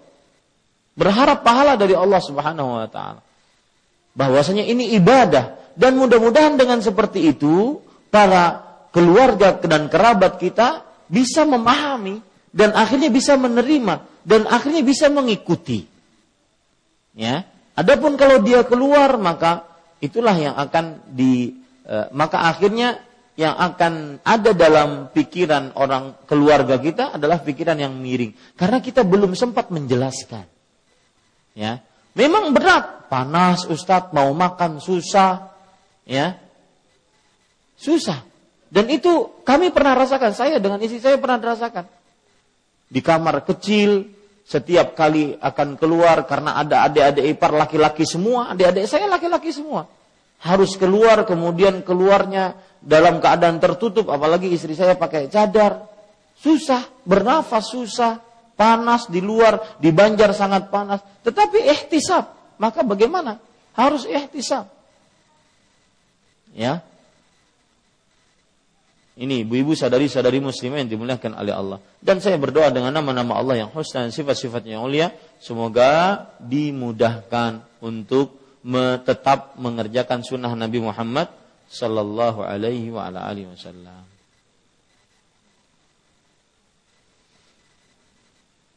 Berharap 0.97 1.45
pahala 1.45 1.77
dari 1.77 1.93
Allah 1.93 2.21
Subhanahu 2.25 2.81
wa 2.81 2.89
taala. 2.89 3.21
Bahwasanya 4.17 4.65
ini 4.65 4.97
ibadah 4.97 5.77
dan 5.77 6.01
mudah-mudahan 6.01 6.57
dengan 6.57 6.81
seperti 6.81 7.29
itu 7.29 7.85
para 8.09 8.65
keluarga 8.91 9.61
dan 9.61 9.93
kerabat 9.93 10.41
kita 10.41 10.89
bisa 11.07 11.45
memahami 11.45 12.25
dan 12.49 12.73
akhirnya 12.73 13.13
bisa 13.13 13.37
menerima 13.37 14.25
dan 14.25 14.49
akhirnya 14.49 14.81
bisa 14.81 15.13
mengikuti. 15.13 15.85
Ya. 17.13 17.45
Adapun 17.79 18.19
kalau 18.19 18.43
dia 18.43 18.67
keluar 18.67 19.15
maka 19.23 19.63
itulah 20.03 20.35
yang 20.35 20.59
akan 20.59 21.15
di 21.15 21.55
eh, 21.87 22.07
maka 22.11 22.51
akhirnya 22.51 22.99
yang 23.39 23.55
akan 23.55 24.19
ada 24.27 24.51
dalam 24.51 25.15
pikiran 25.15 25.79
orang 25.79 26.27
keluarga 26.27 26.75
kita 26.83 27.15
adalah 27.15 27.39
pikiran 27.39 27.79
yang 27.79 27.95
miring 27.95 28.35
karena 28.59 28.83
kita 28.83 29.07
belum 29.07 29.39
sempat 29.39 29.71
menjelaskan. 29.71 30.43
Ya. 31.55 31.79
Memang 32.19 32.51
berat, 32.51 33.07
panas 33.07 33.63
Ustadz, 33.71 34.11
mau 34.11 34.35
makan 34.35 34.83
susah, 34.83 35.55
ya. 36.03 36.35
Susah. 37.79 38.27
Dan 38.67 38.91
itu 38.91 39.39
kami 39.47 39.71
pernah 39.71 39.95
rasakan, 39.95 40.35
saya 40.35 40.59
dengan 40.59 40.83
istri 40.83 40.99
saya 40.99 41.15
pernah 41.15 41.39
rasakan. 41.39 41.87
Di 42.91 42.99
kamar 42.99 43.47
kecil, 43.47 44.18
setiap 44.49 44.97
kali 44.97 45.37
akan 45.37 45.77
keluar 45.77 46.25
karena 46.25 46.57
ada 46.57 46.89
adik-adik 46.89 47.37
ipar 47.37 47.53
laki-laki 47.53 48.09
semua, 48.09 48.57
adik-adik 48.57 48.89
saya 48.89 49.05
laki-laki 49.05 49.53
semua. 49.53 49.85
Harus 50.41 50.73
keluar 50.81 51.29
kemudian 51.29 51.85
keluarnya 51.85 52.57
dalam 52.81 53.21
keadaan 53.21 53.61
tertutup 53.61 54.09
apalagi 54.09 54.49
istri 54.49 54.73
saya 54.73 54.97
pakai 54.97 55.29
cadar. 55.29 55.85
Susah, 56.39 56.81
bernafas 57.05 57.69
susah, 57.69 58.23
panas 58.57 59.11
di 59.13 59.21
luar, 59.21 59.77
di 59.77 59.93
Banjar 59.93 60.33
sangat 60.33 60.73
panas. 60.73 61.05
Tetapi 61.27 61.69
ihtisab, 61.69 62.57
maka 62.57 62.81
bagaimana? 62.87 63.37
Harus 63.77 64.09
ihtisab. 64.09 64.65
Ya, 66.57 66.81
ini 69.19 69.43
ibu-ibu 69.43 69.75
sadari-sadari 69.75 70.39
muslimah 70.39 70.79
yang 70.79 70.91
dimuliakan 70.95 71.35
oleh 71.35 71.51
Allah. 71.51 71.79
Dan 71.99 72.23
saya 72.23 72.39
berdoa 72.39 72.71
dengan 72.71 72.95
nama-nama 72.95 73.35
Allah 73.35 73.67
yang 73.67 73.71
husna 73.75 74.07
dan 74.07 74.15
sifat-sifatnya 74.15 74.79
yang 74.79 74.87
mulia. 74.87 75.11
Semoga 75.43 76.23
dimudahkan 76.39 77.67
untuk 77.83 78.39
tetap 79.03 79.59
mengerjakan 79.59 80.23
sunnah 80.23 80.55
Nabi 80.55 80.79
Muhammad 80.79 81.35
sallallahu 81.67 82.47
alaihi 82.47 82.95
wasallam. 82.95 84.07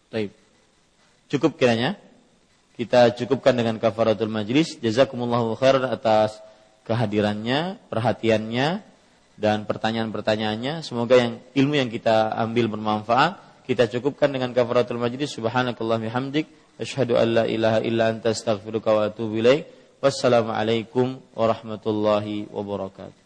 Baik. 0.09 0.33
Cukup 1.29 1.55
kiranya 1.55 2.01
kita 2.81 3.13
cukupkan 3.13 3.53
dengan 3.53 3.77
kafaratul 3.77 4.33
majlis. 4.33 4.81
Jazakumullahu 4.81 5.53
khairan 5.53 5.85
atas 5.85 6.41
kehadirannya, 6.89 7.77
perhatiannya, 7.93 8.90
dan 9.37 9.69
pertanyaan-pertanyaannya. 9.69 10.81
Semoga 10.83 11.19
yang 11.19 11.39
ilmu 11.53 11.75
yang 11.77 11.89
kita 11.91 12.33
ambil 12.35 12.67
bermanfaat. 12.71 13.63
Kita 13.67 13.87
cukupkan 13.87 14.33
dengan 14.33 14.51
kafaratul 14.51 14.99
majlis. 14.99 15.31
Subhanakallah 15.37 16.01
bihamdik. 16.01 16.49
Asyhadu 16.81 17.15
an 17.15 17.27
la 17.41 17.43
ilaha 17.45 17.79
illa 17.85 18.09
anta 18.09 18.33
astaghfiruka 18.33 18.89
wa 18.91 19.01
atubu 19.07 19.37
ilaik. 19.37 19.69
Wassalamualaikum 20.01 21.21
warahmatullahi 21.37 22.49
wabarakatuh. 22.49 23.20